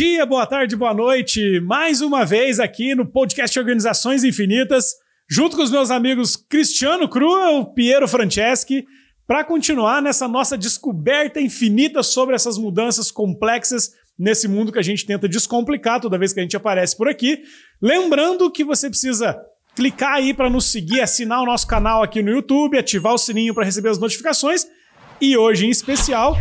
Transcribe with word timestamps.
dia, 0.00 0.24
boa 0.24 0.46
tarde, 0.46 0.74
boa 0.76 0.94
noite. 0.94 1.60
Mais 1.60 2.00
uma 2.00 2.24
vez 2.24 2.58
aqui 2.58 2.94
no 2.94 3.04
podcast 3.04 3.58
Organizações 3.58 4.24
Infinitas, 4.24 4.94
junto 5.28 5.54
com 5.54 5.62
os 5.62 5.70
meus 5.70 5.90
amigos 5.90 6.36
Cristiano 6.36 7.06
Crua 7.06 7.60
e 7.60 7.74
Piero 7.74 8.08
Franceschi, 8.08 8.86
para 9.26 9.44
continuar 9.44 10.00
nessa 10.00 10.26
nossa 10.26 10.56
descoberta 10.56 11.38
infinita 11.38 12.02
sobre 12.02 12.34
essas 12.34 12.56
mudanças 12.56 13.10
complexas 13.10 13.90
nesse 14.18 14.48
mundo 14.48 14.72
que 14.72 14.78
a 14.78 14.82
gente 14.82 15.04
tenta 15.04 15.28
descomplicar 15.28 16.00
toda 16.00 16.16
vez 16.16 16.32
que 16.32 16.40
a 16.40 16.42
gente 16.42 16.56
aparece 16.56 16.96
por 16.96 17.06
aqui. 17.06 17.42
Lembrando 17.78 18.50
que 18.50 18.64
você 18.64 18.88
precisa 18.88 19.38
clicar 19.76 20.14
aí 20.14 20.32
para 20.32 20.48
nos 20.48 20.72
seguir, 20.72 21.02
assinar 21.02 21.42
o 21.42 21.46
nosso 21.46 21.66
canal 21.66 22.02
aqui 22.02 22.22
no 22.22 22.30
YouTube, 22.30 22.78
ativar 22.78 23.12
o 23.12 23.18
sininho 23.18 23.52
para 23.52 23.66
receber 23.66 23.90
as 23.90 23.98
notificações. 23.98 24.66
E 25.20 25.36
hoje, 25.36 25.66
em 25.66 25.70
especial, 25.70 26.38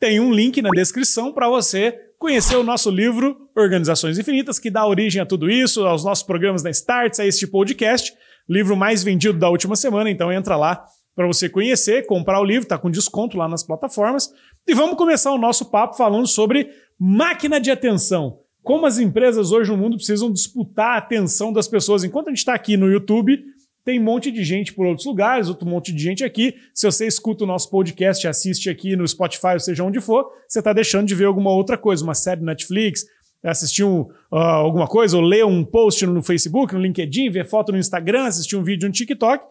tem 0.00 0.20
um 0.20 0.32
link 0.32 0.62
na 0.62 0.70
descrição 0.70 1.34
para 1.34 1.50
você 1.50 2.03
conhecer 2.24 2.56
o 2.56 2.62
nosso 2.62 2.90
livro 2.90 3.36
Organizações 3.54 4.18
Infinitas, 4.18 4.58
que 4.58 4.70
dá 4.70 4.86
origem 4.86 5.20
a 5.20 5.26
tudo 5.26 5.50
isso, 5.50 5.84
aos 5.84 6.02
nossos 6.02 6.24
programas 6.24 6.62
da 6.62 6.70
Starts, 6.70 7.20
a 7.20 7.26
este 7.26 7.46
podcast. 7.46 8.14
Livro 8.48 8.74
mais 8.74 9.04
vendido 9.04 9.38
da 9.38 9.50
última 9.50 9.76
semana, 9.76 10.10
então 10.10 10.32
entra 10.32 10.56
lá 10.56 10.86
para 11.14 11.26
você 11.26 11.50
conhecer, 11.50 12.06
comprar 12.06 12.40
o 12.40 12.44
livro, 12.44 12.62
está 12.62 12.78
com 12.78 12.90
desconto 12.90 13.36
lá 13.36 13.46
nas 13.46 13.62
plataformas. 13.62 14.30
E 14.66 14.72
vamos 14.72 14.96
começar 14.96 15.32
o 15.32 15.38
nosso 15.38 15.66
papo 15.66 15.98
falando 15.98 16.26
sobre 16.26 16.70
máquina 16.98 17.60
de 17.60 17.70
atenção. 17.70 18.38
Como 18.62 18.86
as 18.86 18.98
empresas 18.98 19.52
hoje 19.52 19.70
no 19.70 19.76
mundo 19.76 19.96
precisam 19.96 20.32
disputar 20.32 20.94
a 20.94 20.96
atenção 20.96 21.52
das 21.52 21.68
pessoas. 21.68 22.04
Enquanto 22.04 22.28
a 22.28 22.30
gente 22.30 22.38
está 22.38 22.54
aqui 22.54 22.78
no 22.78 22.90
YouTube, 22.90 23.38
tem 23.84 24.00
um 24.00 24.04
monte 24.04 24.30
de 24.30 24.42
gente 24.42 24.72
por 24.72 24.86
outros 24.86 25.06
lugares, 25.06 25.48
outro 25.48 25.68
monte 25.68 25.92
de 25.92 26.02
gente 26.02 26.24
aqui. 26.24 26.54
Se 26.72 26.86
você 26.86 27.06
escuta 27.06 27.44
o 27.44 27.46
nosso 27.46 27.70
podcast, 27.70 28.26
assiste 28.26 28.70
aqui 28.70 28.96
no 28.96 29.06
Spotify, 29.06 29.52
ou 29.54 29.60
seja 29.60 29.84
onde 29.84 30.00
for, 30.00 30.26
você 30.48 30.60
está 30.60 30.72
deixando 30.72 31.06
de 31.06 31.14
ver 31.14 31.26
alguma 31.26 31.50
outra 31.50 31.76
coisa, 31.76 32.02
uma 32.02 32.14
série 32.14 32.40
Netflix, 32.40 33.04
assistir 33.42 33.84
um, 33.84 34.00
uh, 34.00 34.36
alguma 34.36 34.86
coisa, 34.86 35.16
ou 35.16 35.22
ler 35.22 35.44
um 35.44 35.62
post 35.62 36.06
no 36.06 36.22
Facebook, 36.22 36.72
no 36.72 36.80
LinkedIn, 36.80 37.28
ver 37.30 37.46
foto 37.46 37.72
no 37.72 37.78
Instagram, 37.78 38.24
assistir 38.24 38.56
um 38.56 38.64
vídeo 38.64 38.88
no 38.88 38.92
TikTok. 38.92 39.44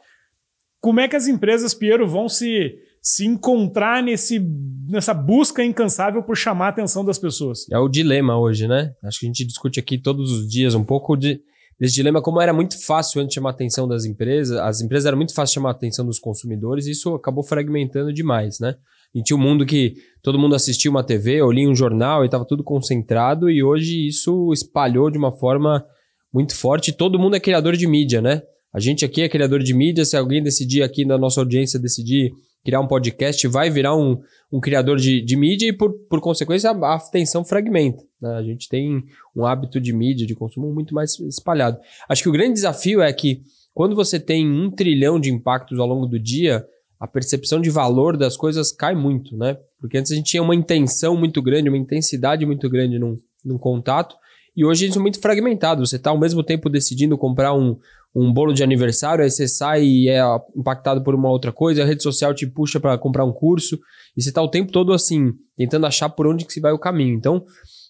Como 0.82 1.00
é 1.00 1.08
que 1.08 1.16
as 1.16 1.28
empresas, 1.28 1.74
Piero, 1.74 2.08
vão 2.08 2.28
se 2.28 2.76
se 3.04 3.26
encontrar 3.26 4.02
nesse, 4.02 4.40
nessa 4.88 5.14
busca 5.14 5.62
incansável 5.62 6.24
por 6.24 6.38
chamar 6.38 6.68
a 6.68 6.70
atenção 6.70 7.04
das 7.04 7.20
pessoas. 7.20 7.70
É 7.70 7.78
o 7.78 7.90
dilema 7.90 8.40
hoje, 8.40 8.66
né? 8.66 8.94
Acho 9.04 9.20
que 9.20 9.26
a 9.26 9.28
gente 9.28 9.46
discute 9.46 9.78
aqui 9.78 9.98
todos 9.98 10.32
os 10.32 10.50
dias 10.50 10.74
um 10.74 10.86
pouco 10.86 11.18
de, 11.18 11.42
desse 11.84 11.96
dilema, 11.96 12.22
como 12.22 12.40
era 12.40 12.54
muito 12.54 12.82
fácil 12.82 13.22
antes 13.22 13.36
chamar 13.36 13.50
a 13.50 13.52
atenção 13.52 13.86
das 13.86 14.06
empresas, 14.06 14.58
as 14.58 14.80
empresas 14.80 15.06
era 15.06 15.18
muito 15.18 15.34
fácil 15.34 15.56
chamar 15.56 15.68
a 15.68 15.72
atenção 15.74 16.06
dos 16.06 16.18
consumidores, 16.18 16.88
e 16.88 16.92
isso 16.92 17.14
acabou 17.14 17.44
fragmentando 17.44 18.14
demais, 18.14 18.58
né? 18.58 18.76
E 19.14 19.22
tinha 19.22 19.36
um 19.36 19.42
mundo 19.42 19.66
que 19.66 19.96
todo 20.22 20.40
mundo 20.40 20.56
assistia 20.56 20.90
uma 20.90 21.04
TV 21.04 21.42
ou 21.42 21.52
lia 21.52 21.70
um 21.70 21.76
jornal 21.76 22.24
e 22.24 22.28
estava 22.28 22.46
tudo 22.46 22.64
concentrado, 22.64 23.50
e 23.50 23.62
hoje 23.62 24.08
isso 24.08 24.54
espalhou 24.54 25.12
de 25.12 25.18
uma 25.18 25.34
forma 25.34 25.86
muito 26.34 26.56
forte. 26.56 26.94
Todo 26.94 27.20
mundo 27.20 27.36
é 27.36 27.40
criador 27.42 27.76
de 27.76 27.86
mídia, 27.86 28.22
né? 28.22 28.44
A 28.74 28.80
gente 28.80 29.04
aqui 29.04 29.22
é 29.22 29.28
criador 29.28 29.62
de 29.62 29.74
mídia, 29.74 30.06
se 30.06 30.16
alguém 30.16 30.42
decidir 30.42 30.84
aqui 30.84 31.04
na 31.04 31.18
nossa 31.18 31.42
audiência 31.42 31.78
decidir 31.78 32.32
criar 32.64 32.80
um 32.80 32.88
podcast, 32.88 33.46
vai 33.48 33.70
virar 33.70 33.96
um, 33.96 34.22
um 34.52 34.60
criador 34.60 34.98
de, 34.98 35.22
de 35.22 35.36
mídia 35.36 35.68
e, 35.68 35.74
por, 35.74 35.92
por 36.10 36.22
consequência, 36.22 36.72
a, 36.72 36.96
atenção 36.96 37.44
fragmenta. 37.44 38.04
Né? 38.22 38.36
A 38.36 38.44
gente 38.44 38.70
tem 38.70 39.04
um 39.36 39.46
hábito 39.46 39.82
de 39.82 39.92
mídia, 39.92 40.26
de 40.26 40.36
consumo 40.36 40.74
muito 40.74 40.94
mais 40.94 41.20
espalhado. 41.20 41.78
Acho 42.08 42.24
que 42.24 42.30
o 42.30 42.34
grande 42.34 42.54
desafio 42.54 43.02
é 43.02 43.12
que 43.12 43.42
quando 43.74 43.96
você 43.96 44.20
tem 44.20 44.50
um 44.50 44.72
trilhão 44.72 45.20
de 45.20 45.32
impactos 45.32 45.80
ao 45.80 45.88
longo 45.88 46.06
do 46.06 46.20
dia, 46.20 46.66
a 47.00 47.08
percepção 47.08 47.60
de 47.60 47.70
valor 47.70 48.16
das 48.16 48.38
coisas 48.38 48.72
cai 48.72 48.96
muito, 48.96 49.36
né? 49.36 49.58
Porque 49.80 49.98
antes 49.98 50.12
a 50.12 50.16
gente 50.16 50.30
tinha 50.32 50.44
uma 50.44 50.56
intenção 50.56 51.18
muito 51.18 51.42
grande, 51.42 51.68
uma 51.68 51.78
intensidade 51.78 52.46
muito 52.46 52.70
grande 52.70 52.98
num, 52.98 53.18
num 53.44 53.58
contato, 53.58 54.16
e 54.56 54.64
hoje 54.64 54.86
isso 54.86 55.00
é 55.00 55.02
muito 55.02 55.20
fragmentado. 55.20 55.86
Você 55.86 55.96
está 55.96 56.12
ao 56.12 56.20
mesmo 56.20 56.44
tempo 56.44 56.70
decidindo 56.70 57.18
comprar 57.18 57.54
um, 57.54 57.78
um 58.16 58.32
bolo 58.32 58.54
de 58.54 58.64
aniversário, 58.64 59.24
aí 59.24 59.30
você 59.32 59.48
sai 59.48 59.84
e 59.84 60.10
é 60.10 60.22
impactado 60.56 61.04
por 61.04 61.16
uma 61.16 61.30
outra 61.30 61.52
coisa, 61.52 61.82
a 61.82 61.86
rede 61.86 62.04
social 62.04 62.34
te 62.34 62.46
puxa 62.46 62.80
para 62.80 62.98
comprar 62.98 63.26
um 63.26 63.34
curso, 63.34 63.80
e 64.16 64.22
você 64.22 64.30
está 64.30 64.42
o 64.42 64.48
tempo 64.48 64.72
todo 64.72 64.94
assim, 64.94 65.32
tentando 65.58 65.86
achar 65.86 66.10
por 66.10 66.28
onde 66.28 66.46
que 66.46 66.54
se 66.54 66.60
vai 66.60 66.72
o 66.72 66.80
caminho. 66.80 67.16
Então, 67.16 67.44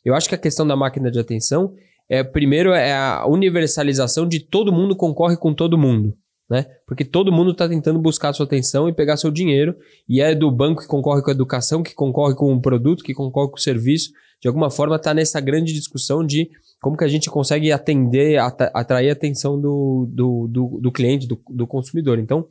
eu 0.06 0.16
acho 0.16 0.30
que 0.30 0.36
a 0.36 0.38
questão 0.38 0.66
da 0.66 0.76
máquina 0.76 1.12
de 1.12 1.20
atenção 1.20 1.74
é, 2.10 2.24
primeiro, 2.24 2.74
é 2.74 2.94
a 2.94 3.26
universalização 3.28 4.28
de 4.28 4.40
todo 4.40 4.72
mundo 4.72 4.96
concorre 4.96 5.38
com 5.38 5.54
todo 5.54 5.78
mundo. 5.78 6.16
Né? 6.50 6.66
Porque 6.86 7.06
todo 7.06 7.32
mundo 7.32 7.52
está 7.52 7.68
tentando 7.68 8.00
buscar 8.00 8.34
sua 8.34 8.46
atenção 8.46 8.88
e 8.88 8.94
pegar 8.94 9.18
seu 9.18 9.32
dinheiro, 9.32 9.76
e 10.08 10.22
é 10.22 10.36
do 10.36 10.52
banco 10.52 10.82
que 10.82 10.88
concorre 10.88 11.22
com 11.22 11.32
a 11.32 11.34
educação, 11.34 11.82
que 11.82 11.96
concorre 11.96 12.36
com 12.36 12.54
o 12.54 12.62
produto, 12.62 13.04
que 13.04 13.14
concorre 13.14 13.50
com 13.50 13.58
o 13.58 13.62
serviço. 13.62 14.12
De 14.42 14.48
alguma 14.48 14.70
forma, 14.70 14.98
está 14.98 15.14
nessa 15.14 15.40
grande 15.40 15.74
discussão 15.74 16.24
de 16.24 16.50
como 16.84 16.98
que 16.98 17.06
a 17.06 17.08
gente 17.08 17.30
consegue 17.30 17.72
atender, 17.72 18.38
atrair 18.74 19.10
a 19.10 19.14
atenção 19.14 19.60
do, 19.60 20.06
do, 20.12 20.48
do, 20.50 20.80
do 20.82 20.92
cliente, 20.92 21.26
do, 21.26 21.42
do, 21.50 21.66
consumidor. 21.66 22.20
Então, 22.20 22.46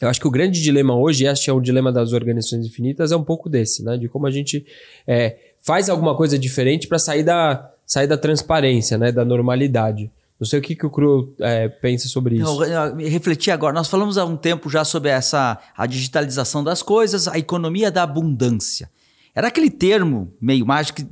eu 0.00 0.08
acho 0.08 0.18
que 0.18 0.26
o 0.26 0.30
grande 0.30 0.60
dilema 0.60 0.92
hoje, 0.96 1.24
e 1.24 1.32
que 1.32 1.48
é 1.48 1.52
o 1.52 1.60
dilema 1.60 1.92
das 1.92 2.12
organizações 2.12 2.66
infinitas, 2.66 3.12
é 3.12 3.16
um 3.16 3.22
pouco 3.22 3.48
desse, 3.48 3.84
né? 3.84 3.96
De 3.96 4.08
como 4.08 4.26
a 4.26 4.30
gente 4.32 4.66
é, 5.06 5.38
faz 5.62 5.88
alguma 5.88 6.16
coisa 6.16 6.36
diferente 6.36 6.88
para 6.88 6.98
sair 6.98 7.22
da, 7.22 7.70
sair 7.86 8.08
da 8.08 8.18
transparência, 8.18 8.98
né? 8.98 9.12
Da 9.12 9.24
normalidade. 9.24 10.10
Não 10.40 10.48
sei 10.48 10.58
o 10.58 10.62
que, 10.62 10.74
que 10.74 10.84
o 10.84 10.90
Cru 10.90 11.32
é, 11.38 11.68
pensa 11.68 12.08
sobre 12.08 12.38
isso. 12.38 12.58
Não, 12.66 12.96
refletir 12.96 13.52
agora. 13.52 13.72
Nós 13.72 13.86
falamos 13.86 14.18
há 14.18 14.24
um 14.24 14.36
tempo 14.36 14.68
já 14.68 14.84
sobre 14.84 15.10
essa 15.10 15.60
a 15.76 15.86
digitalização 15.86 16.64
das 16.64 16.82
coisas, 16.82 17.28
a 17.28 17.38
economia 17.38 17.88
da 17.88 18.02
abundância. 18.02 18.90
Era 19.34 19.48
aquele 19.48 19.70
termo 19.70 20.32
meio 20.40 20.64
mágico 20.64 21.02
que 21.02 21.04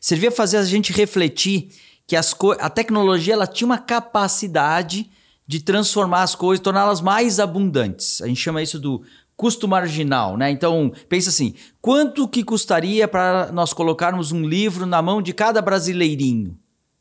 servia 0.00 0.30
a 0.30 0.32
fazer 0.32 0.56
a 0.56 0.64
gente 0.64 0.92
refletir 0.92 1.68
que 2.06 2.16
as 2.16 2.34
a 2.58 2.70
tecnologia 2.70 3.34
ela 3.34 3.46
tinha 3.46 3.66
uma 3.66 3.78
capacidade 3.78 5.10
de 5.46 5.60
transformar 5.60 6.22
as 6.22 6.34
coisas, 6.34 6.62
torná-las 6.62 7.00
mais 7.00 7.38
abundantes. 7.38 8.22
A 8.22 8.26
gente 8.26 8.40
chama 8.40 8.62
isso 8.62 8.78
do 8.78 9.02
custo 9.36 9.68
marginal, 9.68 10.36
né? 10.36 10.50
Então, 10.50 10.92
pensa 11.08 11.30
assim, 11.30 11.54
quanto 11.80 12.26
que 12.26 12.42
custaria 12.42 13.06
para 13.06 13.52
nós 13.52 13.72
colocarmos 13.72 14.32
um 14.32 14.42
livro 14.42 14.84
na 14.84 15.00
mão 15.00 15.22
de 15.22 15.32
cada 15.32 15.62
brasileirinho? 15.62 16.58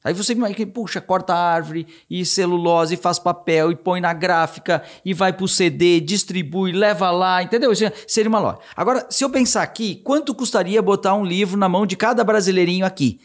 Aí 0.07 0.13
você 0.13 0.31
imagina, 0.31 0.65
puxa, 0.71 1.01
corta 1.01 1.33
a 1.33 1.37
árvore 1.37 1.85
e 2.09 2.25
celulose, 2.25 2.93
e 2.93 2.97
faz 2.97 3.19
papel 3.19 3.71
e 3.71 3.75
põe 3.75 3.99
na 3.99 4.13
gráfica 4.13 4.81
e 5.03 5.13
vai 5.13 5.33
pro 5.33 5.49
CD, 5.49 5.99
distribui, 5.99 6.71
leva 6.71 7.11
lá, 7.11 7.43
entendeu? 7.43 7.73
Seria 8.07 8.29
uma 8.29 8.39
loja. 8.39 8.59
Agora, 8.73 9.05
se 9.09 9.25
eu 9.25 9.29
pensar 9.29 9.63
aqui, 9.63 9.95
quanto 10.05 10.33
custaria 10.33 10.81
botar 10.81 11.13
um 11.13 11.25
livro 11.25 11.57
na 11.57 11.67
mão 11.67 11.85
de 11.85 11.97
cada 11.97 12.23
brasileirinho 12.23 12.85
aqui? 12.85 13.19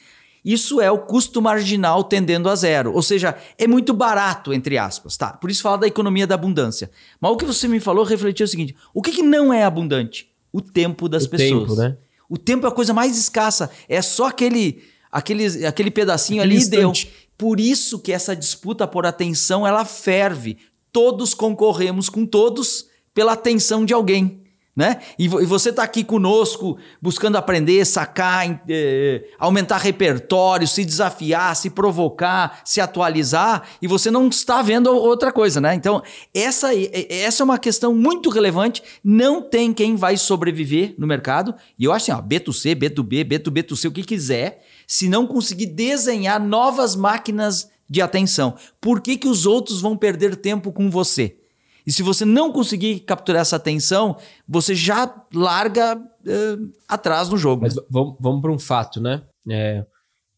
Isso 0.45 0.81
é 0.81 0.91
o 0.91 0.99
custo 0.99 1.41
marginal 1.41 2.03
tendendo 2.03 2.51
a 2.51 2.57
zero, 2.57 2.93
ou 2.93 3.01
seja, 3.01 3.37
é 3.57 3.69
muito 3.69 3.95
barato, 3.95 4.53
entre 4.53 4.77
aspas, 4.77 5.17
tá? 5.17 5.35
Por 5.35 5.53
isso 5.53 5.63
fala 5.63 5.79
da 5.79 5.87
economia 5.87 6.27
da 6.27 6.35
abundância. 6.35 6.91
Mas 7.21 7.31
o 7.31 7.37
que 7.37 7.45
você 7.45 7.69
me 7.69 7.79
falou 7.79 8.05
refletiu 8.05 8.43
o 8.43 8.49
seguinte: 8.49 8.75
o 8.93 9.01
que, 9.01 9.13
que 9.13 9.23
não 9.23 9.55
é 9.55 9.63
abundante? 9.63 10.29
O 10.53 10.61
tempo 10.61 11.09
das 11.09 11.27
o 11.27 11.31
pessoas. 11.31 11.69
Tempo, 11.69 11.77
né? 11.77 11.97
O 12.29 12.37
tempo 12.37 12.67
é 12.67 12.69
a 12.69 12.73
coisa 12.73 12.93
mais 12.93 13.17
escassa. 13.17 13.71
É 13.89 14.03
só 14.03 14.27
aquele 14.27 14.83
aquele, 15.13 15.67
aquele 15.67 15.91
pedacinho 15.91 16.41
aquele 16.41 16.55
ali 16.55 16.63
instante. 16.63 17.05
deu. 17.07 17.15
Por 17.37 17.61
isso 17.61 17.99
que 17.99 18.13
essa 18.13 18.35
disputa 18.35 18.89
por 18.89 19.05
atenção 19.05 19.67
ela 19.67 19.85
ferve. 19.85 20.57
Todos 20.91 21.35
concorremos 21.35 22.09
com 22.09 22.25
todos 22.25 22.87
pela 23.15 23.33
atenção 23.33 23.85
de 23.85 23.93
alguém. 23.93 24.43
Né? 24.75 25.01
E, 25.19 25.29
você 25.29 25.69
está 25.69 25.83
aqui 25.83 26.03
conosco 26.03 26.79
buscando 27.01 27.37
aprender, 27.37 27.85
sacar, 27.85 28.63
eh, 28.67 29.23
aumentar 29.39 29.77
repertório, 29.77 30.67
se 30.67 30.83
desafiar, 30.83 31.55
se 31.55 31.69
provocar, 31.69 32.63
se 32.65 32.81
atualizar, 32.81 33.65
e 33.83 33.87
você 33.87 34.11
não 34.11 34.29
está 34.29 34.63
vendo 34.63 34.87
outra 34.91 35.31
coisa, 35.31 35.61
né? 35.61 35.75
Então, 35.75 36.03
essa, 36.33 36.71
essa 36.75 37.43
é 37.43 37.45
uma 37.45 37.59
questão 37.59 37.95
muito 37.95 38.31
relevante. 38.31 38.83
Não 39.05 39.43
tem 39.43 39.75
quem 39.75 39.95
vai 39.95 40.17
sobreviver 40.17 40.95
no 40.97 41.07
mercado. 41.07 41.55
E 41.79 41.85
eu 41.85 41.93
acho 41.93 42.11
assim, 42.11 42.23
ó, 42.23 42.27
B2C, 42.27 42.75
B2B, 42.75 43.25
B2B2C, 43.27 43.89
o 43.89 43.93
que 43.93 44.03
quiser 44.03 44.65
se 44.93 45.09
não 45.09 45.27
conseguir 45.27 45.69
desenhar 45.69 46.39
novas 46.39 46.95
máquinas 46.95 47.71
de 47.89 48.03
atenção? 48.03 48.57
Por 48.79 49.01
que, 49.01 49.17
que 49.17 49.27
os 49.27 49.47
outros 49.47 49.81
vão 49.81 49.97
perder 49.97 50.37
tempo 50.37 50.71
com 50.71 50.91
você? 50.91 51.39
E 51.87 51.91
se 51.91 52.03
você 52.03 52.27
não 52.27 52.53
conseguir 52.53 53.01
capturar 53.01 53.41
essa 53.41 53.57
atenção, 53.57 54.19
você 54.47 54.75
já 54.75 55.11
larga 55.33 55.97
uh, 55.97 56.73
atrás 56.87 57.31
no 57.31 57.39
jogo. 57.39 57.63
Mas 57.63 57.75
vamos, 57.89 58.17
vamos 58.21 58.43
para 58.43 58.53
um 58.53 58.59
fato, 58.59 59.01
né? 59.01 59.23
É, 59.49 59.83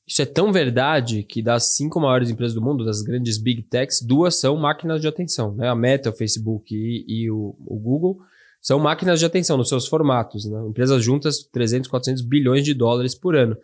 isso 0.06 0.23
é 0.23 0.25
tão 0.25 0.53
verdade 0.53 1.25
que 1.25 1.43
das 1.43 1.75
cinco 1.75 1.99
maiores 1.99 2.31
empresas 2.31 2.55
do 2.55 2.62
mundo, 2.62 2.85
das 2.85 3.03
grandes 3.03 3.39
big 3.39 3.61
techs, 3.65 4.01
duas 4.03 4.37
são 4.37 4.56
máquinas 4.56 5.01
de 5.01 5.09
atenção. 5.09 5.53
Né? 5.56 5.69
A 5.69 5.75
Meta, 5.75 6.11
o 6.11 6.17
Facebook 6.17 6.73
e, 6.73 7.05
e 7.09 7.29
o, 7.29 7.56
o, 7.67 7.77
Google 7.77 8.21
são 8.62 8.79
máquinas 8.79 9.19
de 9.19 9.27
atenção 9.27 9.56
nos 9.56 9.69
seus 9.69 9.89
formatos. 9.89 10.45
Né? 10.45 10.65
Empresas 10.69 11.03
juntas, 11.03 11.43
300, 11.43 11.91
400 11.91 12.23
bilhões 12.23 12.62
de 12.62 12.73
dólares 12.73 13.17
por 13.17 13.35
ano 13.35 13.56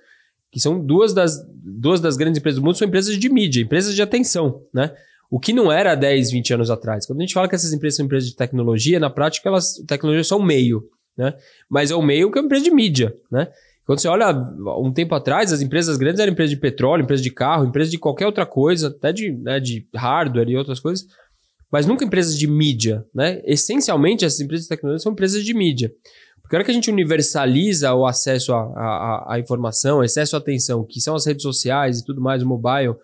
que 0.51 0.61
são 0.61 0.85
duas 0.85 1.15
das, 1.15 1.39
duas 1.63 2.01
das 2.01 2.17
grandes 2.17 2.39
empresas 2.39 2.61
do 2.61 2.65
mundo, 2.65 2.77
são 2.77 2.89
empresas 2.89 3.17
de 3.17 3.29
mídia, 3.29 3.63
empresas 3.63 3.95
de 3.95 4.03
atenção, 4.03 4.63
né? 4.75 4.93
O 5.31 5.39
que 5.39 5.53
não 5.53 5.71
era 5.71 5.95
10, 5.95 6.33
20 6.33 6.55
anos 6.55 6.71
atrás. 6.71 7.07
Quando 7.07 7.21
a 7.21 7.23
gente 7.23 7.35
fala 7.35 7.49
que 7.49 7.55
essas 7.55 7.73
empresas 7.73 7.97
são 7.97 8.07
empresas 8.07 8.29
de 8.29 8.35
tecnologia, 8.35 8.99
na 8.99 9.09
prática, 9.09 9.49
elas, 9.49 9.75
tecnologia 9.87 10.23
é 10.23 10.25
só 10.25 10.37
um 10.37 10.43
meio, 10.43 10.83
né? 11.17 11.35
Mas 11.69 11.91
é 11.91 11.95
o 11.95 12.03
meio 12.03 12.31
que 12.33 12.39
é 12.39 12.41
uma 12.41 12.47
empresa 12.47 12.65
de 12.65 12.71
mídia, 12.73 13.15
né? 13.31 13.49
Quando 13.85 14.01
você 14.01 14.09
olha 14.09 14.31
um 14.79 14.93
tempo 14.93 15.15
atrás, 15.15 15.53
as 15.53 15.61
empresas 15.61 15.97
grandes 15.97 16.21
eram 16.21 16.33
empresas 16.33 16.51
de 16.51 16.61
petróleo, 16.61 17.03
empresas 17.03 17.25
de 17.25 17.31
carro, 17.31 17.67
empresas 17.67 17.91
de 17.91 17.99
qualquer 17.99 18.27
outra 18.27 18.47
coisa, 18.47 18.89
até 18.89 19.13
de, 19.13 19.33
né, 19.33 19.59
de 19.59 19.85
hardware 19.95 20.49
e 20.49 20.57
outras 20.57 20.79
coisas, 20.79 21.07
mas 21.73 21.87
nunca 21.87 22.05
empresas 22.05 22.39
de 22.39 22.47
mídia, 22.47 23.05
né? 23.15 23.41
Essencialmente, 23.45 24.25
essas 24.25 24.41
empresas 24.41 24.67
de 24.67 24.69
tecnologia 24.69 25.03
são 25.03 25.13
empresas 25.13 25.45
de 25.45 25.55
mídia. 25.55 25.93
Porque 26.51 26.57
a 26.57 26.59
hora 26.59 26.65
que 26.65 26.73
a 26.73 26.75
gente 26.75 26.91
universaliza 26.91 27.95
o 27.95 28.05
acesso 28.05 28.53
à, 28.53 29.37
informação, 29.39 30.01
acesso 30.01 30.35
à 30.35 30.41
atenção, 30.41 30.85
que 30.85 31.01
são 31.01 31.15
as 31.15 31.25
redes 31.25 31.45
sociais 31.45 32.01
e 32.01 32.05
tudo 32.05 32.21
mais, 32.21 32.43
o 32.43 32.49
mobile, 32.49 32.97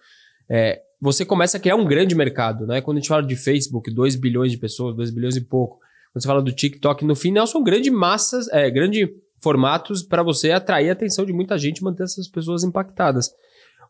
é, 0.50 0.82
você 1.00 1.24
começa 1.24 1.56
a 1.56 1.60
criar 1.60 1.76
um 1.76 1.84
grande 1.84 2.16
mercado, 2.16 2.66
né? 2.66 2.80
Quando 2.80 2.96
a 2.96 3.00
gente 3.00 3.08
fala 3.08 3.22
de 3.22 3.36
Facebook, 3.36 3.88
2 3.88 4.16
bilhões 4.16 4.50
de 4.50 4.58
pessoas, 4.58 4.96
2 4.96 5.10
bilhões 5.12 5.36
e 5.36 5.40
pouco. 5.40 5.76
Quando 6.12 6.22
você 6.22 6.26
fala 6.26 6.42
do 6.42 6.50
TikTok, 6.50 7.04
no 7.04 7.14
final 7.14 7.46
são 7.46 7.62
grandes 7.62 7.92
massas, 7.92 8.48
é, 8.48 8.68
grande 8.68 9.08
formatos 9.40 10.02
para 10.02 10.24
você 10.24 10.50
atrair 10.50 10.90
a 10.90 10.92
atenção 10.94 11.24
de 11.24 11.32
muita 11.32 11.56
gente 11.56 11.78
e 11.78 11.84
manter 11.84 12.02
essas 12.02 12.26
pessoas 12.26 12.64
impactadas. 12.64 13.30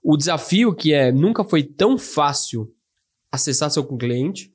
O 0.05 0.19
desafio 0.19 0.75
que 0.75 0.93
é 0.93 1.11
nunca 1.11 1.43
foi 1.43 1.63
tão 1.63 1.97
fácil 1.97 2.71
acessar 3.33 3.71
seu 3.71 3.87
cliente, 3.87 4.53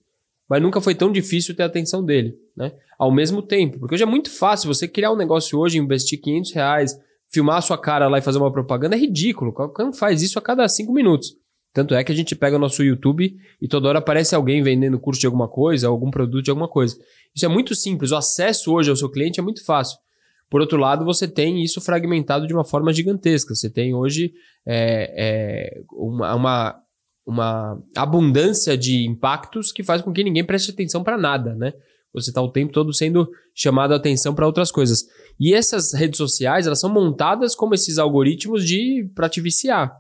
mas 0.51 0.61
nunca 0.61 0.81
foi 0.81 0.93
tão 0.93 1.09
difícil 1.09 1.55
ter 1.55 1.63
a 1.63 1.67
atenção 1.67 2.03
dele, 2.03 2.35
né? 2.57 2.73
Ao 2.99 3.09
mesmo 3.09 3.41
tempo, 3.41 3.79
porque 3.79 3.95
hoje 3.95 4.03
é 4.03 4.05
muito 4.05 4.29
fácil 4.29 4.67
você 4.67 4.85
criar 4.85 5.13
um 5.13 5.15
negócio 5.15 5.57
hoje, 5.57 5.77
investir 5.77 6.19
500 6.19 6.51
reais, 6.51 6.99
filmar 7.31 7.59
a 7.59 7.61
sua 7.61 7.77
cara 7.77 8.09
lá 8.09 8.17
e 8.17 8.21
fazer 8.21 8.37
uma 8.37 8.51
propaganda 8.51 8.97
é 8.97 8.99
ridículo. 8.99 9.53
Qualquer 9.53 9.85
um 9.85 9.93
faz 9.93 10.21
isso 10.21 10.37
a 10.37 10.41
cada 10.41 10.67
cinco 10.67 10.91
minutos. 10.91 11.37
Tanto 11.71 11.95
é 11.95 12.03
que 12.03 12.11
a 12.11 12.15
gente 12.15 12.35
pega 12.35 12.57
o 12.57 12.59
nosso 12.59 12.83
YouTube 12.83 13.33
e 13.61 13.67
toda 13.69 13.87
hora 13.87 13.99
aparece 13.99 14.35
alguém 14.35 14.61
vendendo 14.61 14.99
curso 14.99 15.21
de 15.21 15.25
alguma 15.25 15.47
coisa, 15.47 15.87
algum 15.87 16.11
produto 16.11 16.43
de 16.43 16.49
alguma 16.49 16.67
coisa. 16.67 16.97
Isso 17.33 17.45
é 17.45 17.47
muito 17.47 17.73
simples. 17.73 18.11
O 18.11 18.17
acesso 18.17 18.73
hoje 18.73 18.89
ao 18.89 18.95
seu 18.97 19.09
cliente 19.09 19.39
é 19.39 19.43
muito 19.43 19.63
fácil. 19.63 19.97
Por 20.49 20.59
outro 20.59 20.77
lado, 20.77 21.05
você 21.05 21.29
tem 21.29 21.63
isso 21.63 21.79
fragmentado 21.79 22.45
de 22.45 22.53
uma 22.53 22.65
forma 22.65 22.91
gigantesca. 22.91 23.55
Você 23.55 23.69
tem 23.69 23.95
hoje 23.95 24.33
é, 24.67 25.13
é, 25.15 25.81
uma, 25.93 26.35
uma, 26.35 26.75
uma, 27.31 27.81
abundância 27.95 28.77
de 28.77 29.05
impactos 29.07 29.71
que 29.71 29.83
faz 29.83 30.01
com 30.01 30.11
que 30.11 30.23
ninguém 30.23 30.45
preste 30.45 30.71
atenção 30.71 31.03
para 31.03 31.17
nada, 31.17 31.55
né? 31.55 31.73
Você 32.13 32.29
está 32.29 32.41
o 32.41 32.51
tempo 32.51 32.73
todo 32.73 32.93
sendo 32.93 33.29
chamado 33.55 33.93
a 33.93 33.97
atenção 33.97 34.35
para 34.35 34.45
outras 34.45 34.69
coisas. 34.69 35.05
E 35.39 35.53
essas 35.53 35.93
redes 35.93 36.17
sociais, 36.17 36.67
elas 36.67 36.79
são 36.79 36.91
montadas 36.91 37.55
como 37.55 37.73
esses 37.73 37.97
algoritmos 37.97 38.65
de 38.65 39.09
para 39.15 39.29
te 39.29 39.39
viciar. 39.39 39.95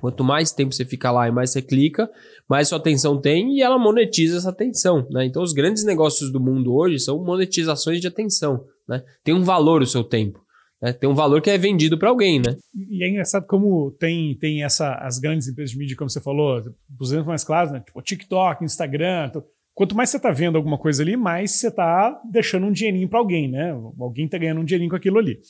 Quanto 0.00 0.24
mais 0.24 0.52
tempo 0.52 0.74
você 0.74 0.84
fica 0.84 1.10
lá 1.10 1.28
e 1.28 1.32
mais 1.32 1.50
você 1.50 1.62
clica, 1.62 2.10
mais 2.48 2.68
sua 2.68 2.78
atenção 2.78 3.20
tem 3.20 3.56
e 3.56 3.62
ela 3.62 3.78
monetiza 3.78 4.38
essa 4.38 4.50
atenção. 4.50 5.06
Né? 5.10 5.26
Então, 5.26 5.42
os 5.42 5.52
grandes 5.52 5.84
negócios 5.84 6.32
do 6.32 6.40
mundo 6.40 6.74
hoje 6.74 6.98
são 6.98 7.22
monetizações 7.22 8.00
de 8.00 8.08
atenção. 8.08 8.64
Né? 8.88 9.02
Tem 9.22 9.34
um 9.34 9.44
valor 9.44 9.82
o 9.82 9.86
seu 9.86 10.02
tempo. 10.02 10.43
Né? 10.84 10.92
Tem 10.92 11.08
um 11.08 11.14
valor 11.14 11.40
que 11.40 11.48
é 11.48 11.56
vendido 11.56 11.98
para 11.98 12.10
alguém, 12.10 12.38
né? 12.38 12.54
E 12.90 13.02
é 13.02 13.08
engraçado 13.08 13.46
como 13.46 13.90
tem, 13.92 14.36
tem 14.36 14.62
essa, 14.62 14.96
as 14.96 15.18
grandes 15.18 15.48
empresas 15.48 15.70
de 15.70 15.78
mídia, 15.78 15.96
como 15.96 16.10
você 16.10 16.20
falou, 16.20 16.62
os 17.00 17.08
exemplos 17.08 17.28
mais 17.28 17.42
claros, 17.42 17.72
né? 17.72 17.80
Tipo 17.80 18.02
TikTok, 18.02 18.62
Instagram. 18.62 19.32
Quanto 19.72 19.96
mais 19.96 20.10
você 20.10 20.18
está 20.18 20.30
vendo 20.30 20.56
alguma 20.56 20.76
coisa 20.76 21.02
ali, 21.02 21.16
mais 21.16 21.52
você 21.52 21.68
está 21.68 22.20
deixando 22.30 22.66
um 22.66 22.72
dinheirinho 22.72 23.08
para 23.08 23.18
alguém, 23.18 23.50
né? 23.50 23.70
Alguém 23.98 24.26
está 24.26 24.36
ganhando 24.36 24.60
um 24.60 24.64
dinheirinho 24.64 24.90
com 24.90 24.96
aquilo 24.96 25.18
ali. 25.18 25.40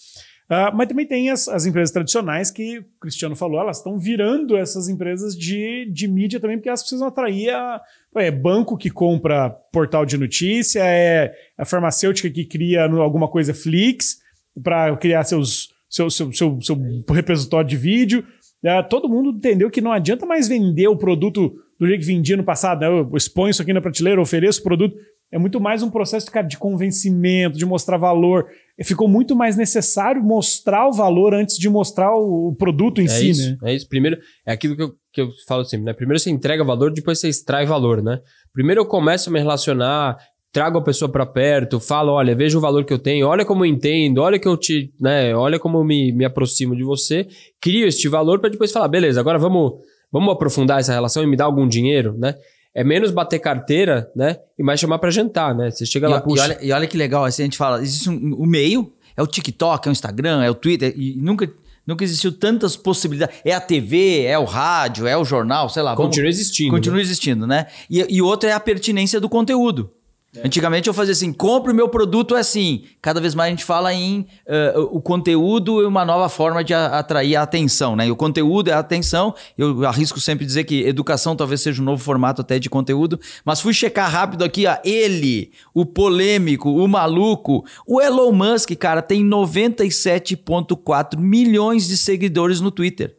Uh, 0.45 0.71
mas 0.75 0.87
também 0.87 1.07
tem 1.07 1.31
as, 1.31 1.49
as, 1.49 1.67
empresas 1.67 1.91
tradicionais 1.91 2.51
que 2.51 2.79
o 2.79 2.85
Cristiano 3.01 3.35
falou, 3.35 3.59
elas 3.59 3.79
estão 3.79 3.99
virando 3.99 4.59
essas 4.59 4.91
empresas 4.91 5.35
de, 5.35 5.91
de 5.91 6.07
mídia 6.07 6.39
também, 6.39 6.59
porque 6.59 6.69
elas 6.69 6.83
precisam 6.83 7.09
atrair 7.09 7.49
a, 7.49 7.81
é 8.17 8.31
banco 8.31 8.77
que 8.77 8.91
compra 8.91 9.49
portal 9.73 10.05
de 10.05 10.19
notícia, 10.19 10.81
é 10.85 11.35
a 11.57 11.65
farmacêutica 11.65 12.29
que 12.29 12.45
cria 12.45 12.85
alguma 12.85 13.27
coisa 13.27 13.55
Flix 13.55 14.23
para 14.63 14.97
criar 14.97 15.25
seus, 15.25 15.69
seu, 15.89 16.11
seu, 16.11 16.33
seu, 16.33 16.59
seu 16.61 16.77
repositório 17.11 17.69
de 17.69 17.77
vídeo. 17.77 18.25
É, 18.65 18.83
todo 18.83 19.09
mundo 19.09 19.31
entendeu 19.31 19.71
que 19.71 19.81
não 19.81 19.93
adianta 19.93 20.25
mais 20.25 20.49
vender 20.49 20.89
o 20.89 20.97
produto 20.97 21.55
do 21.79 21.87
jeito 21.87 22.01
que 22.01 22.07
vendia 22.07 22.37
no 22.37 22.45
passado. 22.45 22.81
Né? 22.81 22.87
Eu 22.89 23.11
exponho 23.17 23.51
isso 23.51 23.63
aqui 23.63 23.73
na 23.73 23.81
prateleira, 23.81 24.21
ofereço 24.21 24.61
o 24.61 24.65
produto. 24.65 24.97
É 25.31 25.39
muito 25.39 25.61
mais 25.61 25.83
um 25.83 25.91
processo 25.91 26.31
cara, 26.31 26.47
de 26.47 26.57
convencimento, 26.57 27.59
de 27.59 27.67
mostrar 27.67 27.97
valor. 27.97 28.47
Ficou 28.85 29.09
muito 29.09 29.35
mais 29.35 29.57
necessário 29.57 30.23
mostrar 30.23 30.89
o 30.89 30.93
valor 30.93 31.35
antes 31.35 31.59
de 31.59 31.69
mostrar 31.69 32.15
o 32.15 32.55
produto 32.57 33.01
em 33.01 33.07
é 33.07 33.09
si, 33.09 33.31
isso, 33.31 33.51
né? 33.51 33.59
É 33.65 33.75
isso. 33.75 33.89
Primeiro, 33.89 34.17
é 34.47 34.53
aquilo 34.53 34.77
que 34.77 34.83
eu, 34.83 34.93
que 35.13 35.21
eu 35.21 35.31
falo 35.49 35.65
sempre, 35.65 35.87
né? 35.87 35.93
Primeiro 35.93 36.21
você 36.21 36.31
entrega 36.31 36.63
valor, 36.63 36.93
depois 36.93 37.19
você 37.19 37.29
extrai 37.29 37.67
valor, 37.67 38.01
né? 38.01 38.21
Primeiro 38.53 38.83
eu 38.83 38.87
começo 38.87 39.29
a 39.29 39.33
me 39.33 39.41
relacionar, 39.41 40.17
trago 40.55 40.79
a 40.79 40.83
pessoa 40.83 41.11
para 41.11 41.27
perto, 41.27 41.81
falo, 41.81 42.13
olha, 42.13 42.33
veja 42.35 42.57
o 42.57 42.61
valor 42.61 42.85
que 42.85 42.93
eu 42.93 42.99
tenho, 42.99 43.27
olha 43.27 43.45
como 43.45 43.65
eu 43.65 43.69
entendo, 43.69 44.19
olha 44.19 44.39
que 44.39 44.47
eu 44.47 44.57
te, 44.57 44.95
né, 45.01 45.35
olha 45.35 45.59
como 45.59 45.79
eu 45.79 45.85
me, 45.85 46.13
me 46.13 46.25
aproximo 46.25 46.77
de 46.77 46.85
você, 46.85 47.27
crio 47.61 47.89
este 47.89 48.09
valor 48.09 48.39
para 48.39 48.51
depois 48.51 48.71
falar, 48.71 48.87
beleza, 48.87 49.19
agora 49.19 49.37
vamos, 49.37 49.73
vamos 50.13 50.33
aprofundar 50.33 50.79
essa 50.79 50.93
relação 50.93 51.25
e 51.25 51.27
me 51.27 51.37
dar 51.37 51.47
algum 51.47 51.67
dinheiro, 51.67 52.15
né? 52.17 52.37
é 52.75 52.83
menos 52.83 53.13
bater 53.13 53.39
carteira, 53.39 54.11
né? 54.17 54.37
E 54.59 54.63
mais 54.63 54.81
chamar 54.81 54.99
para 54.99 55.09
jantar, 55.09 55.55
né? 55.55 55.71
Você 55.71 55.87
chega 55.87 56.09
e, 56.09 56.11
lá, 56.11 56.21
puxa. 56.21 56.43
E 56.43 56.45
olha, 56.45 56.59
e 56.65 56.73
olha 56.73 56.87
que 56.89 56.97
legal, 56.97 57.25
assim, 57.25 57.43
a 57.43 57.47
gente 57.47 57.57
fala, 57.57 57.81
existe 57.81 58.11
um, 58.11 58.35
o 58.35 58.45
meio, 58.45 58.93
é 59.17 59.23
o 59.23 59.27
TikTok, 59.29 59.87
é 59.87 59.91
o 59.91 59.93
Instagram, 59.93 60.43
é 60.43 60.51
o 60.51 60.55
Twitter, 60.55 60.93
e 60.97 61.15
nunca, 61.17 61.49
nunca 61.87 62.03
existiu 62.03 62.33
tantas 62.33 62.77
possibilidades. 62.77 63.37
É 63.45 63.55
a 63.55 63.61
TV, 63.61 64.25
é 64.25 64.37
o 64.37 64.45
rádio, 64.45 65.07
é 65.07 65.17
o 65.17 65.25
jornal, 65.25 65.69
sei 65.69 65.85
lá. 65.85 65.95
Continua 65.95 66.25
vamos, 66.25 66.37
existindo. 66.41 66.71
Continua 66.71 66.97
né? 66.97 67.03
existindo, 67.03 67.47
né? 67.47 67.67
E, 67.89 68.17
e 68.17 68.21
outra 68.21 68.51
é 68.51 68.53
a 68.53 68.61
pertinência 68.61 69.21
do 69.21 69.29
conteúdo. 69.29 69.93
É. 70.37 70.47
Antigamente 70.47 70.89
eu 70.89 70.95
fazia 70.95 71.13
assim, 71.13 71.33
compre 71.33 71.71
o 71.71 71.75
meu 71.75 71.89
produto 71.89 72.35
assim. 72.35 72.85
Cada 73.01 73.21
vez 73.21 73.35
mais 73.35 73.49
a 73.49 73.51
gente 73.51 73.65
fala 73.65 73.95
em 73.95 74.27
uh, 74.47 74.81
o 74.91 75.01
conteúdo 75.01 75.81
e 75.81 75.87
uma 75.87 76.05
nova 76.05 76.29
forma 76.29 76.65
de 76.65 76.75
atrair 76.75 77.37
a 77.37 77.43
atenção, 77.43 77.95
né? 77.95 78.09
E 78.09 78.11
o 78.11 78.17
conteúdo 78.17 78.69
é 78.69 78.73
a 78.73 78.81
atenção. 78.81 79.35
Eu 79.57 79.87
arrisco 79.87 80.21
sempre 80.21 80.45
dizer 80.45 80.65
que 80.65 80.83
educação 80.83 81.37
talvez 81.37 81.61
seja 81.61 81.81
um 81.81 81.85
novo 81.85 82.03
formato 82.03 82.41
até 82.41 82.59
de 82.59 82.69
conteúdo. 82.69 83.21
Mas 83.45 83.61
fui 83.61 83.73
checar 83.73 84.11
rápido 84.11 84.43
aqui, 84.43 84.67
ó, 84.67 84.77
ele, 84.85 85.53
o 85.73 85.87
polêmico, 85.87 86.69
o 86.71 86.89
maluco, 86.89 87.65
o 87.87 88.01
Elon 88.01 88.33
Musk, 88.33 88.73
cara, 88.77 89.01
tem 89.03 89.25
97,4 89.25 91.17
milhões 91.17 91.87
de 91.87 91.97
seguidores 91.97 92.61
no 92.61 92.73
Twitter. 92.73 93.17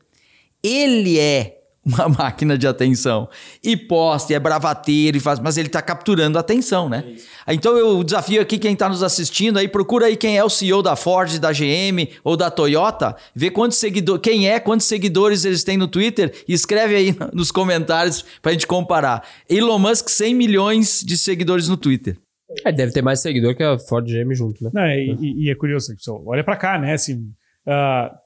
Ele 0.61 1.17
é 1.17 1.64
uma 1.85 2.09
máquina 2.17 2.57
de 2.57 2.67
atenção. 2.67 3.29
E 3.63 3.77
posta, 3.77 4.33
e 4.33 4.35
é 4.35 4.39
bravateiro, 4.39 5.17
e 5.17 5.19
faz, 5.19 5.39
mas 5.39 5.57
ele 5.57 5.67
está 5.67 5.81
capturando 5.81 6.37
a 6.37 6.41
atenção, 6.41 6.89
né? 6.89 7.03
É 7.45 7.53
então 7.53 7.77
eu 7.77 8.03
desafio 8.03 8.41
aqui 8.41 8.57
quem 8.57 8.73
está 8.73 8.89
nos 8.89 9.03
assistindo 9.03 9.59
aí, 9.59 9.67
procura 9.67 10.07
aí 10.07 10.17
quem 10.17 10.37
é 10.37 10.43
o 10.43 10.49
CEO 10.49 10.81
da 10.81 10.95
Ford, 10.95 11.37
da 11.39 11.51
GM 11.51 12.09
ou 12.23 12.35
da 12.35 12.49
Toyota, 12.49 13.15
vê 13.35 13.51
quantos 13.51 13.77
seguidores, 13.77 14.21
quem 14.21 14.49
é, 14.49 14.59
quantos 14.59 14.87
seguidores 14.87 15.45
eles 15.45 15.63
têm 15.63 15.77
no 15.77 15.87
Twitter 15.87 16.33
e 16.47 16.53
escreve 16.53 16.95
aí 16.95 17.15
nos 17.31 17.51
comentários 17.51 18.25
para 18.41 18.51
a 18.51 18.53
gente 18.53 18.65
comparar. 18.65 19.23
Elon 19.47 19.77
Musk, 19.77 20.09
100 20.09 20.33
milhões 20.33 21.03
de 21.05 21.17
seguidores 21.17 21.69
no 21.69 21.77
Twitter. 21.77 22.17
É, 22.63 22.71
deve 22.71 22.91
ter 22.93 23.01
mais 23.01 23.19
seguidor 23.19 23.55
que 23.55 23.63
a 23.63 23.77
Ford 23.77 24.05
GM 24.05 24.33
junto, 24.33 24.63
né? 24.63 24.69
Não, 24.73 24.87
e, 24.87 25.45
e, 25.45 25.49
é 25.49 25.55
curioso, 25.55 25.93
pessoal, 25.95 26.23
olha 26.25 26.43
para 26.43 26.55
cá, 26.55 26.77
né? 26.77 26.93
Assim, 26.93 27.31
uh, 27.67 28.24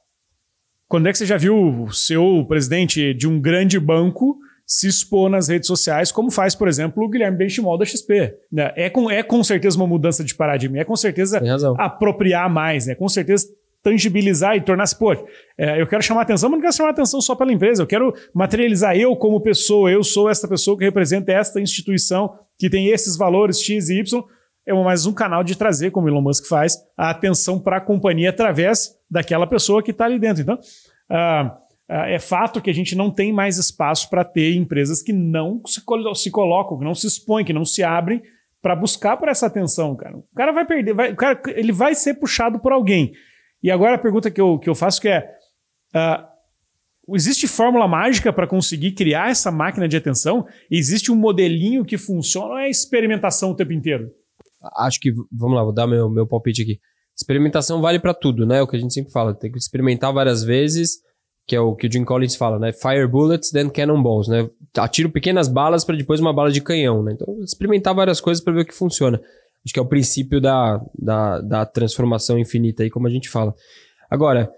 quando 0.90 1.08
é 1.08 1.12
que 1.12 1.20
você 1.20 1.26
já 1.26 1.38
viu 1.38 1.84
o 1.84 1.94
seu 1.94 2.44
presidente 2.48 3.14
de 3.14 3.28
um 3.28 3.40
grande 3.40 3.80
banco 3.80 4.40
se 4.66 4.88
expor 4.88 5.30
nas 5.30 5.48
redes 5.48 5.68
sociais, 5.68 6.12
como 6.12 6.32
faz, 6.32 6.56
por 6.56 6.68
exemplo, 6.68 7.04
o 7.04 7.08
Guilherme 7.08 7.38
Benchimol 7.38 7.78
da 7.78 7.86
XP? 7.86 8.36
Né? 8.52 8.74
É, 8.76 8.90
com, 8.90 9.10
é 9.10 9.22
com 9.22 9.44
certeza 9.44 9.78
uma 9.78 9.88
mudança 9.88 10.24
de 10.24 10.34
paradigma, 10.34 10.80
é 10.80 10.84
com 10.84 10.96
certeza 10.96 11.40
apropriar 11.78 12.50
mais, 12.50 12.88
né? 12.88 12.96
com 12.96 13.08
certeza 13.08 13.48
tangibilizar 13.84 14.56
e 14.58 14.62
tornar-se, 14.62 14.98
pô, 14.98 15.14
é, 15.58 15.82
eu 15.82 15.88
quero 15.88 16.04
chamar 16.04 16.24
atenção, 16.24 16.50
mas 16.50 16.58
não 16.58 16.62
quero 16.62 16.76
chamar 16.76 16.90
atenção 16.90 17.22
só 17.22 17.36
pela 17.36 17.54
empresa, 17.54 17.84
eu 17.84 17.88
quero 17.88 18.14
materializar 18.34 18.98
eu 18.98 19.16
como 19.16 19.40
pessoa, 19.42 19.90
eu 19.90 20.04
sou 20.04 20.30
esta 20.30 20.48
pessoa 20.48 20.78
que 20.78 20.84
representa 20.84 21.32
esta 21.32 21.62
instituição 21.62 22.34
que 22.58 22.70
tem 22.70 22.88
esses 22.88 23.16
valores 23.16 23.62
X 23.62 23.90
e 23.90 24.00
Y, 24.00 24.24
é 24.70 24.84
mais 24.84 25.08
um 25.08 25.14
canal 25.14 25.44
de 25.44 25.58
trazer, 25.58 25.90
como 25.90 26.08
Elon 26.08 26.22
Musk 26.22 26.46
faz, 26.48 26.78
a 26.96 27.10
atenção 27.10 27.60
para 27.60 27.78
a 27.78 27.82
companhia 27.82 28.30
através 28.30 28.96
daquela 29.10 29.48
pessoa 29.48 29.82
que 29.82 29.90
está 29.90 30.06
ali 30.06 30.20
dentro. 30.20 30.44
Então, 30.44 30.56
uh, 30.56 31.48
uh, 31.48 32.06
é 32.06 32.20
fato 32.20 32.62
que 32.62 32.70
a 32.70 32.74
gente 32.74 32.96
não 32.96 33.10
tem 33.10 33.34
mais 33.34 33.58
espaço 33.58 34.08
para 34.10 34.24
ter 34.24 34.54
empresas 34.56 35.02
que 35.02 35.12
não 35.12 35.60
se, 35.66 35.82
se, 36.16 36.30
colocam, 36.32 36.78
que 36.78 36.86
não 36.86 36.94
se 36.94 37.08
expõem, 37.08 37.44
que 37.44 37.52
não 37.52 37.66
se 37.66 37.84
abrem 37.84 38.22
para 38.62 38.76
buscar 38.76 39.18
por 39.18 39.28
essa 39.28 39.48
atenção, 39.48 39.96
cara. 39.96 40.18
O 40.18 40.24
cara 40.36 40.52
vai 40.52 40.66
perder, 40.66 40.94
vai, 40.94 41.14
o 41.14 41.16
cara, 41.16 41.42
ele 41.48 41.72
vai 41.72 41.96
ser 41.96 42.14
puxado 42.16 42.60
por 42.60 42.72
alguém. 42.72 43.12
E 43.64 43.72
agora 43.72 43.96
a 43.96 44.00
pergunta 44.00 44.30
que 44.30 44.40
eu, 44.40 44.60
que 44.60 44.70
eu 44.70 44.76
faço 44.76 45.02
que 45.02 45.10
é: 45.10 45.32
uh, 45.96 47.16
existe 47.16 47.48
fórmula 47.48 47.88
mágica 47.88 48.32
para 48.32 48.46
conseguir 48.46 48.92
criar 48.92 49.32
essa 49.32 49.52
máquina 49.52 49.88
de 49.88 49.98
atenção? 49.98 50.46
Existe 50.70 51.12
um 51.12 51.16
modelinho 51.16 51.84
que 51.84 51.98
funciona 51.98 52.54
ou 52.54 52.60
é 52.60 52.70
experimentação 52.70 53.50
o 53.50 53.56
tempo 53.56 53.74
inteiro? 53.74 54.12
Acho 54.78 55.00
que, 55.00 55.12
vamos 55.32 55.56
lá, 55.56 55.64
vou 55.64 55.74
dar 55.74 55.88
meu, 55.88 56.10
meu 56.10 56.28
palpite 56.28 56.62
aqui. 56.62 56.80
Experimentação 57.16 57.82
vale 57.82 58.00
para 58.00 58.14
tudo, 58.14 58.46
né? 58.46 58.60
É 58.60 58.62
o 58.62 58.68
que 58.68 58.76
a 58.76 58.80
gente 58.80 58.94
sempre 58.94 59.12
fala. 59.12 59.34
Tem 59.34 59.52
que 59.52 59.58
experimentar 59.58 60.14
várias 60.14 60.44
vezes, 60.44 61.00
que 61.46 61.56
é 61.56 61.60
o 61.60 61.76
que 61.76 61.88
o 61.88 61.92
Jim 61.92 62.06
Collins 62.06 62.36
fala, 62.36 62.58
né? 62.60 62.72
Fire 62.72 63.08
bullets, 63.08 63.52
then 63.52 63.70
cannonballs, 63.70 64.30
né? 64.30 64.50
Atiro 64.78 65.10
pequenas 65.10 65.48
balas 65.48 65.84
para 65.84 65.98
depois 65.98 66.20
uma 66.20 66.34
bala 66.34 66.52
de 66.52 66.62
canhão, 66.62 67.04
né? 67.04 67.14
Então, 67.14 67.42
experimentar 67.44 67.94
várias 67.94 68.22
coisas 68.22 68.44
para 68.44 68.54
ver 68.54 68.62
o 68.62 68.66
que 68.66 68.74
funciona. 68.74 69.20
Acho 69.66 69.74
que 69.74 69.80
é 69.80 69.84
o 69.84 69.88
princípio 69.88 70.40
da, 70.40 70.82
da, 70.98 71.42
da 71.42 71.66
transformação 71.66 72.40
infinita 72.40 72.84
aí, 72.84 72.90
como 72.90 73.08
a 73.08 73.10
gente 73.10 73.30
fala. 73.30 73.54
Agora, 74.10 74.50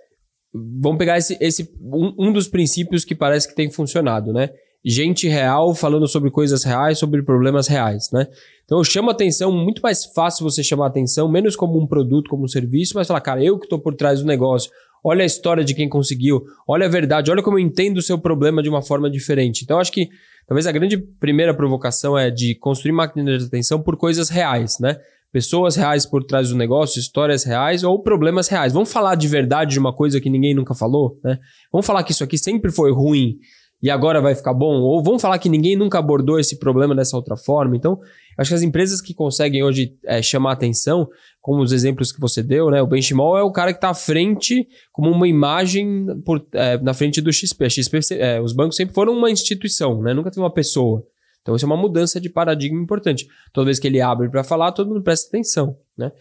vamos 0.54 0.98
pegar 1.00 1.18
esse, 1.18 1.38
esse 1.42 1.74
um, 1.82 2.28
um 2.28 2.32
dos 2.32 2.48
princípios 2.48 3.04
que 3.04 3.16
parece 3.16 3.48
que 3.48 3.56
tem 3.56 3.72
funcionado, 3.72 4.32
né? 4.32 4.50
Gente 4.84 5.28
real 5.28 5.76
falando 5.76 6.08
sobre 6.08 6.32
coisas 6.32 6.64
reais, 6.64 6.98
sobre 6.98 7.22
problemas 7.22 7.68
reais, 7.68 8.10
né? 8.12 8.28
Então 8.66 8.80
eu 8.80 8.84
chamo 8.84 9.12
atenção, 9.12 9.52
muito 9.52 9.80
mais 9.82 10.06
fácil 10.06 10.44
você 10.44 10.64
chamar 10.64 10.88
atenção, 10.88 11.30
menos 11.30 11.56
como 11.56 11.80
um 11.80 11.86
produto, 11.86 12.30
como 12.30 12.46
um 12.46 12.48
serviço, 12.48 12.94
mas 12.96 13.08
falar, 13.08 13.22
cara, 13.22 13.44
eu 13.44 13.60
que 13.60 13.66
estou 13.66 13.78
por 13.78 13.94
trás 13.94 14.22
do 14.22 14.26
negócio, 14.26 14.72
olha 15.04 15.22
a 15.22 15.26
história 15.26 15.64
de 15.64 15.76
quem 15.76 15.88
conseguiu, 15.88 16.42
olha 16.68 16.88
a 16.88 16.90
verdade, 16.90 17.30
olha 17.30 17.44
como 17.44 17.60
eu 17.60 17.64
entendo 17.64 17.98
o 17.98 18.02
seu 18.02 18.18
problema 18.18 18.64
de 18.64 18.70
uma 18.70 18.82
forma 18.82 19.10
diferente. 19.10 19.62
Então 19.64 19.78
acho 19.78 19.92
que 19.92 20.10
talvez 20.48 20.66
a 20.66 20.72
grande 20.72 20.98
primeira 20.98 21.54
provocação 21.54 22.18
é 22.18 22.32
de 22.32 22.56
construir 22.56 22.94
máquina 22.94 23.38
de 23.38 23.46
atenção 23.46 23.84
por 23.84 23.96
coisas 23.96 24.30
reais, 24.30 24.80
né? 24.80 24.98
pessoas 25.32 25.76
reais 25.76 26.06
por 26.06 26.24
trás 26.24 26.50
do 26.50 26.58
negócio, 26.58 27.00
histórias 27.00 27.44
reais 27.44 27.84
ou 27.84 28.02
problemas 28.02 28.48
reais. 28.48 28.74
Vamos 28.74 28.92
falar 28.92 29.16
de 29.16 29.28
verdade 29.28 29.72
de 29.72 29.80
uma 29.80 29.94
coisa 29.94 30.20
que 30.20 30.30
ninguém 30.30 30.54
nunca 30.54 30.76
falou, 30.76 31.18
né? 31.24 31.40
Vamos 31.72 31.86
falar 31.86 32.04
que 32.04 32.12
isso 32.12 32.24
aqui 32.24 32.38
sempre 32.38 32.72
foi 32.72 32.92
ruim 32.92 33.38
e 33.82 33.90
agora 33.90 34.22
vai 34.22 34.36
ficar 34.36 34.54
bom? 34.54 34.82
Ou 34.82 35.04
vamos 35.04 35.22
falar 35.22 35.40
que 35.40 35.50
ninguém 35.50 35.76
nunca 35.76 35.98
abordou 35.98 36.40
esse 36.40 36.60
problema 36.60 36.96
dessa 36.96 37.16
outra 37.16 37.36
forma? 37.36 37.76
Então, 37.76 38.00
acho 38.38 38.50
que 38.50 38.56
as 38.56 38.62
empresas 38.62 39.02
que 39.02 39.14
conseguem 39.14 39.64
hoje 39.64 39.98
é, 40.06 40.22
chamar 40.22 40.52
atenção, 40.52 41.08
como 41.42 41.62
os 41.62 41.72
exemplos 41.72 42.12
que 42.12 42.20
você 42.20 42.44
deu, 42.44 42.70
né? 42.70 42.82
O 42.82 42.88
Benchimol 42.88 43.38
é 43.38 43.44
o 43.44 43.52
cara 43.52 43.74
que 43.74 43.78
está 43.78 43.90
à 43.90 43.94
frente 43.96 44.68
como 44.92 45.10
uma 45.10 45.28
imagem 45.28 46.06
por, 46.24 46.46
é, 46.54 46.78
na 46.78 46.94
frente 46.94 47.20
do 47.22 47.34
XP. 47.34 47.70
XP 47.70 48.00
é, 48.12 48.40
os 48.40 48.54
bancos 48.54 48.76
sempre 48.76 48.94
foram 48.94 49.14
uma 49.14 49.32
instituição, 49.32 50.02
né? 50.02 50.14
Nunca 50.14 50.30
teve 50.30 50.42
uma 50.42 50.54
pessoa. 50.54 51.04
Então, 51.42 51.56
isso 51.56 51.66
é 51.66 51.68
uma 51.68 51.78
mudança 51.78 52.22
de 52.22 52.30
paradigma 52.30 52.80
importante. 52.80 53.28
Toda 53.52 53.66
vez 53.66 53.80
que 53.80 53.88
ele 53.88 54.00
abre 54.00 54.30
para 54.30 54.44
falar, 54.44 54.72
todo 54.72 54.90
mundo 54.90 55.02
presta 55.02 55.28
atenção. 55.28 55.76
Né? 55.98 56.12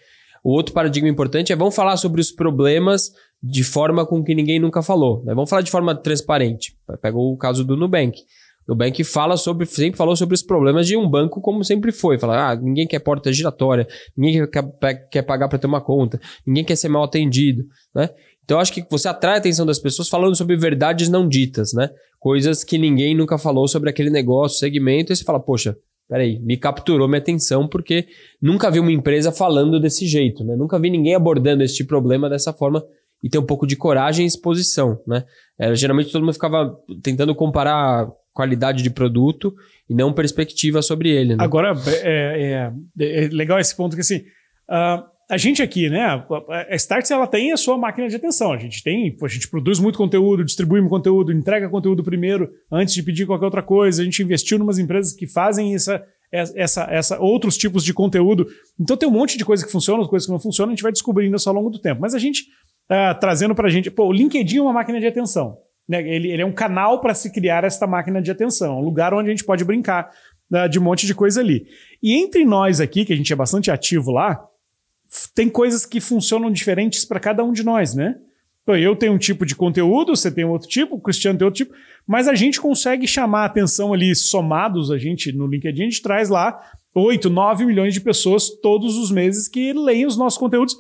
O 0.42 0.52
outro 0.52 0.73
paradigma 0.73 1.09
importante 1.09 1.52
é 1.52 1.56
vamos 1.56 1.75
falar 1.75 1.97
sobre 1.97 2.20
os 2.20 2.30
problemas 2.30 3.12
de 3.42 3.64
forma 3.64 4.06
com 4.06 4.23
que 4.23 4.35
ninguém 4.35 4.59
nunca 4.59 4.82
falou. 4.82 5.23
Né? 5.25 5.35
Vamos 5.35 5.49
falar 5.49 5.62
de 5.62 5.70
forma 5.70 5.94
transparente. 5.94 6.76
Pega 7.00 7.16
o 7.16 7.37
caso 7.37 7.64
do 7.64 7.76
Nubank. 7.76 8.18
Nubank 8.68 9.02
fala 9.02 9.37
sobre, 9.37 9.66
sempre 9.66 9.97
falou 9.97 10.14
sobre 10.14 10.35
os 10.35 10.42
problemas 10.42 10.87
de 10.87 10.97
um 10.97 11.09
banco 11.09 11.40
como 11.40 11.64
sempre 11.64 11.90
foi. 11.90 12.18
Fala, 12.18 12.50
ah, 12.50 12.56
ninguém 12.56 12.87
quer 12.87 13.00
porta 13.00 13.32
giratória, 13.32 13.87
ninguém 14.16 14.49
quer, 14.49 15.09
quer 15.11 15.23
pagar 15.23 15.49
para 15.49 15.59
ter 15.59 15.66
uma 15.66 15.80
conta, 15.80 16.20
ninguém 16.47 16.64
quer 16.64 16.76
ser 16.76 16.88
mal 16.88 17.02
atendido. 17.02 17.64
Né? 17.94 18.09
Então, 18.44 18.59
acho 18.59 18.73
que 18.73 18.85
você 18.90 19.09
atrai 19.09 19.35
a 19.35 19.38
atenção 19.38 19.64
das 19.64 19.78
pessoas 19.78 20.09
falando 20.09 20.37
sobre 20.37 20.56
verdades 20.56 21.09
não 21.09 21.28
ditas, 21.28 21.73
né? 21.73 21.88
Coisas 22.18 22.64
que 22.64 22.78
ninguém 22.78 23.14
nunca 23.14 23.38
falou 23.38 23.68
sobre 23.68 23.88
aquele 23.88 24.11
negócio, 24.11 24.59
segmento, 24.59 25.12
e 25.12 25.16
você 25.16 25.23
fala, 25.23 25.38
poxa, 25.38 25.76
peraí, 26.11 26.40
me 26.40 26.57
capturou 26.57 27.07
minha 27.07 27.21
atenção 27.21 27.69
porque 27.69 28.09
nunca 28.43 28.69
vi 28.69 28.81
uma 28.81 28.90
empresa 28.90 29.31
falando 29.31 29.79
desse 29.79 30.09
jeito, 30.09 30.43
né? 30.43 30.57
Nunca 30.57 30.76
vi 30.76 30.90
ninguém 30.90 31.14
abordando 31.14 31.62
este 31.62 31.85
problema 31.85 32.29
dessa 32.29 32.52
forma 32.52 32.85
e 33.23 33.31
ter 33.31 33.38
um 33.38 33.47
pouco 33.47 33.64
de 33.64 33.76
coragem 33.76 34.25
e 34.25 34.29
exposição, 34.29 35.00
né? 35.07 35.25
É, 35.57 35.73
geralmente 35.76 36.11
todo 36.11 36.23
mundo 36.23 36.35
ficava 36.35 36.76
tentando 37.00 37.33
comparar 37.33 38.11
qualidade 38.33 38.83
de 38.83 38.90
produto 38.90 39.55
e 39.88 39.95
não 39.95 40.12
perspectiva 40.12 40.83
sobre 40.83 41.11
ele. 41.11 41.37
Né? 41.37 41.45
Agora, 41.45 41.73
é, 42.02 42.73
é, 42.99 43.25
é, 43.25 43.29
legal 43.29 43.61
esse 43.61 43.76
ponto 43.76 43.95
que 43.95 44.00
assim, 44.00 44.19
uh, 44.69 45.05
a 45.30 45.37
gente 45.37 45.62
aqui, 45.62 45.88
né? 45.88 46.25
A 46.70 46.75
Starts 46.75 47.10
ela 47.10 47.26
tem 47.26 47.52
a 47.52 47.56
sua 47.56 47.78
máquina 47.78 48.08
de 48.08 48.16
atenção. 48.16 48.52
A 48.52 48.58
gente 48.58 48.82
tem, 48.82 49.16
a 49.22 49.28
gente 49.28 49.49
produz 49.49 49.78
muito 49.78 49.96
conteúdo, 49.96 50.44
distribui 50.44 50.87
conteúdo, 50.88 51.32
entrega 51.32 51.68
conteúdo 51.68 52.02
primeiro 52.02 52.50
antes 52.70 52.92
de 52.92 53.02
pedir 53.02 53.26
qualquer 53.26 53.44
outra 53.44 53.62
coisa. 53.62 54.02
A 54.02 54.04
gente 54.04 54.20
investiu 54.22 54.58
em 54.58 54.60
umas 54.60 54.78
empresas 54.78 55.12
que 55.12 55.28
fazem 55.28 55.72
essa, 55.72 56.04
essa, 56.32 56.82
essa 56.90 57.20
outros 57.20 57.56
tipos 57.56 57.84
de 57.84 57.94
conteúdo. 57.94 58.44
Então 58.78 58.96
tem 58.96 59.08
um 59.08 59.12
monte 59.12 59.38
de 59.38 59.44
coisa 59.44 59.64
que 59.64 59.70
funciona, 59.70 60.04
coisas 60.08 60.26
que 60.26 60.32
não 60.32 60.40
funcionam. 60.40 60.72
A 60.72 60.75
gente 60.75 60.82
vai 60.82 60.90
descobrindo 60.90 61.37
isso 61.37 61.49
ao 61.49 61.54
longo 61.54 61.70
do 61.70 61.80
tempo. 61.80 62.00
Mas 62.00 62.12
a 62.12 62.18
gente 62.18 62.42
uh, 62.90 63.18
trazendo 63.20 63.54
para 63.54 63.68
a 63.68 63.70
gente, 63.70 63.88
pô, 63.88 64.06
o 64.06 64.12
LinkedIn 64.12 64.58
é 64.58 64.62
uma 64.62 64.72
máquina 64.72 64.99
de 64.99 65.06
atenção. 65.06 65.58
Né? 65.88 66.00
Ele, 66.00 66.32
ele 66.32 66.42
é 66.42 66.46
um 66.46 66.52
canal 66.52 67.00
para 67.00 67.14
se 67.14 67.32
criar 67.32 67.62
esta 67.62 67.87
máquina 67.87 68.20
de 68.20 68.32
atenção, 68.32 68.80
um 68.80 68.82
lugar 68.82 69.14
onde 69.14 69.28
a 69.28 69.30
gente 69.30 69.44
pode 69.44 69.64
brincar 69.64 70.10
uh, 70.52 70.68
de 70.68 70.80
um 70.80 70.82
monte 70.82 71.06
de 71.06 71.14
coisa 71.14 71.40
ali. 71.40 71.66
E 72.02 72.14
entre 72.14 72.44
nós 72.44 72.80
aqui, 72.80 73.04
que 73.04 73.12
a 73.12 73.16
gente 73.16 73.32
é 73.32 73.37
bastante 73.37 73.70
ativo 73.70 74.10
lá 74.10 74.50
tem 75.35 75.49
coisas 75.49 75.85
que 75.85 76.00
funcionam 76.00 76.50
diferentes 76.50 77.05
para 77.05 77.21
cada 77.21 77.43
um 77.45 77.52
de 77.52 77.62
nós, 77.62 77.95
né? 77.95 78.17
Então, 78.62 78.76
eu 78.76 78.95
tenho 78.95 79.12
um 79.12 79.19
tipo 79.19 79.45
de 79.45 79.57
conteúdo, 79.57 80.14
você 80.14 80.31
tem 80.31 80.45
outro 80.45 80.69
tipo, 80.69 80.95
o 80.95 81.00
Cristiano 81.00 81.38
tem 81.38 81.45
outro 81.45 81.64
tipo, 81.64 81.75
mas 82.07 82.29
a 82.29 82.35
gente 82.35 82.61
consegue 82.61 83.07
chamar 83.07 83.43
a 83.43 83.47
atenção 83.47 83.93
ali, 83.93 84.14
somados, 84.14 84.90
a 84.90 84.99
gente 84.99 85.33
no 85.33 85.47
LinkedIn, 85.47 85.83
a 85.83 85.85
gente 85.87 86.02
traz 86.02 86.29
lá 86.29 86.61
8, 86.95 87.29
9 87.31 87.64
milhões 87.64 87.95
de 87.95 88.00
pessoas 88.00 88.49
todos 88.61 88.97
os 88.97 89.11
meses 89.11 89.49
que 89.49 89.73
leem 89.73 90.07
os 90.07 90.17
nossos 90.17 90.38
conteúdos, 90.38 90.76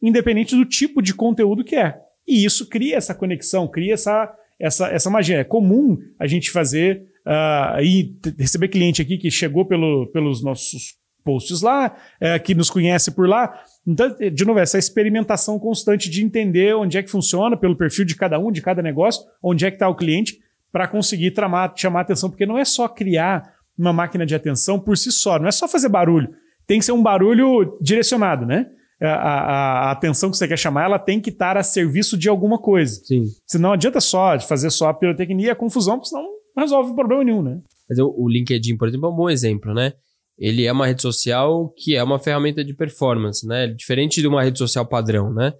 independente 0.00 0.54
do 0.54 0.64
tipo 0.64 1.02
de 1.02 1.12
conteúdo 1.12 1.64
que 1.64 1.76
é. 1.76 1.98
E 2.26 2.44
isso 2.44 2.68
cria 2.68 2.96
essa 2.96 3.14
conexão, 3.14 3.68
cria 3.68 3.94
essa, 3.94 4.32
essa, 4.58 4.88
essa 4.88 5.10
magia. 5.10 5.38
É 5.38 5.44
comum 5.44 5.98
a 6.18 6.26
gente 6.26 6.50
fazer 6.50 7.02
uh, 7.26 7.80
e 7.82 8.16
receber 8.38 8.68
cliente 8.68 9.02
aqui 9.02 9.18
que 9.18 9.30
chegou 9.30 9.64
pelo, 9.66 10.06
pelos 10.08 10.42
nossos 10.42 10.94
posts 11.24 11.62
lá, 11.62 11.96
é, 12.20 12.38
que 12.38 12.54
nos 12.54 12.70
conhece 12.70 13.10
por 13.10 13.28
lá. 13.28 13.58
Então, 13.86 14.14
de 14.32 14.44
novo, 14.44 14.58
essa 14.58 14.78
experimentação 14.78 15.58
constante 15.58 16.08
de 16.08 16.24
entender 16.24 16.74
onde 16.74 16.96
é 16.96 17.02
que 17.02 17.10
funciona, 17.10 17.56
pelo 17.56 17.76
perfil 17.76 18.04
de 18.04 18.16
cada 18.16 18.38
um, 18.38 18.50
de 18.50 18.62
cada 18.62 18.80
negócio, 18.80 19.22
onde 19.42 19.66
é 19.66 19.70
que 19.70 19.76
está 19.76 19.88
o 19.88 19.94
cliente, 19.94 20.38
para 20.72 20.88
conseguir 20.88 21.32
tramar, 21.32 21.72
chamar 21.76 22.00
atenção, 22.00 22.30
porque 22.30 22.46
não 22.46 22.58
é 22.58 22.64
só 22.64 22.88
criar 22.88 23.54
uma 23.78 23.92
máquina 23.92 24.24
de 24.24 24.34
atenção 24.34 24.80
por 24.80 24.96
si 24.96 25.12
só, 25.12 25.38
não 25.38 25.46
é 25.46 25.52
só 25.52 25.68
fazer 25.68 25.88
barulho. 25.88 26.30
Tem 26.66 26.78
que 26.78 26.84
ser 26.84 26.92
um 26.92 27.02
barulho 27.02 27.78
direcionado, 27.80 28.46
né? 28.46 28.66
A, 29.00 29.08
a, 29.08 29.88
a 29.88 29.90
atenção 29.90 30.30
que 30.30 30.36
você 30.36 30.48
quer 30.48 30.58
chamar, 30.58 30.84
ela 30.84 30.98
tem 30.98 31.20
que 31.20 31.28
estar 31.28 31.58
a 31.58 31.62
serviço 31.62 32.16
de 32.16 32.28
alguma 32.28 32.58
coisa. 32.58 33.00
Sim. 33.04 33.24
Senão 33.46 33.72
adianta 33.72 34.00
só 34.00 34.38
fazer 34.40 34.70
só 34.70 34.88
a 34.88 34.94
pirotecnia 34.94 35.48
e 35.48 35.50
a 35.50 35.54
confusão, 35.54 35.96
porque 35.96 36.08
senão 36.08 36.24
não 36.56 36.62
resolve 36.62 36.94
problema 36.94 37.22
nenhum, 37.22 37.42
né? 37.42 37.60
Mas 37.88 37.98
o, 37.98 38.14
o 38.16 38.28
LinkedIn, 38.28 38.76
por 38.76 38.88
exemplo, 38.88 39.08
é 39.08 39.12
um 39.12 39.16
bom 39.16 39.28
exemplo, 39.28 39.74
né? 39.74 39.92
Ele 40.38 40.64
é 40.64 40.72
uma 40.72 40.86
rede 40.86 41.02
social 41.02 41.72
que 41.76 41.94
é 41.94 42.02
uma 42.02 42.18
ferramenta 42.18 42.64
de 42.64 42.74
performance, 42.74 43.46
né? 43.46 43.68
Diferente 43.68 44.20
de 44.20 44.26
uma 44.26 44.42
rede 44.42 44.58
social 44.58 44.86
padrão, 44.86 45.32
né? 45.32 45.52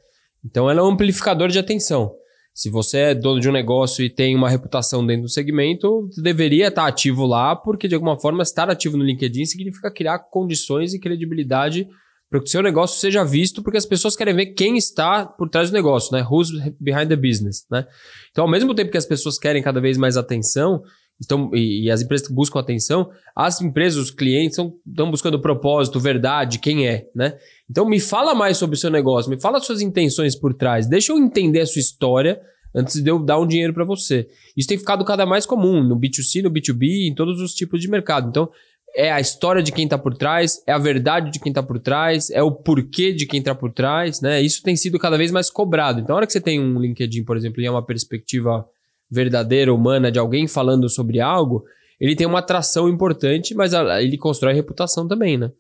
Então 0.45 0.69
ela 0.71 0.81
é 0.81 0.83
um 0.83 0.89
amplificador 0.89 1.49
de 1.49 1.59
atenção. 1.59 2.13
Se 2.53 2.71
você 2.71 2.99
é 2.99 3.15
dono 3.15 3.41
de 3.41 3.49
um 3.49 3.53
negócio 3.53 4.05
e 4.05 4.09
tem 4.09 4.37
uma 4.37 4.49
reputação 4.49 5.05
dentro 5.05 5.23
do 5.23 5.29
segmento, 5.29 6.09
deveria 6.23 6.69
estar 6.69 6.87
ativo 6.87 7.27
lá, 7.27 7.57
porque 7.57 7.89
de 7.89 7.97
alguma 7.97 8.19
forma 8.19 8.43
estar 8.43 8.71
ativo 8.71 8.97
no 8.97 9.05
LinkedIn 9.05 9.45
significa 9.45 9.91
criar 9.91 10.21
condições 10.21 10.95
e 10.95 11.01
credibilidade 11.01 11.89
para 12.31 12.41
que 12.41 12.47
o 12.47 12.51
seu 12.51 12.63
negócio 12.63 13.01
seja 13.01 13.25
visto, 13.25 13.63
porque 13.63 13.77
as 13.77 13.87
pessoas 13.87 14.17
querem 14.17 14.35
ver 14.35 14.47
quem 14.47 14.77
está 14.77 15.27
por 15.27 15.49
trás 15.49 15.71
do 15.71 15.75
negócio, 15.75 16.13
né? 16.17 16.25
Who's 16.29 16.51
behind 16.81 17.09
the 17.09 17.17
business, 17.17 17.65
né? 17.71 17.87
Então, 18.31 18.45
ao 18.45 18.51
mesmo 18.51 18.75
tempo 18.75 18.91
que 18.91 18.99
as 18.99 19.07
pessoas 19.07 19.39
querem 19.39 19.63
cada 19.63 19.81
vez 19.81 19.97
mais 19.97 20.17
atenção, 20.17 20.83
estão, 21.21 21.51
e, 21.55 21.85
e, 21.85 21.91
as 21.91 22.03
empresas 22.03 22.27
que 22.27 22.35
buscam 22.35 22.61
atenção, 22.61 23.11
as 23.35 23.61
empresas, 23.61 23.99
os 23.99 24.11
clientes 24.11 24.59
estão 24.59 25.11
buscando 25.11 25.41
propósito, 25.41 26.01
verdade, 26.01 26.59
quem 26.59 26.87
é, 26.87 27.07
né? 27.15 27.37
Então 27.71 27.89
me 27.89 28.01
fala 28.01 28.35
mais 28.35 28.57
sobre 28.57 28.77
o 28.77 28.79
seu 28.79 28.91
negócio, 28.91 29.31
me 29.31 29.41
fala 29.41 29.61
suas 29.61 29.81
intenções 29.81 30.37
por 30.37 30.55
trás, 30.55 30.87
deixa 30.87 31.13
eu 31.13 31.19
entender 31.19 31.61
a 31.61 31.67
sua 31.67 31.81
história 31.81 32.41
antes 32.75 33.03
de 33.03 33.09
eu 33.09 33.19
dar 33.19 33.39
um 33.39 33.47
dinheiro 33.47 33.73
para 33.73 33.85
você. 33.85 34.29
Isso 34.57 34.69
tem 34.69 34.79
ficado 34.79 35.05
cada 35.05 35.25
mais 35.25 35.47
comum 35.47 35.83
no 35.83 35.97
B2C, 35.97 36.43
no 36.43 36.51
B2B, 36.51 37.09
em 37.09 37.15
todos 37.15 37.41
os 37.41 37.55
tipos 37.55 37.81
de 37.81 37.89
mercado. 37.89 38.29
Então, 38.29 38.51
é 38.97 39.11
a 39.11 39.21
história 39.21 39.63
de 39.63 39.73
quem 39.73 39.85
está 39.85 39.99
por 39.99 40.17
trás, 40.17 40.63
é 40.67 40.73
a 40.73 40.79
verdade 40.79 41.31
de 41.31 41.41
quem 41.41 41.51
está 41.51 41.63
por 41.63 41.79
trás, 41.79 42.31
é 42.31 42.43
o 42.43 42.53
porquê 42.53 43.13
de 43.13 43.27
quem 43.27 43.41
está 43.41 43.55
por 43.55 43.73
trás, 43.73 44.21
né? 44.21 44.41
Isso 44.41 44.63
tem 44.63 44.77
sido 44.77 44.99
cada 44.99 45.17
vez 45.17 45.31
mais 45.31 45.51
cobrado. 45.51 46.01
Então, 46.01 46.15
a 46.15 46.19
hora 46.19 46.27
que 46.27 46.33
você 46.33 46.41
tem 46.41 46.61
um 46.61 46.81
LinkedIn, 46.81 47.25
por 47.25 47.37
exemplo, 47.37 47.61
e 47.61 47.67
é 47.67 47.71
uma 47.71 47.85
perspectiva 47.85 48.67
verdadeira, 49.11 49.73
humana 49.73 50.11
de 50.11 50.19
alguém 50.19 50.47
falando 50.47 50.89
sobre 50.89 51.21
algo, 51.21 51.65
ele 52.01 52.17
tem 52.17 52.27
uma 52.27 52.41
atração 52.41 52.89
importante, 52.89 53.55
mas 53.55 53.73
ele 53.73 54.19
constrói 54.19 54.55
reputação 54.55 55.07
também, 55.07 55.39
né? 55.39 55.51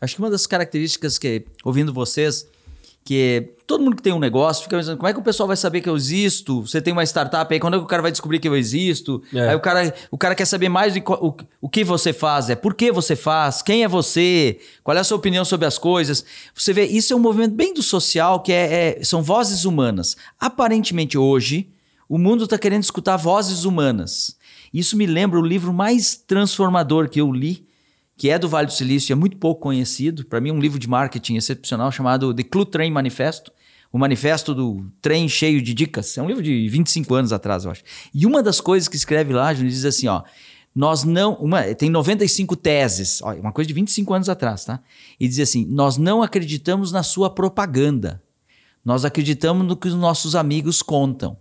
Acho 0.00 0.14
que 0.14 0.22
uma 0.22 0.30
das 0.30 0.46
características 0.46 1.18
que, 1.18 1.44
ouvindo 1.64 1.92
vocês, 1.92 2.46
que 3.04 3.54
todo 3.66 3.82
mundo 3.82 3.96
que 3.96 4.02
tem 4.02 4.12
um 4.12 4.18
negócio 4.18 4.62
fica 4.62 4.76
pensando, 4.76 4.98
como 4.98 5.08
é 5.08 5.14
que 5.14 5.18
o 5.18 5.22
pessoal 5.22 5.46
vai 5.46 5.56
saber 5.56 5.80
que 5.80 5.88
eu 5.88 5.96
existo? 5.96 6.60
Você 6.60 6.80
tem 6.80 6.92
uma 6.92 7.02
startup 7.02 7.52
aí, 7.52 7.58
quando 7.58 7.74
é 7.74 7.78
que 7.78 7.84
o 7.84 7.88
cara 7.88 8.02
vai 8.02 8.12
descobrir 8.12 8.38
que 8.38 8.46
eu 8.46 8.54
existo? 8.54 9.22
É. 9.34 9.48
Aí 9.48 9.56
o 9.56 9.60
cara, 9.60 9.94
o 10.10 10.18
cara 10.18 10.34
quer 10.34 10.44
saber 10.44 10.68
mais 10.68 10.92
de 10.92 11.02
o, 11.04 11.34
o 11.60 11.68
que 11.68 11.82
você 11.82 12.12
faz, 12.12 12.50
é 12.50 12.54
por 12.54 12.74
que 12.74 12.92
você 12.92 13.16
faz, 13.16 13.62
quem 13.62 13.82
é 13.82 13.88
você, 13.88 14.58
qual 14.84 14.96
é 14.96 15.00
a 15.00 15.04
sua 15.04 15.16
opinião 15.16 15.44
sobre 15.44 15.66
as 15.66 15.78
coisas. 15.78 16.24
Você 16.54 16.72
vê, 16.72 16.84
isso 16.84 17.12
é 17.12 17.16
um 17.16 17.20
movimento 17.20 17.54
bem 17.54 17.72
do 17.72 17.82
social, 17.82 18.40
que 18.40 18.52
é, 18.52 18.98
é 18.98 19.04
são 19.04 19.22
vozes 19.22 19.64
humanas. 19.64 20.16
Aparentemente 20.38 21.16
hoje, 21.16 21.70
o 22.08 22.16
mundo 22.16 22.44
está 22.44 22.56
querendo 22.56 22.82
escutar 22.82 23.16
vozes 23.16 23.64
humanas. 23.64 24.36
Isso 24.72 24.96
me 24.96 25.06
lembra 25.06 25.38
o 25.38 25.44
livro 25.44 25.72
mais 25.72 26.16
transformador 26.16 27.08
que 27.08 27.20
eu 27.20 27.30
li, 27.30 27.66
que 28.16 28.30
é 28.30 28.38
do 28.38 28.48
Vale 28.48 28.66
do 28.66 28.72
Silício, 28.72 29.12
é 29.12 29.16
muito 29.16 29.36
pouco 29.36 29.60
conhecido. 29.60 30.24
Para 30.24 30.40
mim, 30.40 30.48
é 30.48 30.52
um 30.52 30.58
livro 30.58 30.78
de 30.78 30.88
marketing 30.88 31.36
excepcional 31.36 31.92
chamado 31.92 32.34
The 32.34 32.42
Clue 32.42 32.66
Train 32.66 32.90
Manifesto. 32.90 33.52
O 33.92 33.98
manifesto 33.98 34.54
do 34.54 34.84
trem 35.00 35.28
cheio 35.28 35.62
de 35.62 35.72
dicas. 35.72 36.18
É 36.18 36.22
um 36.22 36.26
livro 36.26 36.42
de 36.42 36.68
25 36.68 37.14
anos 37.14 37.32
atrás, 37.32 37.64
eu 37.64 37.70
acho. 37.70 37.82
E 38.12 38.26
uma 38.26 38.42
das 38.42 38.60
coisas 38.60 38.88
que 38.88 38.96
escreve 38.96 39.32
lá, 39.32 39.54
Júnior, 39.54 39.70
diz 39.70 39.84
assim: 39.84 40.08
ó, 40.08 40.22
nós 40.74 41.04
não. 41.04 41.34
Uma, 41.34 41.62
tem 41.74 41.88
95 41.88 42.54
teses, 42.56 43.22
ó, 43.22 43.32
uma 43.34 43.52
coisa 43.52 43.68
de 43.68 43.74
25 43.74 44.12
anos 44.12 44.28
atrás, 44.28 44.64
tá? 44.64 44.80
E 45.18 45.26
diz 45.26 45.38
assim: 45.38 45.64
nós 45.64 45.96
não 45.96 46.22
acreditamos 46.22 46.92
na 46.92 47.02
sua 47.02 47.30
propaganda. 47.30 48.22
Nós 48.84 49.04
acreditamos 49.04 49.66
no 49.66 49.76
que 49.76 49.88
os 49.88 49.94
nossos 49.94 50.34
amigos 50.34 50.82
contam. 50.82 51.36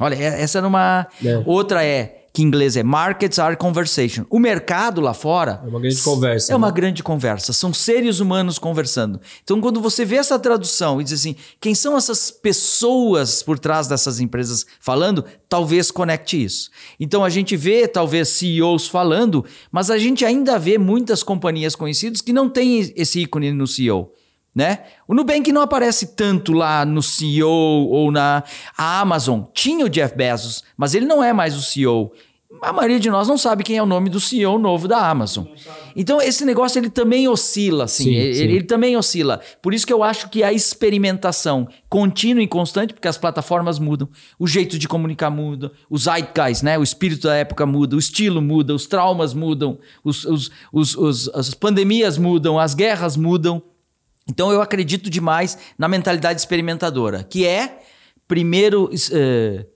Olha, 0.00 0.14
é- 0.14 0.42
essa 0.42 0.58
era 0.58 0.66
uma. 0.66 1.06
É. 1.24 1.42
Outra 1.46 1.84
é, 1.84 2.16
que 2.32 2.42
em 2.42 2.46
inglês 2.46 2.76
é 2.76 2.82
Markets 2.82 3.38
are 3.40 3.56
conversation. 3.56 4.24
O 4.30 4.38
mercado 4.38 5.00
lá 5.00 5.12
fora 5.12 5.60
É 5.64 5.68
uma 5.68 5.80
grande 5.80 6.00
conversa. 6.02 6.52
é 6.52 6.56
uma 6.56 6.68
né? 6.68 6.72
grande 6.72 7.02
conversa, 7.02 7.52
são 7.52 7.74
seres 7.74 8.20
humanos 8.20 8.58
conversando. 8.58 9.20
Então, 9.42 9.60
quando 9.60 9.80
você 9.80 10.04
vê 10.04 10.16
essa 10.16 10.38
tradução 10.38 11.00
e 11.00 11.04
diz 11.04 11.14
assim, 11.14 11.34
quem 11.60 11.74
são 11.74 11.96
essas 11.96 12.30
pessoas 12.30 13.42
por 13.42 13.58
trás 13.58 13.88
dessas 13.88 14.20
empresas 14.20 14.64
falando, 14.80 15.24
talvez 15.48 15.90
conecte 15.90 16.42
isso. 16.42 16.70
Então, 17.00 17.24
a 17.24 17.28
gente 17.28 17.56
vê, 17.56 17.88
talvez, 17.88 18.28
CEOs 18.28 18.86
falando, 18.86 19.44
mas 19.72 19.90
a 19.90 19.98
gente 19.98 20.24
ainda 20.24 20.56
vê 20.58 20.78
muitas 20.78 21.22
companhias 21.24 21.74
conhecidas 21.74 22.20
que 22.20 22.32
não 22.32 22.48
têm 22.48 22.92
esse 22.96 23.20
ícone 23.22 23.52
no 23.52 23.66
CEO. 23.66 24.12
Né? 24.54 24.80
O 25.06 25.14
Nubank 25.14 25.52
não 25.52 25.62
aparece 25.62 26.14
tanto 26.16 26.52
lá 26.52 26.84
no 26.84 27.02
CEO 27.02 27.48
ou 27.48 28.10
na 28.10 28.42
a 28.76 29.00
Amazon. 29.00 29.42
Tinha 29.54 29.84
o 29.86 29.88
Jeff 29.88 30.14
Bezos, 30.16 30.64
mas 30.76 30.92
ele 30.94 31.06
não 31.06 31.22
é 31.22 31.32
mais 31.32 31.54
o 31.56 31.62
CEO. 31.62 32.12
A 32.60 32.72
maioria 32.72 32.98
de 32.98 33.08
nós 33.08 33.28
não 33.28 33.38
sabe 33.38 33.62
quem 33.62 33.76
é 33.76 33.82
o 33.82 33.86
nome 33.86 34.10
do 34.10 34.18
CEO 34.18 34.58
novo 34.58 34.88
da 34.88 35.08
Amazon. 35.08 35.46
Então 35.94 36.20
esse 36.20 36.44
negócio 36.44 36.80
ele 36.80 36.90
também 36.90 37.28
oscila, 37.28 37.84
assim, 37.84 38.04
Sim, 38.04 38.14
ele, 38.14 38.34
sim. 38.34 38.42
ele 38.42 38.62
também 38.64 38.96
oscila. 38.96 39.40
Por 39.62 39.72
isso 39.72 39.86
que 39.86 39.92
eu 39.92 40.02
acho 40.02 40.28
que 40.28 40.42
a 40.42 40.52
experimentação 40.52 41.68
contínua 41.88 42.42
e 42.42 42.48
constante, 42.48 42.92
porque 42.92 43.06
as 43.06 43.16
plataformas 43.16 43.78
mudam, 43.78 44.08
o 44.36 44.48
jeito 44.48 44.78
de 44.80 44.88
comunicar 44.88 45.30
muda, 45.30 45.70
os 45.88 46.02
zeitgeist, 46.04 46.64
né, 46.64 46.76
o 46.76 46.82
espírito 46.82 47.28
da 47.28 47.36
época 47.36 47.64
muda, 47.64 47.94
o 47.94 47.98
estilo 48.00 48.42
muda, 48.42 48.74
os 48.74 48.84
traumas 48.86 49.32
mudam, 49.32 49.78
os, 50.02 50.24
os, 50.24 50.50
os, 50.72 50.96
os- 50.96 51.28
as 51.34 51.54
pandemias 51.54 52.18
mudam, 52.18 52.58
as 52.58 52.74
guerras 52.74 53.16
mudam. 53.16 53.62
Então 54.30 54.52
eu 54.52 54.62
acredito 54.62 55.10
demais 55.10 55.58
na 55.76 55.88
mentalidade 55.88 56.38
experimentadora, 56.40 57.24
que 57.24 57.44
é 57.44 57.80
primeiro. 58.28 58.88
eh, 59.12 59.66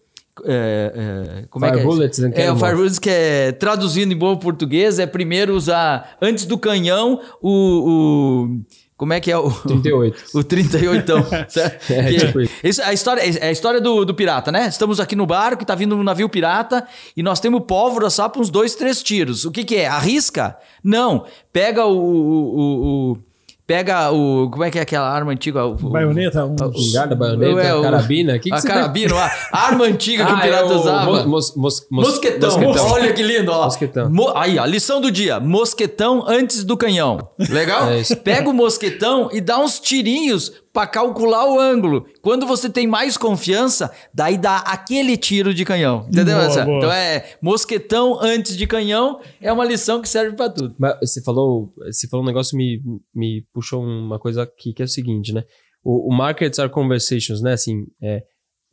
eh, 0.44 0.92
eh, 0.96 1.44
como 1.50 1.64
é 1.66 1.70
que 1.70 1.74
Fire 1.76 1.84
é? 1.84 1.90
bullets 1.90 2.18
and 2.20 2.30
É, 2.34 2.52
o. 2.52 2.56
Fire 2.56 2.74
bullets 2.76 2.98
que 3.00 3.10
é 3.10 3.52
traduzindo 3.52 4.12
em 4.12 4.16
bom 4.16 4.36
português, 4.36 4.98
é 5.00 5.06
primeiro 5.06 5.54
usar 5.56 6.16
antes 6.22 6.44
do 6.46 6.56
canhão 6.56 7.20
o. 7.42 7.50
o- 7.50 8.60
como 8.96 9.12
é 9.12 9.18
que 9.20 9.28
é 9.30 9.36
o. 9.36 9.50
38. 9.50 10.22
O 10.38 10.44
38. 10.44 11.12
certo? 11.48 11.90
É, 11.92 12.04
Que- 12.12 12.26
tipo 12.26 12.40
isso. 12.40 12.80
é 12.80 12.84
a 12.86 12.92
história, 12.92 13.20
é 13.22 13.48
a 13.48 13.52
história 13.52 13.80
do, 13.80 14.04
do 14.04 14.14
pirata, 14.14 14.52
né? 14.52 14.68
Estamos 14.68 15.00
aqui 15.00 15.16
no 15.16 15.26
barco 15.26 15.64
e 15.64 15.66
tá 15.66 15.74
vindo 15.74 15.96
um 15.96 16.02
navio 16.04 16.28
pirata 16.28 16.86
e 17.16 17.22
nós 17.22 17.40
temos 17.40 17.62
pólvora 17.66 18.08
só 18.08 18.28
para 18.28 18.40
uns 18.40 18.50
dois, 18.50 18.76
três 18.76 19.02
tiros. 19.02 19.44
O 19.44 19.50
que, 19.50 19.64
que 19.64 19.74
é? 19.76 19.88
Arrisca? 19.88 20.56
Não. 20.82 21.24
Pega 21.52 21.84
o. 21.84 21.96
o- 21.96 22.56
o- 22.60 23.12
o- 23.12 23.18
pega 23.66 24.10
o. 24.10 24.48
Como 24.50 24.64
é 24.64 24.70
que 24.70 24.78
é 24.78 24.82
aquela 24.82 25.08
arma 25.08 25.32
antiga? 25.32 25.64
O, 25.64 25.72
o- 25.74 25.90
Baioneta, 25.90 26.44
um... 26.44 26.54
Espingarda, 26.74 27.14
baioneta, 27.14 27.60
É, 27.60 27.74
o- 27.74 27.82
carabina. 27.82 28.38
Que 28.38 28.50
que 28.50 28.54
a 28.54 28.60
você 28.60 28.68
carabina, 28.68 29.14
a 29.52 29.58
arma 29.66 29.84
antiga 29.84 30.24
que 30.26 30.32
o 30.32 30.36
Ah, 30.36 30.40
pirata 30.40 30.62
é 30.72 30.76
o 30.76 30.80
usava. 30.80 31.04
mos- 31.10 31.24
mos- 31.26 31.56
mos- 31.56 31.86
mos- 31.90 32.06
Mosquetão. 32.08 32.50
mosquetão. 32.50 32.90
Olha 32.90 33.12
que 33.12 33.22
lindo, 33.22 33.50
ó. 33.52 33.64
Mosquetão. 33.64 34.10
Mo- 34.10 34.32
Aí, 34.36 34.58
ó, 34.58 34.64
lição 34.64 35.00
do 35.00 35.10
dia. 35.10 35.40
Mosquetão 35.40 36.24
antes 36.26 36.64
do 36.64 36.76
canhão. 36.76 37.18
Legal? 37.48 37.88
É 37.88 38.00
isso. 38.00 38.16
Pega 38.16 38.48
o 38.48 38.52
mosquetão 38.52 39.28
e 39.32 39.40
dá 39.40 39.58
uns 39.58 39.78
tirinhos 39.80 40.52
pra 40.74 40.86
calcular 40.88 41.46
o 41.50 41.58
ângulo. 41.58 42.04
Quando 42.20 42.44
você 42.46 42.68
tem 42.68 42.86
mais 42.86 43.16
confiança, 43.16 43.90
daí 44.12 44.36
dá 44.36 44.58
aquele 44.58 45.16
tiro 45.16 45.54
de 45.54 45.64
canhão. 45.64 46.04
Entendeu? 46.08 46.36
Boa, 46.36 46.64
boa. 46.66 46.76
Então 46.78 46.92
é 46.92 47.36
mosquetão 47.40 48.18
antes 48.20 48.56
de 48.56 48.66
canhão 48.66 49.20
é 49.40 49.52
uma 49.52 49.64
lição 49.64 50.02
que 50.02 50.08
serve 50.08 50.36
pra 50.36 50.50
tudo. 50.50 50.74
Mas 50.78 50.98
você 51.00 51.22
falou, 51.22 51.72
você 51.86 52.08
falou 52.08 52.24
um 52.24 52.26
negócio 52.26 52.50
que 52.50 52.56
me, 52.56 52.82
me 53.14 53.46
puxou 53.54 53.82
uma 53.82 54.18
coisa 54.18 54.42
aqui, 54.42 54.74
que 54.74 54.82
é 54.82 54.84
o 54.84 54.88
seguinte, 54.88 55.32
né? 55.32 55.44
O, 55.82 56.12
o 56.12 56.14
markets 56.16 56.58
are 56.58 56.68
conversations, 56.70 57.40
né? 57.40 57.52
Assim, 57.52 57.84
é, 58.02 58.22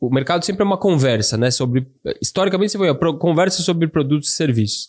o 0.00 0.10
mercado 0.12 0.44
sempre 0.44 0.62
é 0.62 0.66
uma 0.66 0.78
conversa, 0.78 1.36
né? 1.36 1.50
Sobre, 1.52 1.86
historicamente, 2.20 2.72
você 2.72 2.78
foi 2.78 2.92
pro- 2.94 3.16
conversa 3.16 3.62
sobre 3.62 3.86
produtos 3.86 4.30
e 4.30 4.32
serviços. 4.32 4.86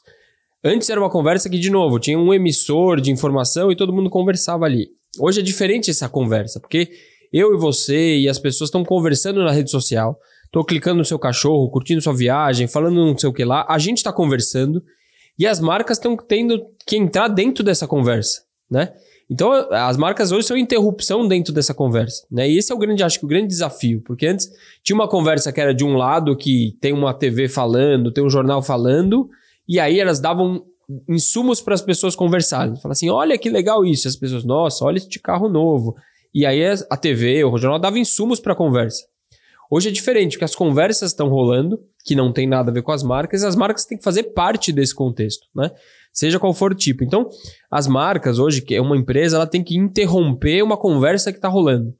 Antes 0.66 0.90
era 0.90 1.00
uma 1.00 1.10
conversa 1.12 1.48
que, 1.50 1.60
de 1.60 1.70
novo, 1.70 2.00
tinha 2.00 2.18
um 2.18 2.34
emissor 2.34 3.00
de 3.00 3.12
informação 3.12 3.72
e 3.72 3.76
todo 3.76 3.94
mundo 3.94 4.10
conversava 4.10 4.66
ali. 4.66 4.88
Hoje 5.20 5.42
é 5.42 5.44
diferente 5.44 5.92
essa 5.92 6.10
conversa, 6.10 6.60
porque 6.60 6.92
eu 7.32 7.54
e 7.54 7.58
você 7.58 8.18
e 8.18 8.30
as 8.30 8.40
pessoas 8.40 8.70
estão 8.70 8.84
conversando 8.84 9.44
na 9.44 9.52
rede 9.52 9.70
social, 9.70 10.20
estou 10.46 10.64
clicando 10.64 11.00
no 11.00 11.06
seu 11.06 11.20
cachorro, 11.20 11.70
curtindo 11.70 12.02
sua 12.02 12.16
viagem, 12.16 12.68
falando 12.68 13.06
não 13.06 13.18
sei 13.18 13.30
o 13.30 13.34
que 13.34 13.44
lá, 13.44 13.66
a 13.70 13.78
gente 13.78 13.98
está 13.98 14.12
conversando 14.12 14.84
e 15.38 15.48
as 15.48 15.60
marcas 15.60 15.98
estão 15.98 16.16
tendo 16.16 16.64
que 16.86 16.96
entrar 16.96 17.28
dentro 17.28 17.64
dessa 17.64 17.88
conversa, 17.88 18.44
né? 18.70 18.94
Então, 19.30 19.52
as 19.72 19.98
marcas 19.98 20.32
hoje 20.32 20.46
são 20.46 20.58
interrupção 20.58 21.28
dentro 21.28 21.54
dessa 21.54 21.74
conversa, 21.74 22.26
né? 22.30 22.48
E 22.50 22.58
esse 22.58 22.72
é 22.72 22.76
o 22.76 22.78
grande, 22.78 23.04
acho 23.04 23.20
que 23.20 23.26
o 23.26 23.28
grande 23.28 23.48
desafio, 23.48 24.02
porque 24.02 24.28
antes 24.28 24.52
tinha 24.84 24.96
uma 24.96 25.08
conversa 25.08 25.52
que 25.52 25.62
era 25.62 25.74
de 25.74 25.84
um 25.84 25.96
lado 25.96 26.36
que 26.36 26.78
tem 26.82 26.92
uma 26.92 27.14
TV 27.14 27.48
falando, 27.48 28.12
tem 28.12 28.24
um 28.24 28.30
jornal 28.30 28.62
falando, 28.62 29.30
e 29.68 29.80
aí 29.80 30.00
elas 30.00 30.20
davam 30.20 30.66
insumos 31.08 31.62
para 31.62 31.74
as 31.74 31.82
pessoas 31.82 32.16
conversarem. 32.16 32.76
Fala 32.78 32.94
assim, 32.94 33.10
olha 33.10 33.38
que 33.38 33.50
legal 33.50 33.86
isso. 33.86 34.08
As 34.08 34.16
pessoas, 34.16 34.44
nossa, 34.44 34.86
olha 34.86 34.98
este 34.98 35.20
carro 35.20 35.50
novo. 35.50 35.96
E 36.34 36.46
aí 36.46 36.64
a 36.90 36.98
TV, 36.98 37.44
o 37.44 37.58
jornal 37.58 37.80
dava 37.80 38.00
insumos 38.00 38.40
para 38.40 38.54
a 38.54 38.56
conversa. 38.56 39.04
Hoje 39.70 39.90
é 39.90 39.92
diferente, 39.92 40.34
porque 40.34 40.46
as 40.46 40.56
conversas 40.56 41.12
estão 41.12 41.30
rolando, 41.30 41.80
que 42.06 42.16
não 42.16 42.32
tem 42.32 42.48
nada 42.48 42.70
a 42.70 42.74
ver 42.74 42.84
com 42.84 42.92
as 42.92 43.02
marcas, 43.02 43.42
e 43.42 43.46
as 43.46 43.56
marcas 43.56 43.86
têm 43.86 43.98
que 43.98 44.04
fazer 44.04 44.24
parte 44.24 44.72
desse 44.72 44.94
contexto, 44.94 45.48
né? 45.56 45.72
Seja 46.12 46.40
qual 46.40 46.54
for 46.54 46.72
o 46.72 46.76
tipo. 46.76 47.04
Então, 47.04 47.28
as 47.72 47.88
marcas 47.88 48.38
hoje, 48.38 48.62
que 48.62 48.76
é 48.76 48.82
uma 48.82 48.96
empresa, 48.96 49.38
ela 49.38 49.48
tem 49.48 49.64
que 49.64 49.76
interromper 49.76 50.62
uma 50.62 50.78
conversa 50.78 51.32
que 51.32 51.40
está 51.40 51.48
rolando. 51.48 51.96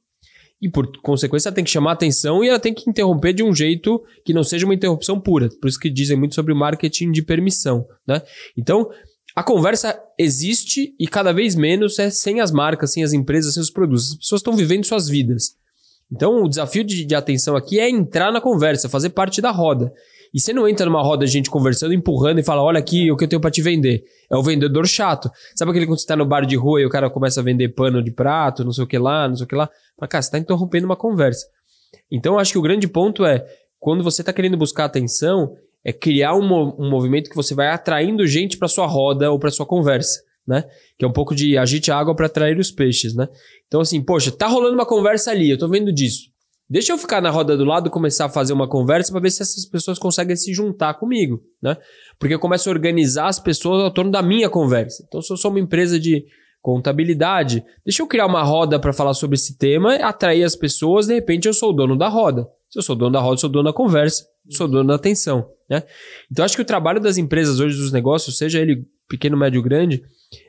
E 0.64 0.68
por 0.70 0.90
consequência, 1.02 1.50
ela 1.50 1.54
tem 1.54 1.62
que 1.62 1.70
chamar 1.70 1.92
atenção 1.92 2.42
e 2.42 2.48
ela 2.48 2.58
tem 2.58 2.72
que 2.72 2.88
interromper 2.88 3.34
de 3.34 3.42
um 3.42 3.54
jeito 3.54 4.02
que 4.24 4.32
não 4.32 4.42
seja 4.42 4.64
uma 4.64 4.72
interrupção 4.72 5.20
pura. 5.20 5.50
Por 5.60 5.68
isso 5.68 5.78
que 5.78 5.90
dizem 5.90 6.16
muito 6.16 6.34
sobre 6.34 6.54
marketing 6.54 7.12
de 7.12 7.20
permissão, 7.20 7.86
né? 8.08 8.22
Então, 8.56 8.88
a 9.36 9.42
conversa 9.42 10.00
existe 10.18 10.94
e 10.98 11.06
cada 11.06 11.34
vez 11.34 11.54
menos 11.54 11.98
é 11.98 12.08
sem 12.08 12.40
as 12.40 12.50
marcas, 12.50 12.94
sem 12.94 13.04
as 13.04 13.12
empresas, 13.12 13.52
sem 13.52 13.62
os 13.62 13.68
produtos. 13.68 14.12
As 14.12 14.16
pessoas 14.16 14.38
estão 14.38 14.56
vivendo 14.56 14.86
suas 14.86 15.06
vidas. 15.06 15.54
Então, 16.10 16.42
o 16.42 16.48
desafio 16.48 16.82
de, 16.82 17.04
de 17.04 17.14
atenção 17.14 17.56
aqui 17.56 17.78
é 17.78 17.90
entrar 17.90 18.32
na 18.32 18.40
conversa, 18.40 18.88
fazer 18.88 19.10
parte 19.10 19.42
da 19.42 19.50
roda. 19.50 19.92
E 20.34 20.40
você 20.40 20.52
não 20.52 20.68
entra 20.68 20.84
numa 20.84 21.00
roda 21.00 21.24
de 21.24 21.30
gente 21.30 21.48
conversando, 21.48 21.94
empurrando 21.94 22.40
e 22.40 22.42
fala: 22.42 22.60
Olha 22.60 22.80
aqui 22.80 23.08
o 23.12 23.16
que 23.16 23.22
eu 23.22 23.28
tenho 23.28 23.40
pra 23.40 23.52
te 23.52 23.62
vender. 23.62 24.02
É 24.28 24.36
o 24.36 24.42
vendedor 24.42 24.84
chato. 24.88 25.30
Sabe 25.54 25.70
aquele 25.70 25.86
quando 25.86 26.00
você 26.00 26.06
tá 26.06 26.16
no 26.16 26.26
bar 26.26 26.44
de 26.44 26.56
rua 26.56 26.80
e 26.80 26.84
o 26.84 26.90
cara 26.90 27.08
começa 27.08 27.40
a 27.40 27.44
vender 27.44 27.68
pano 27.68 28.02
de 28.02 28.10
prato, 28.10 28.64
não 28.64 28.72
sei 28.72 28.82
o 28.82 28.86
que 28.86 28.98
lá, 28.98 29.28
não 29.28 29.36
sei 29.36 29.44
o 29.44 29.48
que 29.48 29.54
lá? 29.54 29.70
Fala, 29.96 30.08
cara, 30.08 30.22
você 30.22 30.32
tá 30.32 30.38
interrompendo 30.38 30.86
uma 30.86 30.96
conversa. 30.96 31.46
Então, 32.10 32.36
acho 32.36 32.50
que 32.50 32.58
o 32.58 32.62
grande 32.62 32.88
ponto 32.88 33.24
é: 33.24 33.46
quando 33.78 34.02
você 34.02 34.24
tá 34.24 34.32
querendo 34.32 34.56
buscar 34.56 34.86
atenção, 34.86 35.54
é 35.84 35.92
criar 35.92 36.34
um, 36.34 36.42
um 36.78 36.90
movimento 36.90 37.30
que 37.30 37.36
você 37.36 37.54
vai 37.54 37.68
atraindo 37.68 38.26
gente 38.26 38.58
pra 38.58 38.66
sua 38.66 38.86
roda 38.86 39.30
ou 39.30 39.38
pra 39.38 39.52
sua 39.52 39.64
conversa, 39.64 40.20
né? 40.44 40.64
Que 40.98 41.04
é 41.04 41.08
um 41.08 41.12
pouco 41.12 41.32
de 41.32 41.56
agite 41.56 41.92
a 41.92 41.96
água 41.96 42.16
pra 42.16 42.26
atrair 42.26 42.58
os 42.58 42.72
peixes, 42.72 43.14
né? 43.14 43.28
Então, 43.68 43.80
assim, 43.80 44.02
poxa, 44.02 44.32
tá 44.32 44.48
rolando 44.48 44.74
uma 44.74 44.86
conversa 44.86 45.30
ali, 45.30 45.48
eu 45.48 45.58
tô 45.58 45.68
vendo 45.68 45.92
disso. 45.92 46.33
Deixa 46.68 46.92
eu 46.92 46.98
ficar 46.98 47.20
na 47.20 47.30
roda 47.30 47.56
do 47.56 47.64
lado 47.64 47.90
começar 47.90 48.24
a 48.24 48.28
fazer 48.28 48.52
uma 48.52 48.66
conversa 48.66 49.12
para 49.12 49.20
ver 49.20 49.30
se 49.30 49.42
essas 49.42 49.66
pessoas 49.66 49.98
conseguem 49.98 50.34
se 50.34 50.52
juntar 50.54 50.94
comigo, 50.94 51.42
né? 51.62 51.76
Porque 52.18 52.34
eu 52.34 52.38
começo 52.38 52.68
a 52.68 52.72
organizar 52.72 53.28
as 53.28 53.38
pessoas 53.38 53.82
ao 53.82 53.90
torno 53.90 54.10
da 54.10 54.22
minha 54.22 54.48
conversa. 54.48 55.04
Então, 55.06 55.20
se 55.20 55.30
eu 55.30 55.36
sou 55.36 55.50
uma 55.50 55.60
empresa 55.60 56.00
de 56.00 56.24
contabilidade, 56.62 57.62
deixa 57.84 58.02
eu 58.02 58.06
criar 58.06 58.24
uma 58.24 58.42
roda 58.42 58.78
para 58.80 58.94
falar 58.94 59.12
sobre 59.12 59.34
esse 59.34 59.58
tema, 59.58 59.96
atrair 59.96 60.42
as 60.42 60.56
pessoas, 60.56 61.06
de 61.06 61.12
repente 61.12 61.46
eu 61.46 61.52
sou 61.52 61.70
o 61.70 61.72
dono 61.74 61.98
da 61.98 62.08
roda. 62.08 62.48
Se 62.70 62.78
eu 62.78 62.82
sou 62.82 62.96
dono 62.96 63.12
da 63.12 63.20
roda, 63.20 63.36
sou 63.36 63.50
dono 63.50 63.64
da 63.64 63.72
conversa, 63.72 64.24
sou 64.48 64.66
dono 64.66 64.88
da 64.88 64.94
atenção, 64.94 65.46
né? 65.68 65.82
Então, 66.32 66.42
acho 66.42 66.56
que 66.56 66.62
o 66.62 66.64
trabalho 66.64 66.98
das 66.98 67.18
empresas 67.18 67.60
hoje, 67.60 67.76
dos 67.76 67.92
negócios, 67.92 68.38
seja 68.38 68.58
ele 68.58 68.86
pequeno, 69.06 69.36
médio, 69.36 69.62
grande, 69.62 70.02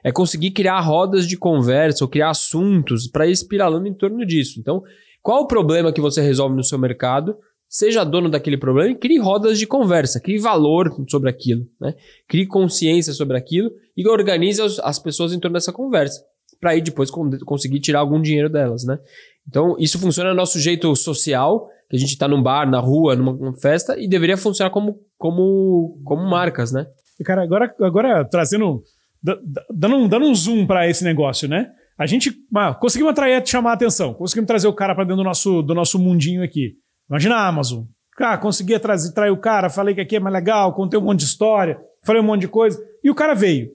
é 0.04 0.12
conseguir 0.12 0.51
criar 0.51 0.80
rodas 0.80 1.28
de 1.28 1.38
conversa 1.38 2.06
ou 2.06 2.10
criar 2.10 2.30
assuntos 2.30 3.08
para 3.08 3.28
ir 3.28 3.32
espiralando 3.32 3.88
em 3.88 3.93
torno 3.93 4.25
disso. 4.25 4.60
Então, 4.60 4.82
qual 5.25 5.41
o 5.41 5.47
problema 5.47 5.91
que 5.91 5.99
você 5.99 6.21
resolve 6.21 6.55
no 6.55 6.63
seu 6.63 6.77
mercado? 6.77 7.35
Seja 7.67 8.03
dono 8.03 8.29
daquele 8.29 8.57
problema 8.57 8.91
e 8.91 8.95
crie 8.95 9.17
rodas 9.19 9.57
de 9.57 9.65
conversa, 9.65 10.21
crie 10.21 10.38
valor 10.38 10.95
sobre 11.09 11.29
aquilo, 11.31 11.65
né? 11.81 11.95
crie 12.27 12.45
consciência 12.45 13.11
sobre 13.11 13.35
aquilo 13.35 13.71
e 13.97 14.07
organize 14.07 14.61
as, 14.61 14.77
as 14.79 14.99
pessoas 14.99 15.33
em 15.33 15.39
torno 15.39 15.55
dessa 15.55 15.73
conversa, 15.73 16.21
para 16.61 16.71
aí 16.71 16.81
depois 16.81 17.09
con- 17.09 17.31
conseguir 17.43 17.79
tirar 17.79 17.99
algum 18.01 18.21
dinheiro 18.21 18.49
delas. 18.49 18.85
Né? 18.85 18.99
Então, 19.47 19.75
isso 19.79 19.97
funciona 19.99 20.29
no 20.29 20.35
nosso 20.35 20.59
jeito 20.59 20.95
social, 20.95 21.67
que 21.89 21.95
a 21.95 21.99
gente 21.99 22.11
está 22.11 22.27
num 22.27 22.41
bar, 22.41 22.69
na 22.69 22.79
rua, 22.79 23.15
numa, 23.15 23.53
festa, 23.57 23.97
e 23.99 24.07
deveria 24.07 24.38
funcionar 24.38 24.69
como, 24.69 24.99
como, 25.17 25.99
como 26.05 26.21
marcas, 26.29 26.71
né? 26.71 26.85
Cara, 27.25 27.41
agora, 27.43 27.73
agora 27.81 28.25
trazendo. 28.25 28.83
da- 29.23 29.39
da- 29.43 29.65
Dando 29.73 30.07
dando 30.07 30.25
um 30.27 30.35
zoom 30.35 30.67
para 30.67 30.88
esse 30.88 31.03
negócio, 31.03 31.47
né? 31.49 31.67
A 31.97 32.05
gente 32.05 32.34
ah, 32.53 32.73
conseguimos 32.73 33.12
atrair, 33.12 33.45
chamar 33.45 33.71
a 33.71 33.73
atenção, 33.73 34.13
conseguimos 34.13 34.47
trazer 34.47 34.67
o 34.67 34.73
cara 34.73 34.93
para 34.93 35.05
dentro 35.05 35.17
do 35.17 35.23
nosso, 35.23 35.62
do 35.62 35.73
nosso 35.73 35.97
mundinho 35.97 36.43
aqui. 36.43 36.73
Imagina 37.10 37.36
a 37.36 37.47
Amazon. 37.47 37.86
Cara, 38.17 38.38
consegui 38.38 38.77
trazer, 38.79 39.13
trair 39.13 39.31
o 39.31 39.38
cara, 39.38 39.69
falei 39.69 39.93
que 39.93 40.01
aqui 40.01 40.15
é 40.15 40.19
mais 40.19 40.34
legal, 40.34 40.73
contei 40.73 40.99
um 40.99 41.03
monte 41.03 41.19
de 41.19 41.25
história, 41.25 41.77
falei 42.03 42.21
um 42.21 42.25
monte 42.25 42.41
de 42.41 42.47
coisa, 42.47 42.81
e 43.03 43.10
o 43.10 43.15
cara 43.15 43.34
veio. 43.34 43.69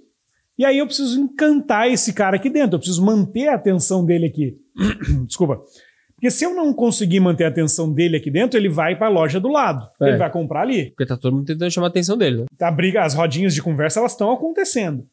E 0.59 0.65
aí 0.65 0.79
eu 0.79 0.87
preciso 0.87 1.19
encantar 1.19 1.89
esse 1.91 2.13
cara 2.13 2.37
aqui 2.37 2.51
dentro, 2.51 2.77
eu 2.77 2.79
preciso 2.79 3.05
manter 3.05 3.49
a 3.49 3.55
atenção 3.55 4.05
dele 4.05 4.27
aqui. 4.27 4.57
Desculpa. 5.27 5.63
Porque 6.15 6.31
se 6.31 6.45
eu 6.45 6.55
não 6.55 6.75
conseguir 6.75 7.19
manter 7.19 7.45
a 7.45 7.49
atenção 7.49 7.91
dele 7.91 8.19
aqui 8.19 8.31
dentro, 8.31 8.59
ele 8.59 8.69
vai 8.69 8.95
para 8.95 9.07
a 9.07 9.11
loja 9.11 9.41
do 9.41 9.49
lado. 9.49 9.89
É. 10.03 10.09
Ele 10.09 10.19
vai 10.19 10.31
comprar 10.31 10.61
ali. 10.61 10.91
Porque 10.91 11.07
tá 11.07 11.17
todo 11.17 11.35
mundo 11.35 11.47
tentando 11.47 11.71
chamar 11.71 11.87
a 11.87 11.89
atenção 11.89 12.19
dele, 12.19 12.43
né? 12.43 12.45
A 12.61 12.71
briga, 12.71 13.03
as 13.03 13.15
rodinhas 13.15 13.55
de 13.55 13.63
conversa, 13.63 14.01
elas 14.01 14.13
estão 14.13 14.31
acontecendo. 14.31 15.07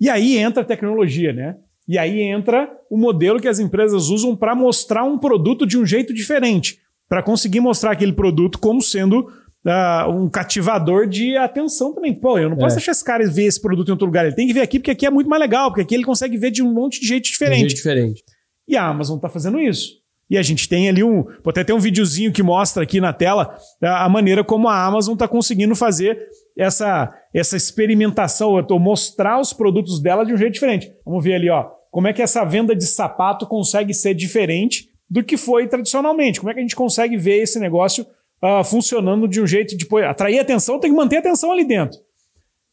E 0.00 0.08
aí 0.08 0.38
entra 0.38 0.62
a 0.62 0.64
tecnologia, 0.64 1.34
né? 1.34 1.54
E 1.86 1.98
aí 1.98 2.20
entra 2.20 2.70
o 2.90 2.96
modelo 2.96 3.40
que 3.40 3.48
as 3.48 3.58
empresas 3.58 4.08
usam 4.08 4.34
para 4.34 4.54
mostrar 4.54 5.04
um 5.04 5.18
produto 5.18 5.66
de 5.66 5.76
um 5.78 5.84
jeito 5.84 6.14
diferente, 6.14 6.78
para 7.08 7.22
conseguir 7.22 7.60
mostrar 7.60 7.90
aquele 7.92 8.12
produto 8.12 8.58
como 8.58 8.80
sendo 8.80 9.30
ah, 9.66 10.06
um 10.08 10.28
cativador 10.28 11.06
de 11.06 11.36
atenção 11.36 11.94
também. 11.94 12.12
Pô, 12.14 12.38
eu 12.38 12.48
não 12.50 12.56
posso 12.56 12.74
É. 12.74 12.76
deixar 12.76 12.92
esse 12.92 13.04
cara 13.04 13.26
ver 13.28 13.44
esse 13.44 13.60
produto 13.60 13.88
em 13.88 13.92
outro 13.92 14.06
lugar. 14.06 14.26
Ele 14.26 14.34
tem 14.34 14.46
que 14.46 14.52
ver 14.54 14.60
aqui 14.62 14.78
porque 14.78 14.90
aqui 14.90 15.06
é 15.06 15.10
muito 15.10 15.28
mais 15.28 15.40
legal, 15.40 15.70
porque 15.70 15.82
aqui 15.82 15.94
ele 15.94 16.04
consegue 16.04 16.36
ver 16.38 16.50
de 16.50 16.62
um 16.62 16.72
monte 16.72 17.00
de 17.00 17.06
jeito 17.06 17.24
De 17.24 17.28
um 17.30 17.32
diferente. 17.32 17.60
jeito 17.60 17.74
diferente. 17.76 18.22
E 18.68 18.76
a 18.76 18.86
Amazon 18.86 19.16
está 19.16 19.28
fazendo 19.28 19.60
isso. 19.60 20.03
E 20.28 20.38
a 20.38 20.42
gente 20.42 20.68
tem 20.68 20.88
ali 20.88 21.02
um. 21.02 21.22
Vou 21.22 21.50
até 21.50 21.62
ter 21.62 21.72
um 21.72 21.78
videozinho 21.78 22.32
que 22.32 22.42
mostra 22.42 22.82
aqui 22.82 23.00
na 23.00 23.12
tela 23.12 23.56
a, 23.82 24.08
maneira 24.08 24.42
como 24.42 24.68
a 24.68 24.84
Amazon 24.84 25.14
está 25.14 25.28
conseguindo 25.28 25.74
fazer 25.74 26.18
essa, 26.56 27.14
essa 27.32 27.56
experimentação, 27.56 28.52
ou 28.68 28.78
mostrar 28.78 29.40
os 29.40 29.52
produtos 29.52 30.00
dela 30.00 30.24
de 30.24 30.32
um 30.32 30.36
jeito 30.36 30.54
diferente. 30.54 30.92
Vamos 31.04 31.22
ver 31.22 31.34
ali, 31.34 31.50
ó. 31.50 31.70
Como 31.90 32.08
é 32.08 32.12
que 32.12 32.22
essa 32.22 32.44
venda 32.44 32.74
de 32.74 32.86
sapato 32.86 33.46
consegue 33.46 33.94
ser 33.94 34.14
diferente 34.14 34.88
do 35.08 35.22
que 35.22 35.36
foi 35.36 35.68
tradicionalmente? 35.68 36.40
Como 36.40 36.50
é 36.50 36.54
que 36.54 36.60
a 36.60 36.62
gente 36.62 36.74
consegue 36.74 37.16
ver 37.16 37.42
esse 37.42 37.60
negócio 37.60 38.04
ah, 38.46 38.62
funcionando 38.62 39.26
de 39.26 39.40
um 39.40 39.46
jeito 39.46 39.74
de 39.74 39.86
atrair 40.04 40.38
atenção, 40.38 40.78
tem 40.78 40.90
que 40.90 40.96
manter 40.96 41.16
atenção 41.16 41.50
ali 41.50 41.64
dentro. 41.64 41.98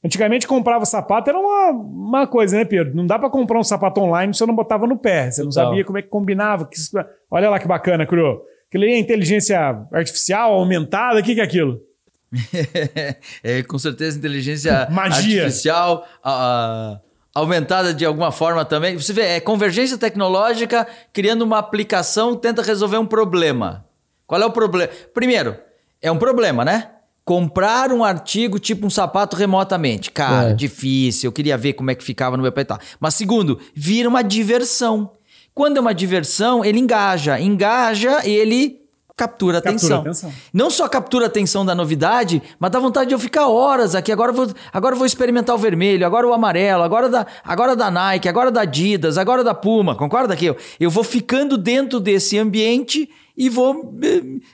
Antigamente 0.03 0.47
comprava 0.47 0.83
sapato, 0.85 1.29
era 1.29 1.37
uma, 1.39 1.69
uma 1.71 2.27
coisa, 2.27 2.57
né, 2.57 2.65
Pedro? 2.65 2.95
Não 2.95 3.05
dá 3.05 3.19
pra 3.19 3.29
comprar 3.29 3.59
um 3.59 3.63
sapato 3.63 4.01
online 4.01 4.33
se 4.33 4.39
você 4.39 4.45
não 4.47 4.55
botava 4.55 4.87
no 4.87 4.97
pé. 4.97 5.29
Você 5.29 5.43
não 5.43 5.51
sabia 5.51 5.85
como 5.85 5.97
é 5.99 6.01
que 6.01 6.07
combinava. 6.09 6.65
que- 6.65 6.75
olha 7.29 7.49
lá 7.49 7.59
que 7.59 7.67
bacana, 7.67 8.05
Cru. 8.05 8.41
Aquilo 8.67 8.83
aí 8.85 8.91
é 8.93 8.97
inteligência 8.99 9.59
artificial, 9.93 10.53
aumentada, 10.53 11.19
o 11.19 11.23
que, 11.23 11.35
que 11.35 11.41
é 11.41 11.43
aquilo? 11.43 11.79
é, 13.43 13.61
com 13.63 13.77
certeza, 13.77 14.17
inteligência 14.17 14.87
Magia. 14.91 15.43
artificial 15.43 16.05
ah, 16.23 16.99
aumentada 17.35 17.93
de 17.93 18.05
alguma 18.05 18.31
forma 18.31 18.65
também. 18.65 18.97
Você 18.97 19.13
vê, 19.13 19.21
é 19.23 19.39
convergência 19.39 19.97
tecnológica 19.97 20.87
criando 21.13 21.43
uma 21.43 21.59
aplicação 21.59 22.35
que 22.35 22.41
tenta 22.41 22.61
resolver 22.61 22.97
um 22.97 23.05
problema. 23.05 23.85
Qual 24.25 24.41
é 24.41 24.45
o 24.45 24.51
problema? 24.51 24.91
Primeiro, 25.13 25.55
é 26.01 26.11
um 26.11 26.17
problema, 26.17 26.63
né? 26.65 26.89
Comprar 27.31 27.93
um 27.93 28.03
artigo 28.03 28.59
tipo 28.59 28.85
um 28.85 28.89
sapato 28.89 29.37
remotamente. 29.37 30.11
Cara, 30.11 30.49
É. 30.49 30.53
difícil. 30.53 31.29
Eu 31.29 31.31
queria 31.31 31.57
ver 31.57 31.71
como 31.71 31.89
é 31.89 31.95
que 31.95 32.03
ficava 32.03 32.35
no 32.35 32.43
meu 32.43 32.51
pé 32.51 32.59
e 32.59 32.65
tal. 32.65 32.77
Mas 32.99 33.15
segundo, 33.15 33.57
vira 33.73 34.09
uma 34.09 34.21
diversão. 34.21 35.11
Quando 35.55 35.77
é 35.77 35.79
uma 35.79 35.93
diversão, 35.93 36.65
ele 36.65 36.77
engaja. 36.77 37.39
Engaja, 37.39 38.19
ele 38.27 38.81
captura 39.15 39.59
a 39.59 39.61
Captura 39.61 39.77
atenção. 39.77 40.01
atenção. 40.01 40.33
Não 40.53 40.69
só 40.69 40.89
captura 40.89 41.25
a 41.25 41.27
atenção 41.27 41.65
da 41.65 41.73
novidade, 41.73 42.41
mas 42.59 42.69
dá 42.69 42.79
vontade 42.79 43.07
de 43.07 43.15
eu 43.15 43.19
ficar 43.19 43.47
horas 43.47 43.95
aqui. 43.95 44.11
Agora 44.11 44.31
eu 44.31 44.35
vou, 44.35 44.47
agora 44.73 44.93
eu 44.95 44.97
vou 44.97 45.05
experimentar 45.05 45.55
o 45.55 45.59
vermelho, 45.59 46.05
agora 46.05 46.27
o 46.27 46.33
amarelo, 46.33 46.83
agora 46.83 47.07
da, 47.07 47.25
agora 47.45 47.77
da 47.77 47.89
Nike, 47.89 48.27
agora 48.27 48.51
da 48.51 48.61
Adidas, 48.63 49.17
agora 49.17 49.41
da 49.41 49.53
Puma. 49.53 49.95
Concorda 49.95 50.35
que 50.35 50.47
eu, 50.47 50.57
eu 50.79 50.89
vou 50.89 51.03
ficando 51.03 51.57
dentro 51.57 51.97
desse 52.01 52.37
ambiente 52.37 53.09
e 53.37 53.49
vou. 53.49 53.93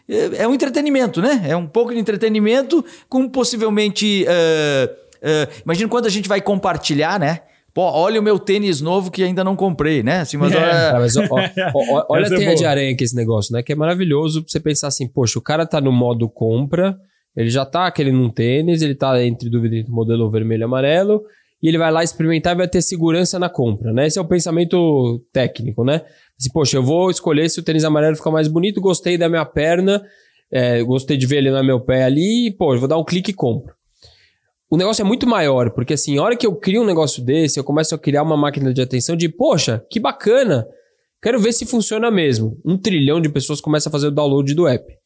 É, 0.07 0.13
é- 0.13 0.43
é 0.43 0.47
um 0.47 0.53
entretenimento, 0.53 1.21
né? 1.21 1.45
É 1.47 1.55
um 1.55 1.67
pouco 1.67 1.93
de 1.93 1.99
entretenimento 1.99 2.83
com 3.09 3.27
possivelmente. 3.29 4.25
eh, 4.27 4.89
eh, 5.21 5.47
imagina 5.65 5.89
quando 5.89 6.05
a 6.05 6.09
gente 6.09 6.27
vai 6.29 6.41
compartilhar, 6.41 7.19
né? 7.19 7.41
Pô, 7.73 7.83
olha 7.83 8.19
o 8.19 8.23
meu 8.23 8.39
tênis 8.39 8.81
novo 8.81 9.11
que 9.11 9.21
ainda 9.21 9.43
não 9.43 9.55
comprei, 9.55 10.01
né? 10.01 10.21
Assim, 10.21 10.35
mas 10.37 10.51
É. 10.51 10.57
olha- 10.57 10.89
Ah, 10.95 10.99
mas 10.99 11.15
ó, 11.15 11.21
ó, 11.21 11.39
ó, 11.75 12.05
olha 12.09 12.25
Essa 12.25 12.33
a 12.33 12.37
é 12.37 12.39
teia 12.39 12.49
boa. 12.49 12.57
de 12.57 12.65
aranha 12.65 12.95
que 12.95 13.03
é 13.03 13.05
esse 13.05 13.15
negócio, 13.15 13.53
né? 13.53 13.61
Que 13.61 13.73
é 13.73 13.75
maravilhoso 13.75 14.41
pra 14.41 14.51
você 14.51 14.59
pensar 14.59 14.87
assim, 14.87 15.07
poxa, 15.07 15.37
o 15.37 15.41
cara 15.41 15.63
tá 15.65 15.79
no 15.79 15.91
modo 15.91 16.27
compra, 16.27 16.97
ele 17.35 17.49
já 17.51 17.63
tá 17.65 17.89
querendo 17.91 18.19
um 18.19 18.29
tênis, 18.31 18.81
ele 18.81 18.95
tá 18.95 19.23
entre 19.23 19.47
dúvida 19.47 19.75
entre 19.75 19.91
modelo 19.91 20.27
vermelho 20.31 20.61
e 20.61 20.63
amarelo, 20.63 21.21
e 21.61 21.67
ele 21.67 21.77
vai 21.77 21.91
lá 21.91 22.03
experimentar 22.03 22.53
e 22.53 22.57
vai 22.57 22.67
ter 22.67 22.81
segurança 22.81 23.39
na 23.39 23.49
compra, 23.49 23.91
né? 23.91 24.07
Esse 24.07 24.19
é 24.19 24.21
o 24.21 24.27
pensamento 24.27 25.23
técnico, 25.33 25.83
né? 25.83 26.03
Assim, 26.39 26.51
poxa, 26.51 26.77
eu 26.77 26.83
vou 26.83 27.09
escolher 27.09 27.49
se 27.49 27.59
o 27.59 27.63
tênis 27.63 27.83
amarelo 27.83 28.15
fica 28.15 28.29
mais 28.29 28.47
bonito, 28.47 28.79
gostei 28.79 29.17
da 29.17 29.27
minha 29.27 29.45
perna, 29.45 30.03
é, 30.51 30.81
gostei 30.83 31.17
de 31.17 31.25
ver 31.25 31.37
ele 31.37 31.51
no 31.51 31.63
meu 31.63 31.79
pé 31.79 32.03
ali, 32.03 32.47
e, 32.47 32.51
pô, 32.51 32.73
eu 32.73 32.79
vou 32.79 32.87
dar 32.87 32.97
um 32.97 33.03
clique 33.03 33.31
e 33.31 33.33
compro. 33.33 33.73
O 34.69 34.77
negócio 34.77 35.01
é 35.01 35.05
muito 35.05 35.25
maior, 35.25 35.71
porque 35.71 35.93
assim, 35.93 36.17
a 36.17 36.21
hora 36.21 36.35
que 36.35 36.45
eu 36.45 36.55
crio 36.55 36.83
um 36.83 36.85
negócio 36.85 37.23
desse, 37.23 37.57
eu 37.57 37.63
começo 37.63 37.95
a 37.95 37.97
criar 37.97 38.21
uma 38.21 38.35
máquina 38.35 38.73
de 38.73 38.81
atenção 38.81 39.15
de, 39.15 39.29
poxa, 39.29 39.83
que 39.89 39.99
bacana, 39.99 40.67
quero 41.21 41.39
ver 41.39 41.53
se 41.53 41.65
funciona 41.65 42.11
mesmo. 42.11 42.59
Um 42.65 42.77
trilhão 42.77 43.21
de 43.21 43.29
pessoas 43.29 43.61
começa 43.61 43.87
a 43.87 43.91
fazer 43.91 44.07
o 44.07 44.11
download 44.11 44.53
do 44.53 44.67
app. 44.67 44.96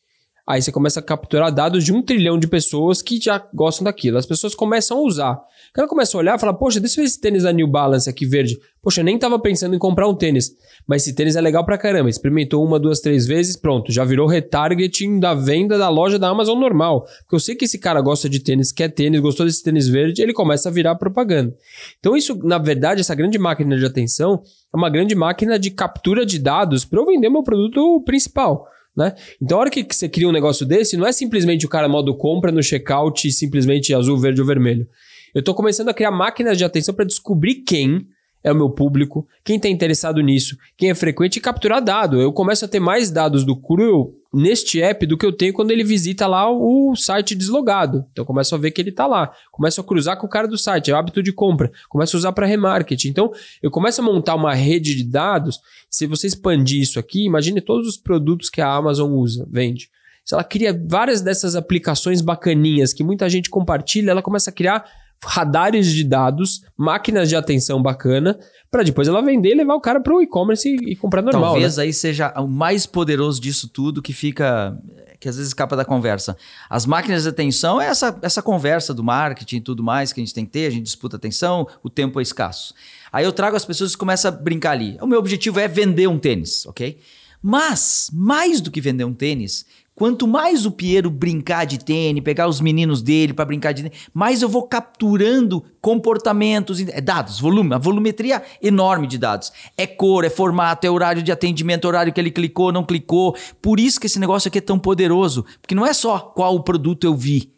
Aí 0.52 0.62
você 0.62 0.70
começa 0.70 1.00
a 1.00 1.04
capturar 1.04 1.50
dados 1.50 1.82
de 1.82 1.94
um 1.94 2.02
trilhão 2.02 2.38
de 2.38 2.46
pessoas 2.46 3.02
que 3.02 3.18
já 3.22 3.42
gostam 3.54 3.86
daquilo. 3.86 4.18
As 4.18 4.26
pessoas 4.26 4.54
começam 4.54 4.98
a 4.98 5.02
usar. 5.02 5.36
O 5.36 5.74
cara 5.74 5.88
começa 5.88 6.18
a 6.18 6.20
olhar 6.20 6.38
fala, 6.38 6.54
poxa, 6.54 6.78
deixa 6.78 7.00
eu 7.00 7.06
ver 7.06 7.08
esse 7.08 7.22
tênis 7.22 7.44
da 7.44 7.54
New 7.54 7.68
Balance 7.68 8.10
aqui 8.10 8.26
verde. 8.26 8.60
Poxa, 8.82 9.00
eu 9.00 9.06
nem 9.06 9.18
tava 9.18 9.40
pensando 9.40 9.76
em 9.76 9.80
comprar 9.80 10.10
um 10.10 10.14
tênis. 10.14 10.52
Mas 10.86 11.04
esse 11.04 11.16
tênis 11.16 11.38
é 11.38 11.42
legal 11.42 11.64
pra 11.64 11.78
caramba. 11.78 12.10
Experimentou 12.10 12.66
uma, 12.66 12.78
duas, 12.78 13.00
três 13.00 13.26
vezes, 13.26 13.56
pronto. 13.56 13.94
Já 13.94 14.04
virou 14.04 14.28
retargeting 14.28 15.22
da 15.22 15.34
venda 15.34 15.78
da 15.78 15.88
loja 15.88 16.20
da 16.20 16.28
Amazon 16.28 16.60
normal. 16.60 17.06
Porque 17.22 17.36
eu 17.36 17.40
sei 17.40 17.56
que 17.56 17.64
esse 17.64 17.80
cara 17.80 18.02
gosta 18.02 18.28
de 18.28 18.42
tênis, 18.42 18.74
quer 18.74 18.90
tênis, 18.90 19.22
gostou 19.22 19.46
desse 19.46 19.64
tênis 19.64 19.88
verde, 19.88 20.22
ele 20.22 20.34
começa 20.34 20.68
a 20.68 20.72
virar 20.72 20.96
propaganda. 20.96 21.56
Então 21.98 22.14
isso, 22.14 22.38
na 22.44 22.58
verdade, 22.58 23.00
essa 23.00 23.16
grande 23.16 23.40
máquina 23.40 23.78
de 23.78 23.86
atenção 23.86 24.42
é 24.74 24.76
uma 24.76 24.90
grande 24.90 25.16
máquina 25.16 25.58
de 25.58 25.72
captura 25.72 26.26
de 26.26 26.38
dados 26.38 26.84
para 26.84 27.00
eu 27.00 27.06
vender 27.06 27.30
meu 27.30 27.42
produto 27.42 28.04
principal. 28.04 28.68
Né? 28.96 29.14
Então, 29.42 29.58
a 29.58 29.62
hora 29.62 29.70
que 29.70 29.86
você 29.90 30.10
cria 30.10 30.28
um 30.28 30.34
negócio 30.34 30.66
desse, 30.66 30.98
não 30.98 31.08
é 31.08 31.12
simplesmente 31.12 31.66
o 31.66 31.70
cara 31.70 31.88
modo 31.88 32.16
compra 32.16 32.52
no 32.52 32.62
checkout 32.62 33.32
simplesmente 33.32 33.94
azul, 33.94 34.18
verde 34.18 34.42
ou 34.42 34.48
vermelho. 34.48 34.88
Eu 35.34 35.40
estou 35.40 35.56
começando 35.56 35.90
a 35.90 35.94
criar 35.94 36.12
máquinas 36.12 36.58
de 36.58 36.66
atenção 36.66 36.94
para 36.94 37.06
descobrir 37.06 37.64
quem 37.64 38.06
é 38.44 38.52
o 38.52 38.56
meu 38.56 38.70
público, 38.70 39.28
quem 39.44 39.58
está 39.58 39.70
interessado 39.70 40.22
nisso, 40.22 40.58
quem 40.78 40.90
é 40.90 40.96
frequente 40.96 41.38
e 41.38 41.42
capturar 41.42 41.84
dado. 41.84 42.20
Eu 42.20 42.34
começo 42.34 42.66
a 42.66 42.68
ter 42.68 42.80
mais 42.80 43.12
dados 43.12 43.44
do 43.44 43.56
Cruel 43.56 44.14
neste 44.34 44.82
app 44.82 45.06
do 45.06 45.18
que 45.18 45.26
eu 45.26 45.32
tenho 45.32 45.54
quando 45.54 45.72
ele 45.72 45.84
visita 45.84 46.26
lá 46.26 46.50
o 46.50 46.96
site 46.96 47.36
deslogado. 47.36 48.06
Então 48.12 48.24
eu 48.24 48.26
começo 48.26 48.56
a 48.56 48.58
ver 48.58 48.72
que 48.72 48.82
ele 48.82 48.90
está 48.90 49.06
lá. 49.06 49.32
Começo 49.52 49.82
a 49.82 49.84
cruzar 49.84 50.18
com 50.18 50.26
o 50.26 50.30
cara 50.30 50.48
do 50.48 50.58
site, 50.58 50.90
é 50.90 50.94
o 50.94 50.98
hábito 50.98 51.22
de 51.22 51.34
compra. 51.34 51.72
Começo 51.90 52.16
a 52.16 52.20
usar 52.20 52.32
para 52.32 52.48
remarketing. 52.48 53.10
Então 53.10 53.32
eu 53.62 53.70
começo 53.70 54.02
a 54.02 54.04
montar 54.04 54.36
uma 54.36 54.54
rede 54.54 54.96
de 54.96 55.04
dados. 55.04 55.60
Se 55.90 56.08
você 56.08 56.28
expandir 56.28 56.82
isso 56.82 57.00
aqui, 57.00 57.26
imagine 57.26 57.60
todos 57.62 57.88
os 57.88 57.98
produtos 57.98 58.50
que 58.50 58.62
a 58.62 58.74
Amazon 58.74 59.12
usa, 59.12 59.46
vende. 59.52 59.90
Se 60.24 60.34
ela 60.34 60.44
cria 60.44 60.80
várias 60.88 61.22
dessas 61.22 61.56
aplicações 61.56 62.22
bacaninhas 62.22 62.94
que 62.94 63.04
muita 63.04 63.28
gente 63.28 63.50
compartilha, 63.50 64.12
ela 64.12 64.22
começa 64.22 64.50
a 64.50 64.54
criar 64.54 64.86
radares 65.24 65.88
de 65.88 66.04
dados, 66.04 66.64
máquinas 66.76 67.30
de 67.30 67.36
atenção 67.36 67.82
bacana, 67.82 68.40
para 68.70 68.84
depois 68.84 69.08
ela 69.08 69.22
vender 69.22 69.52
e 69.52 69.56
levar 69.56 69.76
o 69.76 69.82
cara 69.82 70.00
para 70.00 70.14
o 70.14 70.22
e-commerce 70.22 70.68
e, 70.68 70.94
e 70.94 70.96
comprar 70.96 71.22
normal. 71.22 71.52
Talvez 71.52 71.78
né? 71.78 71.84
aí 71.84 71.94
seja 71.94 72.34
o 72.40 72.48
mais 72.48 72.86
poderoso 72.86 73.40
disso 73.40 73.68
tudo 73.68 74.02
que 74.02 74.14
fica. 74.14 74.78
que 75.20 75.30
às 75.30 75.36
vezes 75.36 75.50
escapa 75.50 75.76
da 75.76 75.86
conversa. 75.86 76.36
As 76.70 76.86
máquinas 76.86 77.24
de 77.24 77.30
atenção 77.30 77.80
é 77.80 77.88
essa, 77.88 78.18
essa 78.22 78.42
conversa 78.42 78.94
do 78.94 79.04
marketing 79.04 79.58
e 79.58 79.62
tudo 79.62 79.84
mais 79.84 80.12
que 80.12 80.20
a 80.20 80.24
gente 80.24 80.34
tem 80.34 80.46
que 80.46 80.52
ter, 80.52 80.68
a 80.68 80.70
gente 80.70 80.84
disputa 80.84 81.18
atenção, 81.18 81.68
o 81.84 81.90
tempo 81.90 82.20
é 82.20 82.24
escasso. 82.24 82.74
Aí 83.12 83.26
eu 83.26 83.32
trago 83.32 83.56
as 83.56 83.66
pessoas 83.66 83.94
e 83.94 83.98
começa 83.98 84.30
a 84.30 84.32
brincar 84.32 84.72
ali. 84.72 84.98
O 85.02 85.06
meu 85.06 85.20
objetivo 85.20 85.60
é 85.60 85.68
vender 85.68 86.08
um 86.08 86.18
tênis, 86.18 86.66
ok? 86.66 86.98
Mas, 87.42 88.10
mais 88.14 88.62
do 88.62 88.70
que 88.70 88.80
vender 88.80 89.04
um 89.04 89.14
tênis, 89.14 89.66
quanto 90.02 90.28
mais 90.28 90.66
o 90.66 90.72
Piero 90.72 91.12
brincar 91.12 91.64
de 91.64 91.78
tênis, 91.78 92.24
pegar 92.24 92.48
os 92.48 92.60
meninos 92.60 93.04
dele 93.04 93.36
para 93.36 93.46
brincar 93.46 93.72
de 93.72 93.84
tênis, 93.84 94.00
mais 94.12 94.42
eu 94.42 94.50
vou 94.50 94.64
capturando 94.64 95.64
comportamentos, 95.80 96.80
é 96.80 97.00
dados, 97.00 97.40
volume, 97.40 97.76
a 97.76 97.78
volumetria 97.78 98.42
enorme 98.64 99.06
de 99.06 99.20
dados. 99.20 99.54
É 99.78 99.86
cor, 99.86 100.26
é 100.26 100.30
formato, 100.32 100.88
é 100.88 100.90
horário 100.90 101.22
de 101.22 101.32
atendimento, 101.32 101.86
horário 101.86 102.12
que 102.12 102.20
ele 102.20 102.32
clicou, 102.32 102.72
não 102.72 102.84
clicou. 102.84 103.36
Por 103.62 103.80
isso 103.80 104.00
que 104.00 104.08
esse 104.08 104.18
negócio 104.18 104.48
aqui 104.48 104.58
é 104.58 104.62
tão 104.62 104.80
poderoso, 104.80 105.46
porque 105.62 105.76
não 105.76 105.86
é 105.86 105.94
só 105.94 106.18
qual 106.18 106.64
produto 106.64 107.04
eu 107.04 107.16
vi. 107.16 107.52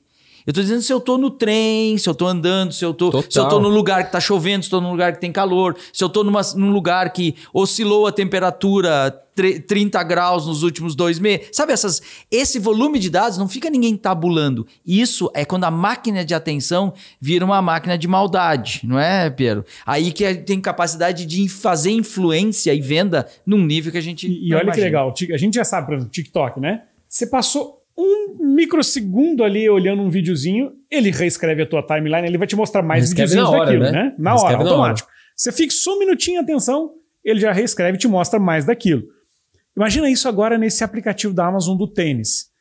Eu 0.45 0.53
tô 0.53 0.61
dizendo 0.61 0.81
se 0.81 0.91
eu 0.91 0.99
tô 0.99 1.17
no 1.17 1.29
trem, 1.29 1.97
se 1.97 2.07
eu 2.09 2.13
tô 2.15 2.25
andando, 2.27 2.71
se 2.73 2.83
eu 2.83 2.93
tô, 2.93 3.09
Total. 3.11 3.31
se 3.31 3.39
eu 3.39 3.47
tô 3.49 3.59
no 3.59 3.69
lugar 3.69 4.05
que 4.05 4.11
tá 4.11 4.19
chovendo, 4.19 4.63
se 4.63 4.67
eu 4.67 4.79
tô 4.79 4.81
num 4.81 4.91
lugar 4.91 5.13
que 5.13 5.21
tem 5.21 5.31
calor, 5.31 5.75
se 5.91 6.03
eu 6.03 6.09
tô 6.09 6.23
numa, 6.23 6.41
num 6.55 6.71
lugar 6.71 7.11
que 7.13 7.35
oscilou 7.53 8.07
a 8.07 8.11
temperatura 8.11 9.09
tre- 9.35 9.59
30 9.59 10.03
graus 10.03 10.45
nos 10.45 10.63
últimos 10.63 10.95
dois 10.95 11.17
meses. 11.19 11.47
Sabe, 11.53 11.73
essas, 11.73 12.01
esse 12.29 12.59
volume 12.59 12.99
de 12.99 13.09
dados 13.09 13.37
não 13.37 13.47
fica 13.47 13.69
ninguém 13.69 13.95
tabulando. 13.95 14.67
Isso 14.85 15.31
é 15.33 15.45
quando 15.45 15.63
a 15.63 15.71
máquina 15.71 16.23
de 16.25 16.33
atenção 16.33 16.93
vira 17.19 17.43
uma 17.45 17.61
máquina 17.61 17.97
de 17.97 18.07
maldade, 18.07 18.81
não 18.83 18.99
é, 18.99 19.29
Piero? 19.29 19.63
Aí 19.85 20.11
que 20.11 20.35
tem 20.35 20.59
capacidade 20.61 21.25
de 21.25 21.47
fazer 21.49 21.91
influência 21.91 22.73
e 22.73 22.81
venda 22.81 23.27
num 23.45 23.65
nível 23.65 23.91
que 23.91 23.97
a 23.97 24.01
gente. 24.01 24.27
E, 24.27 24.49
e 24.49 24.53
olha 24.53 24.59
que 24.61 24.65
imagina. 24.67 24.85
legal, 24.85 25.09
o 25.09 25.13
Tik- 25.13 25.33
a 25.33 25.37
gente 25.37 25.55
já 25.55 25.63
sabe, 25.63 25.87
por 25.87 25.95
exemplo, 25.95 26.11
TikTok, 26.11 26.59
né? 26.59 26.83
Você 27.07 27.27
passou 27.27 27.82
um 27.97 28.53
microsegundo 28.55 29.43
ali 29.43 29.69
olhando 29.69 30.01
um 30.01 30.09
videozinho, 30.09 30.73
ele 30.89 31.11
reescreve 31.11 31.61
a 31.61 31.65
tua 31.65 31.83
timeline, 31.83 32.27
ele 32.27 32.37
vai 32.37 32.47
te 32.47 32.55
mostrar 32.55 32.81
mais 32.81 33.03
Reescreve 33.03 33.29
videozinhos 33.29 33.59
hora, 33.59 33.65
daquilo, 33.65 33.83
né? 33.83 33.91
né? 33.91 34.15
Na 34.17 34.31
Reescreve 34.31 34.55
hora, 34.55 34.63
na 34.63 34.69
automático. 34.71 35.09
Você 35.35 35.51
fixou 35.51 35.95
um 35.95 35.99
minutinho 35.99 36.39
a 36.39 36.43
atenção, 36.43 36.91
ele 37.23 37.39
já 37.39 37.51
reescreve 37.51 37.97
e 37.97 37.99
te 37.99 38.07
mostra 38.07 38.39
mais 38.39 38.65
daquilo. 38.65 39.03
Imagina 39.75 40.09
isso 40.09 40.27
agora 40.27 40.57
nesse 40.57 40.83
aplicativo 40.83 41.33
da 41.33 41.47
Amazon 41.47 41.75
do 41.77 41.87
tênis. 41.87 42.51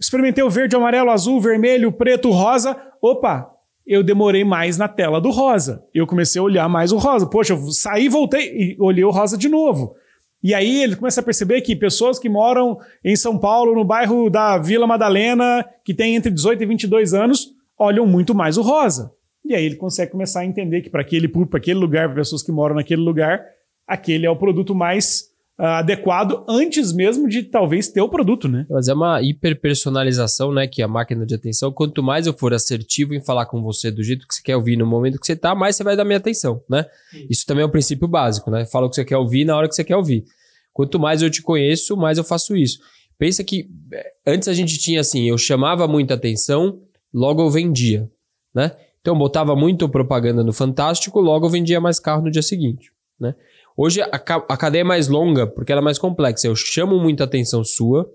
Experimentei 0.00 0.42
o 0.42 0.50
verde, 0.50 0.74
o 0.74 0.78
amarelo, 0.78 1.10
azul, 1.10 1.40
vermelho, 1.40 1.92
preto, 1.92 2.28
o 2.28 2.32
rosa. 2.32 2.76
Opa, 3.02 3.50
eu 3.86 4.02
demorei 4.02 4.44
mais 4.44 4.78
na 4.78 4.88
tela 4.88 5.20
do 5.20 5.30
rosa. 5.30 5.84
Eu 5.94 6.06
comecei 6.06 6.40
a 6.40 6.44
olhar 6.44 6.68
mais 6.68 6.90
o 6.90 6.96
rosa. 6.96 7.26
Poxa, 7.28 7.52
eu 7.52 7.70
saí, 7.70 8.08
voltei 8.08 8.50
e 8.56 8.76
olhei 8.80 9.04
o 9.04 9.10
rosa 9.10 9.36
de 9.36 9.48
novo. 9.48 9.94
E 10.42 10.54
aí 10.54 10.82
ele 10.82 10.96
começa 10.96 11.20
a 11.20 11.24
perceber 11.24 11.60
que 11.60 11.76
pessoas 11.76 12.18
que 12.18 12.28
moram 12.28 12.78
em 13.04 13.14
São 13.14 13.38
Paulo, 13.38 13.74
no 13.74 13.84
bairro 13.84 14.30
da 14.30 14.56
Vila 14.58 14.86
Madalena, 14.86 15.66
que 15.84 15.92
tem 15.92 16.16
entre 16.16 16.30
18 16.30 16.62
e 16.62 16.66
22 16.66 17.12
anos, 17.12 17.50
olham 17.78 18.06
muito 18.06 18.34
mais 18.34 18.56
o 18.56 18.62
rosa. 18.62 19.12
E 19.44 19.54
aí 19.54 19.64
ele 19.64 19.76
consegue 19.76 20.12
começar 20.12 20.40
a 20.40 20.46
entender 20.46 20.80
que 20.80 20.90
para 20.90 21.00
aquele 21.02 21.28
público, 21.28 21.50
para 21.50 21.60
aquele 21.60 21.78
lugar, 21.78 22.08
para 22.08 22.16
pessoas 22.16 22.42
que 22.42 22.52
moram 22.52 22.76
naquele 22.76 23.02
lugar, 23.02 23.44
aquele 23.86 24.26
é 24.26 24.30
o 24.30 24.36
produto 24.36 24.74
mais 24.74 25.29
adequado 25.60 26.44
antes 26.48 26.92
mesmo 26.92 27.28
de 27.28 27.42
talvez 27.42 27.88
ter 27.88 28.00
o 28.00 28.08
produto, 28.08 28.48
né? 28.48 28.66
Mas 28.70 28.88
é 28.88 28.94
uma 28.94 29.20
hiperpersonalização, 29.22 30.52
né? 30.52 30.66
Que 30.66 30.82
é 30.82 30.84
a 30.84 30.88
máquina 30.88 31.26
de 31.26 31.34
atenção, 31.34 31.72
quanto 31.72 32.02
mais 32.02 32.26
eu 32.26 32.32
for 32.32 32.54
assertivo 32.54 33.14
em 33.14 33.20
falar 33.20 33.46
com 33.46 33.62
você 33.62 33.90
do 33.90 34.02
jeito 34.02 34.26
que 34.26 34.34
você 34.34 34.42
quer 34.42 34.56
ouvir 34.56 34.76
no 34.76 34.86
momento 34.86 35.18
que 35.18 35.26
você 35.26 35.36
tá, 35.36 35.54
mais 35.54 35.76
você 35.76 35.84
vai 35.84 35.96
dar 35.96 36.04
minha 36.04 36.18
atenção, 36.18 36.62
né? 36.68 36.86
Isso 37.28 37.44
também 37.46 37.62
é 37.62 37.66
um 37.66 37.70
princípio 37.70 38.08
básico, 38.08 38.50
né? 38.50 38.64
Fala 38.64 38.86
o 38.86 38.90
que 38.90 38.96
você 38.96 39.04
quer 39.04 39.16
ouvir 39.16 39.44
na 39.44 39.56
hora 39.56 39.68
que 39.68 39.74
você 39.74 39.84
quer 39.84 39.96
ouvir. 39.96 40.24
Quanto 40.72 40.98
mais 40.98 41.20
eu 41.22 41.30
te 41.30 41.42
conheço, 41.42 41.96
mais 41.96 42.16
eu 42.16 42.24
faço 42.24 42.56
isso. 42.56 42.78
Pensa 43.18 43.44
que 43.44 43.68
eh, 43.92 44.12
antes 44.26 44.48
a 44.48 44.54
gente 44.54 44.78
tinha 44.78 45.00
assim, 45.00 45.28
eu 45.28 45.36
chamava 45.36 45.86
muita 45.86 46.14
atenção, 46.14 46.80
logo 47.12 47.42
eu 47.42 47.50
vendia, 47.50 48.08
né? 48.54 48.72
Então 49.00 49.16
botava 49.16 49.54
muito 49.54 49.88
propaganda 49.88 50.42
no 50.42 50.52
Fantástico, 50.52 51.20
logo 51.20 51.46
eu 51.46 51.50
vendia 51.50 51.80
mais 51.80 51.98
carro 51.98 52.22
no 52.22 52.30
dia 52.30 52.42
seguinte, 52.42 52.90
né? 53.18 53.34
Hoje 53.76 54.02
a, 54.02 54.06
a 54.12 54.56
cadeia 54.56 54.82
é 54.82 54.84
mais 54.84 55.08
longa, 55.08 55.46
porque 55.46 55.72
ela 55.72 55.80
é 55.80 55.84
mais 55.84 55.98
complexa. 55.98 56.46
Eu 56.46 56.56
chamo 56.56 56.98
muita 56.98 57.24
atenção 57.24 57.64
sua, 57.64 58.08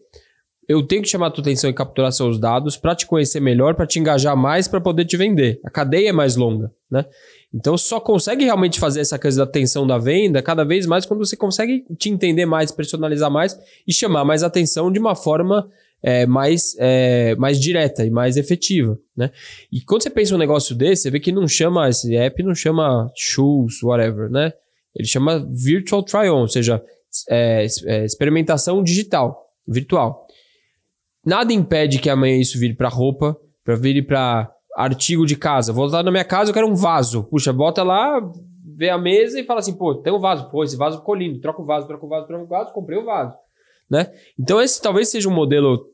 eu 0.68 0.82
tenho 0.82 1.02
que 1.02 1.08
chamar 1.08 1.28
a 1.28 1.32
tua 1.32 1.44
atenção 1.44 1.70
e 1.70 1.74
capturar 1.74 2.12
seus 2.12 2.39
dados 2.39 2.76
para 2.76 2.96
te 2.96 3.06
conhecer 3.06 3.39
melhor, 3.39 3.76
para 3.76 3.86
te 3.86 4.00
engajar 4.00 4.36
mais, 4.36 4.68
para 4.68 4.82
poder 4.82 5.06
te 5.06 5.15
vender. 5.15 5.60
A 5.63 5.70
cadeia 5.70 6.10
é 6.10 6.12
mais 6.12 6.36
longa, 6.36 6.72
né? 6.89 7.06
Então 7.54 7.78
só 7.78 8.00
consegue 8.00 8.44
realmente 8.44 8.80
fazer 8.80 9.00
essa 9.00 9.20
coisa 9.20 9.38
da 9.38 9.44
atenção 9.44 9.86
da 9.86 9.98
venda 9.98 10.41
cada 10.41 10.63
vez 10.63 10.86
mais 10.86 11.06
quando 11.06 11.24
você 11.26 11.38
consegue 11.38 11.86
te 11.98 12.10
entender 12.10 12.46
mais, 12.46 12.72
personalizar 12.72 13.30
mais 13.30 13.58
e 13.88 13.94
chamar 13.94 14.26
mais 14.26 14.44
atenção 14.44 14.91
de 14.91 15.00
uma 15.00 15.15
forma 15.15 15.70
é, 16.02 16.26
mais, 16.26 16.76
é, 16.80 17.36
mais 17.36 17.60
direta 17.60 18.04
e 18.04 18.10
mais 18.10 18.36
efetiva, 18.36 18.98
né? 19.15 19.32
E 19.72 19.82
quando 19.82 20.04
você 20.04 20.10
pensa 20.10 20.36
um 20.36 20.39
negócio 20.39 20.76
desse, 20.76 21.04
você 21.04 21.12
vê 21.12 21.20
que 21.20 21.32
não 21.32 21.48
chama, 21.48 21.88
esse 21.89 22.15
app 22.15 22.41
não 22.44 22.56
chama 22.56 23.12
shoes, 23.15 23.82
whatever, 23.84 24.30
né? 24.30 24.52
Ele 24.96 25.08
chama 25.08 25.46
Virtual 25.52 26.04
Try-On, 26.04 26.42
ou 26.42 26.48
seja, 26.48 26.84
é, 27.30 27.66
é, 27.86 28.06
experimentação 28.06 28.84
digital, 28.84 29.46
virtual. 29.68 30.26
Nada 31.26 31.52
impede 31.52 32.00
que 32.00 32.10
amanhã 32.10 32.38
isso 32.38 32.60
vire 32.60 32.76
para 32.76 32.88
roupa, 32.88 33.38
para 33.64 33.76
vir 33.76 34.06
para 34.06 34.52
artigo 34.76 35.26
de 35.26 35.36
casa. 35.36 35.74
Vou 35.74 35.88
lá 35.88 36.04
na 36.04 36.12
minha 36.12 36.24
casa, 36.24 36.52
eu 36.52 36.54
quero 36.54 36.68
um 36.68 36.76
vaso. 36.76 37.24
Puxa, 37.24 37.52
bota 37.52 37.84
lá, 37.84 38.22
vê 38.78 38.90
a 38.90 38.98
mesa 38.98 39.40
e 39.40 39.44
fala 39.44 39.60
assim, 39.60 39.74
pô, 39.74 39.96
tem 39.96 40.14
um 40.14 40.20
vaso. 40.20 40.50
Pô, 40.50 40.64
esse 40.64 40.78
vaso 40.78 41.00
ficou 41.00 41.16
lindo. 41.16 41.40
Troca 41.40 41.62
o 41.62 41.66
vaso, 41.66 41.88
troca 41.88 42.06
o 42.06 42.10
vaso, 42.10 42.28
troca 42.28 42.44
o 42.44 42.48
vaso, 42.48 42.74
comprei 42.74 42.98
o 42.98 43.06
vaso 43.06 43.36
né? 43.89 44.12
Então 44.38 44.60
esse 44.60 44.82
talvez 44.82 45.10
seja 45.10 45.30
um 45.30 45.34
modelo 45.34 45.86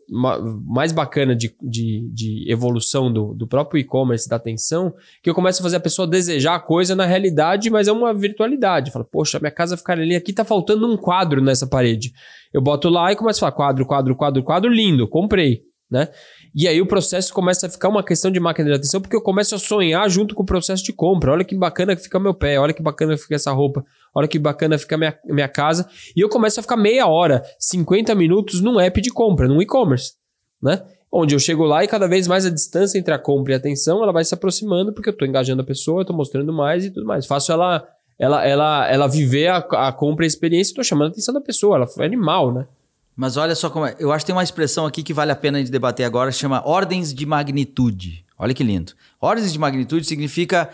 mais 0.66 0.92
bacana 0.92 1.36
de, 1.36 1.56
de, 1.62 2.10
de 2.14 2.52
evolução 2.52 3.12
do, 3.12 3.34
do 3.34 3.48
próprio 3.48 3.80
e-commerce, 3.80 4.28
da 4.28 4.36
atenção, 4.38 4.94
que 5.22 5.30
eu 5.30 5.36
começo 5.36 5.62
a 5.62 5.64
fazer 5.64 5.78
a 5.78 5.82
pessoa 5.82 6.08
desejar 6.08 6.56
a 6.56 6.60
coisa 6.60 6.96
na 6.96 7.06
realidade, 7.06 7.70
mas 7.70 7.88
é 7.88 7.92
uma 7.92 8.14
virtualidade. 8.14 8.92
Fala, 8.92 9.06
poxa, 9.06 9.40
minha 9.40 9.52
casa 9.52 9.78
ficar 9.78 9.94
ali, 9.94 10.16
aqui 10.16 10.34
tá 10.34 10.44
faltando 10.44 10.88
um 10.88 10.98
quadro 10.98 11.42
nessa 11.42 11.68
parede. 11.68 12.14
Eu 12.54 12.62
boto 12.62 12.90
lá 12.90 13.12
e 13.12 13.16
começo 13.16 13.40
a 13.40 13.42
falar, 13.42 13.52
quadro, 13.52 13.86
quadro, 13.86 14.16
quadro, 14.16 14.44
quadro, 14.44 14.72
lindo, 14.72 15.08
comprei, 15.08 15.64
né? 15.90 16.10
E 16.54 16.68
aí 16.68 16.82
o 16.82 16.86
processo 16.86 17.34
começa 17.34 17.68
a 17.68 17.70
ficar 17.70 17.88
uma 17.88 18.04
questão 18.04 18.30
de 18.30 18.40
máquina 18.40 18.70
de 18.70 18.76
atenção, 18.76 19.00
porque 19.00 19.16
eu 19.16 19.22
começo 19.22 19.56
a 19.56 19.60
sonhar 19.60 20.10
junto 20.10 20.36
com 20.36 20.44
o 20.44 20.46
processo 20.46 20.84
de 20.84 20.92
compra. 20.92 21.32
Olha 21.32 21.46
que 21.46 21.56
bacana 21.56 21.96
que 21.96 22.02
fica 22.02 22.20
meu 22.20 22.34
pé, 22.34 22.60
olha 22.60 22.74
que 22.74 22.84
bacana 22.84 23.16
que 23.16 23.22
fica 23.22 23.36
essa 23.36 23.52
roupa, 23.54 23.86
olha 24.14 24.28
que 24.28 24.40
bacana 24.40 24.78
fica 24.78 24.98
minha, 24.98 25.18
minha 25.26 25.48
casa. 25.48 25.88
E 26.16 26.22
eu 26.22 26.30
começo 26.30 26.60
a 26.60 26.64
ficar 26.64 26.78
meia 26.78 27.08
hora, 27.08 27.44
50 27.60 28.14
minutos 28.16 28.62
num 28.62 28.80
app 28.80 29.00
de 29.02 29.10
compra, 29.10 29.48
num 29.48 29.62
e-commerce, 29.62 30.14
né? 30.62 30.84
Onde 31.12 31.36
eu 31.36 31.40
chego 31.40 31.64
lá 31.66 31.84
e 31.84 31.88
cada 31.88 32.08
vez 32.08 32.28
mais 32.28 32.46
a 32.46 32.50
distância 32.50 32.98
entre 32.98 33.14
a 33.14 33.20
compra 33.20 33.52
e 33.52 33.56
a 33.56 33.58
atenção, 33.58 34.02
ela 34.02 34.14
vai 34.14 34.24
se 34.24 34.34
aproximando, 34.34 34.94
porque 34.94 35.10
eu 35.10 35.14
estou 35.14 35.28
engajando 35.28 35.62
a 35.62 35.66
pessoa, 35.66 36.02
estou 36.02 36.16
mostrando 36.16 36.54
mais 36.54 36.86
e 36.86 36.92
tudo 36.92 37.06
mais. 37.06 37.26
Faço 37.26 37.52
ela 37.52 37.86
ela, 38.22 38.46
ela, 38.46 38.88
ela 38.88 39.08
viver 39.08 39.48
a, 39.48 39.58
a 39.58 39.92
compra 39.92 40.24
e 40.24 40.28
a 40.28 40.28
experiência, 40.28 40.72
estou 40.72 40.84
chamando 40.84 41.08
a 41.08 41.12
atenção 41.12 41.34
da 41.34 41.42
pessoa, 41.42 41.76
ela 41.76 41.88
é 41.98 42.06
animal, 42.06 42.54
né? 42.54 42.68
Mas 43.16 43.36
olha 43.36 43.56
só 43.56 43.68
como 43.68 43.88
é. 43.88 43.96
Eu 44.00 44.12
acho 44.12 44.24
que 44.24 44.28
tem 44.28 44.36
uma 44.36 44.44
expressão 44.44 44.86
aqui 44.86 45.02
que 45.02 45.12
vale 45.12 45.32
a 45.32 45.36
pena 45.36 45.64
de 45.64 45.72
debater 45.72 46.06
agora, 46.06 46.32
chama 46.32 46.62
ordens 46.64 47.12
de 47.12 47.26
magnitude. 47.26 48.24
Olha 48.38 48.54
que 48.54 48.64
lindo. 48.64 48.94
Ordens 49.20 49.52
de 49.52 49.58
magnitude 49.58 50.06
significa 50.06 50.70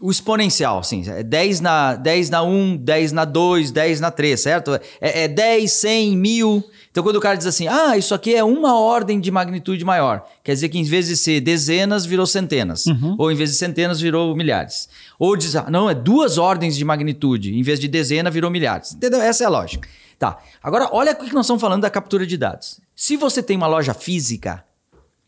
o 0.00 0.10
exponencial, 0.10 0.78
assim, 0.78 1.04
é 1.06 1.22
10 1.22 1.60
na, 1.60 1.94
10 1.94 2.30
na 2.30 2.42
1, 2.42 2.78
10 2.78 3.12
na 3.12 3.24
2, 3.26 3.70
10 3.70 4.00
na 4.00 4.10
3, 4.10 4.40
certo? 4.40 4.74
É, 5.00 5.24
é 5.24 5.28
10, 5.28 5.70
100, 5.70 6.16
mil. 6.16 6.64
Então, 6.90 7.04
quando 7.04 7.16
o 7.16 7.20
cara 7.20 7.36
diz 7.36 7.46
assim, 7.46 7.68
ah, 7.68 7.98
isso 7.98 8.14
aqui 8.14 8.34
é 8.34 8.42
uma 8.42 8.80
ordem 8.80 9.20
de 9.20 9.30
magnitude 9.30 9.84
maior, 9.84 10.24
quer 10.42 10.54
dizer 10.54 10.70
que 10.70 10.78
em 10.78 10.84
vez 10.84 11.08
de 11.08 11.16
ser 11.16 11.40
dezenas, 11.40 12.06
virou 12.06 12.26
centenas. 12.26 12.86
Uhum. 12.86 13.14
Ou 13.18 13.30
em 13.30 13.34
vez 13.34 13.50
de 13.50 13.56
centenas, 13.56 14.00
virou 14.00 14.34
milhares. 14.34 14.88
Ou 15.18 15.36
diz, 15.36 15.54
ah, 15.54 15.70
não, 15.70 15.90
é 15.90 15.94
duas 15.94 16.38
ordens 16.38 16.76
de 16.76 16.84
magnitude, 16.84 17.54
em 17.54 17.62
vez 17.62 17.78
de 17.78 17.86
dezena, 17.86 18.30
virou 18.30 18.50
milhares. 18.50 18.94
Entendeu? 18.94 19.20
Essa 19.20 19.44
é 19.44 19.46
a 19.46 19.50
lógica. 19.50 19.86
Tá. 20.18 20.38
Agora, 20.62 20.88
olha 20.92 21.12
o 21.12 21.16
que 21.16 21.34
nós 21.34 21.44
estamos 21.44 21.60
falando 21.60 21.82
da 21.82 21.90
captura 21.90 22.26
de 22.26 22.36
dados. 22.36 22.80
Se 22.96 23.16
você 23.16 23.42
tem 23.42 23.56
uma 23.56 23.66
loja 23.66 23.92
física 23.92 24.64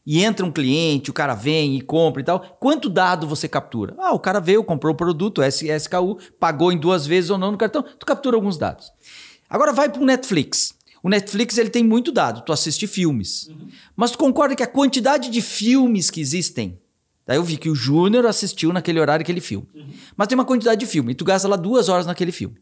e 0.06 0.22
entra 0.22 0.44
um 0.44 0.50
cliente, 0.50 1.10
o 1.10 1.12
cara 1.12 1.34
vem 1.34 1.76
e 1.76 1.80
compra 1.80 2.20
e 2.22 2.24
tal, 2.24 2.40
quanto 2.58 2.88
dado 2.88 3.26
você 3.26 3.48
captura? 3.48 3.94
Ah, 3.98 4.12
o 4.12 4.18
cara 4.18 4.40
veio, 4.40 4.64
comprou 4.64 4.92
o 4.92 4.96
produto, 4.96 5.42
SKU, 5.42 6.18
pagou 6.40 6.72
em 6.72 6.78
duas 6.78 7.06
vezes 7.06 7.30
ou 7.30 7.38
não 7.38 7.52
no 7.52 7.58
cartão, 7.58 7.84
tu 7.98 8.04
captura 8.04 8.36
alguns 8.36 8.58
dados. 8.58 8.92
Agora 9.48 9.72
vai 9.72 9.88
para 9.88 10.02
o 10.02 10.04
Netflix. 10.04 10.74
O 11.02 11.08
Netflix 11.08 11.58
ele 11.58 11.70
tem 11.70 11.84
muito 11.84 12.12
dado, 12.12 12.42
tu 12.42 12.52
assiste 12.52 12.86
filmes. 12.86 13.48
Uhum. 13.48 13.68
Mas 13.96 14.12
tu 14.12 14.18
concorda 14.18 14.54
que 14.54 14.62
a 14.62 14.68
quantidade 14.68 15.30
de 15.30 15.40
filmes 15.40 16.10
que 16.10 16.20
existem 16.20 16.80
Daí 17.26 17.36
eu 17.36 17.44
vi 17.44 17.56
que 17.56 17.70
o 17.70 17.74
Júnior 17.74 18.26
assistiu 18.26 18.72
naquele 18.72 19.00
horário 19.00 19.22
aquele 19.22 19.40
filme. 19.40 19.66
Uhum. 19.74 19.88
Mas 20.16 20.28
tem 20.28 20.34
uma 20.34 20.44
quantidade 20.44 20.80
de 20.80 20.86
filme, 20.86 21.12
e 21.12 21.14
tu 21.14 21.24
gasta 21.24 21.46
lá 21.46 21.56
duas 21.56 21.88
horas 21.88 22.06
naquele 22.06 22.32
filme. 22.32 22.56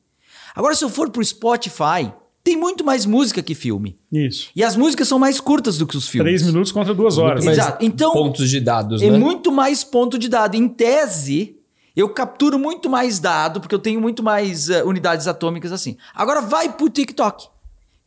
Agora, 0.54 0.74
se 0.74 0.84
eu 0.84 0.90
for 0.90 1.10
pro 1.10 1.24
Spotify, 1.24 2.12
tem 2.42 2.56
muito 2.56 2.84
mais 2.84 3.04
música 3.04 3.42
que 3.42 3.54
filme. 3.54 3.98
Isso. 4.10 4.50
E 4.56 4.64
as 4.64 4.76
músicas 4.76 5.06
são 5.08 5.18
mais 5.18 5.40
curtas 5.40 5.76
do 5.76 5.86
que 5.86 5.96
os 5.96 6.08
filmes. 6.08 6.30
Três 6.30 6.42
minutos 6.42 6.72
contra 6.72 6.94
duas 6.94 7.18
horas. 7.18 7.44
Exato. 7.44 7.84
Então, 7.84 8.12
pontos 8.12 8.48
de 8.48 8.60
dados, 8.60 9.02
é 9.02 9.10
né? 9.10 9.18
muito 9.18 9.52
mais 9.52 9.84
ponto 9.84 10.18
de 10.18 10.28
dado. 10.28 10.54
Em 10.54 10.68
tese, 10.68 11.56
eu 11.94 12.08
capturo 12.08 12.58
muito 12.58 12.88
mais 12.88 13.18
dado, 13.18 13.60
porque 13.60 13.74
eu 13.74 13.78
tenho 13.78 14.00
muito 14.00 14.22
mais 14.22 14.68
uh, 14.68 14.86
unidades 14.86 15.26
atômicas 15.26 15.72
assim. 15.72 15.96
Agora 16.14 16.40
vai 16.40 16.72
pro 16.72 16.88
TikTok. 16.88 17.46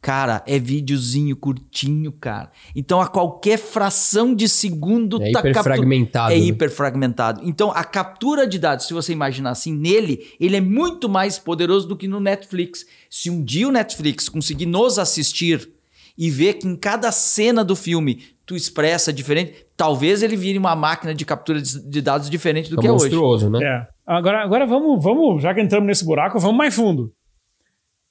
Cara, 0.04 0.44
é 0.46 0.60
videozinho 0.60 1.34
curtinho, 1.34 2.12
cara. 2.12 2.52
Então 2.76 3.00
a 3.00 3.08
qualquer 3.08 3.58
fração 3.58 4.36
de 4.36 4.50
segundo 4.50 5.16
é 5.24 5.32
tá 5.32 5.40
hiperfragmentado. 5.40 6.34
É 6.34 6.38
né? 6.38 6.44
hiperfragmentado. 6.44 7.42
Então 7.46 7.72
a 7.72 7.86
captura 7.86 8.46
de 8.46 8.60
dados, 8.60 8.86
se 8.86 8.94
você 8.94 9.14
imaginar 9.14 9.52
assim, 9.52 9.74
nele, 9.74 10.28
ele 10.42 10.58
é 10.58 10.62
muito 10.62 11.08
mais 11.08 11.40
poderoso 11.40 11.88
do 11.88 11.96
que 11.96 12.06
no 12.06 12.20
Netflix. 12.20 12.86
Se 13.10 13.30
um 13.30 13.42
dia 13.42 13.66
o 13.66 13.72
Netflix 13.72 14.28
conseguir 14.28 14.66
nos 14.66 15.00
assistir 15.00 15.70
e 16.18 16.30
ver 16.30 16.56
que 16.56 16.68
em 16.68 16.76
cada 16.76 17.10
cena 17.10 17.64
do 17.64 17.74
filme 17.74 18.24
tu 18.46 18.58
expressa 18.58 19.14
diferente, 19.14 19.66
talvez 19.78 20.22
ele 20.22 20.36
vire 20.36 20.60
uma 20.60 20.76
máquina 20.76 21.16
de 21.16 21.24
captura 21.24 21.62
de 21.62 22.02
dados 22.02 22.30
diferente 22.30 22.70
do 22.70 22.78
é 22.78 22.82
que 22.82 22.88
é 22.88 22.92
hoje. 22.92 23.06
monstruoso, 23.06 23.50
né? 23.50 23.64
É. 23.64 23.88
Agora, 24.06 24.44
agora 24.44 24.66
vamos, 24.66 25.02
vamos, 25.02 25.42
já 25.42 25.54
que 25.54 25.62
entramos 25.62 25.88
nesse 25.88 26.04
buraco, 26.04 26.38
vamos 26.40 26.58
mais 26.58 26.76
fundo. 26.76 27.14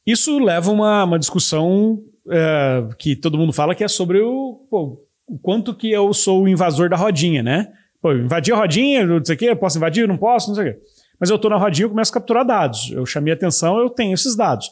Isso 0.07 0.39
leva 0.39 0.71
uma, 0.71 1.05
uma 1.05 1.19
discussão 1.19 2.03
é, 2.29 2.85
que 2.99 3.17
todo 3.17 3.39
mundo 3.39 3.53
fala 3.53 3.75
que 3.75 3.85
é 3.85 3.89
sobre 3.89 4.21
o, 4.21 4.67
pô, 4.71 5.05
o 5.27 5.39
quanto 5.39 5.75
que 5.75 5.91
eu 5.91 6.13
sou 6.13 6.43
o 6.43 6.49
invasor 6.49 6.89
da 6.89 6.97
rodinha, 6.97 7.43
né? 7.43 7.73
Pô, 8.01 8.13
invadi 8.13 8.53
a 8.53 8.57
rodinha, 8.57 9.07
não 9.07 9.25
sei 9.25 9.37
o 9.37 9.39
quê, 9.39 9.51
eu 9.51 9.57
posso 9.57 9.79
invadir, 9.79 10.09
não 10.09 10.17
posso, 10.17 10.49
não 10.49 10.57
sei 10.57 10.71
o 10.71 10.73
quê. 10.73 10.81
Mas 11.21 11.31
eu 11.31 11.37
estou 11.37 11.51
na 11.51 11.57
rodinha, 11.57 11.85
eu 11.87 11.91
começo 11.91 12.11
a 12.11 12.15
capturar 12.15 12.45
dados. 12.45 12.91
Eu 12.91 13.07
chamei 13.07 13.33
atenção, 13.33 13.79
eu 13.79 13.89
tenho 13.89 14.13
esses 14.13 14.35
dados. 14.35 14.69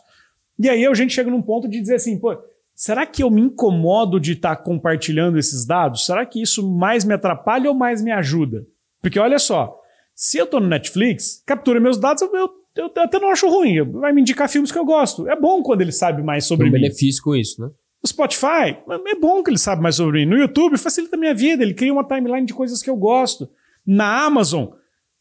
E 0.59 0.69
aí 0.69 0.85
a 0.85 0.95
gente 0.95 1.15
chega 1.15 1.31
num 1.31 1.41
ponto 1.41 1.69
de 1.69 1.81
dizer 1.81 1.95
assim, 1.95 2.19
pô, 2.19 2.37
será 2.75 3.07
que 3.07 3.23
eu 3.23 3.31
me 3.31 3.41
incomodo 3.41 4.19
de 4.19 4.33
estar 4.33 4.57
tá 4.57 4.63
compartilhando 4.63 5.39
esses 5.39 5.65
dados? 5.65 6.05
Será 6.05 6.27
que 6.27 6.43
isso 6.43 6.69
mais 6.69 7.05
me 7.05 7.15
atrapalha 7.15 7.71
ou 7.71 7.77
mais 7.77 8.03
me 8.03 8.11
ajuda? 8.11 8.67
Porque 9.01 9.19
olha 9.19 9.39
só, 9.39 9.79
se 10.15 10.39
eu 10.39 10.45
estou 10.45 10.61
no 10.61 10.67
Netflix, 10.67 11.43
captura 11.47 11.81
meus 11.81 11.99
dados, 11.99 12.21
eu, 12.21 12.51
eu 12.81 12.93
eu 12.95 13.03
até 13.03 13.19
não 13.19 13.31
acho 13.31 13.49
ruim. 13.49 13.83
Vai 13.93 14.13
me 14.13 14.21
indicar 14.21 14.49
filmes 14.49 14.73
que 14.73 14.79
eu 14.79 14.85
gosto. 14.85 15.29
É 15.29 15.39
bom 15.39 15.63
quando 15.63 15.81
ele 15.83 15.93
sabe 15.93 16.23
mais 16.23 16.47
sobre 16.47 16.65
Tem 16.65 16.73
um 16.73 16.75
mim. 16.77 16.83
benefício 16.83 17.23
com 17.23 17.35
isso, 17.37 17.61
né? 17.61 17.71
O 18.03 18.09
Spotify, 18.09 18.79
é 19.09 19.15
bom 19.21 19.43
que 19.43 19.51
ele 19.51 19.59
sabe 19.59 19.83
mais 19.83 19.97
sobre 19.97 20.21
mim. 20.21 20.31
No 20.31 20.39
YouTube, 20.39 20.79
facilita 20.79 21.17
a 21.17 21.19
minha 21.19 21.35
vida. 21.35 21.63
Ele 21.63 21.75
cria 21.75 21.93
uma 21.93 22.03
timeline 22.03 22.47
de 22.47 22.55
coisas 22.55 22.83
que 22.83 22.89
eu 22.89 22.97
gosto. 22.97 23.49
Na 23.87 24.25
Amazon, 24.25 24.69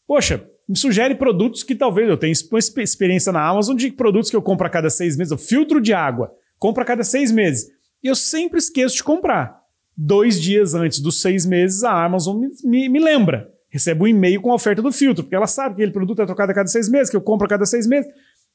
poxa, 0.06 0.42
me 0.68 0.76
sugere 0.78 1.14
produtos 1.14 1.62
que 1.62 1.74
talvez 1.74 2.08
eu 2.08 2.16
tenha 2.16 2.32
experiência 2.32 3.32
na 3.32 3.46
Amazon 3.46 3.76
de 3.76 3.90
produtos 3.90 4.30
que 4.30 4.36
eu 4.36 4.40
compro 4.42 4.66
a 4.66 4.70
cada 4.70 4.88
seis 4.88 5.16
meses. 5.16 5.32
O 5.32 5.38
filtro 5.38 5.80
de 5.80 5.92
água. 5.92 6.32
compro 6.58 6.82
a 6.82 6.86
cada 6.86 7.02
seis 7.04 7.30
meses. 7.30 7.68
E 8.02 8.06
eu 8.06 8.14
sempre 8.14 8.58
esqueço 8.58 8.96
de 8.96 9.04
comprar. 9.04 9.60
Dois 9.96 10.40
dias 10.40 10.74
antes 10.74 11.00
dos 11.00 11.20
seis 11.20 11.44
meses, 11.44 11.84
a 11.84 12.04
Amazon 12.04 12.38
me, 12.38 12.48
me, 12.64 12.88
me 12.88 12.98
lembra. 13.00 13.50
Recebo 13.70 14.04
um 14.04 14.08
e-mail 14.08 14.40
com 14.40 14.50
a 14.50 14.54
oferta 14.54 14.82
do 14.82 14.90
filtro, 14.90 15.22
porque 15.22 15.36
ela 15.36 15.46
sabe 15.46 15.76
que 15.76 15.82
aquele 15.82 15.92
produto 15.92 16.20
é 16.20 16.26
trocado 16.26 16.50
a 16.50 16.54
cada 16.54 16.68
seis 16.68 16.88
meses, 16.88 17.08
que 17.08 17.16
eu 17.16 17.20
compro 17.20 17.46
a 17.46 17.48
cada 17.48 17.64
seis 17.64 17.86
meses. 17.86 18.10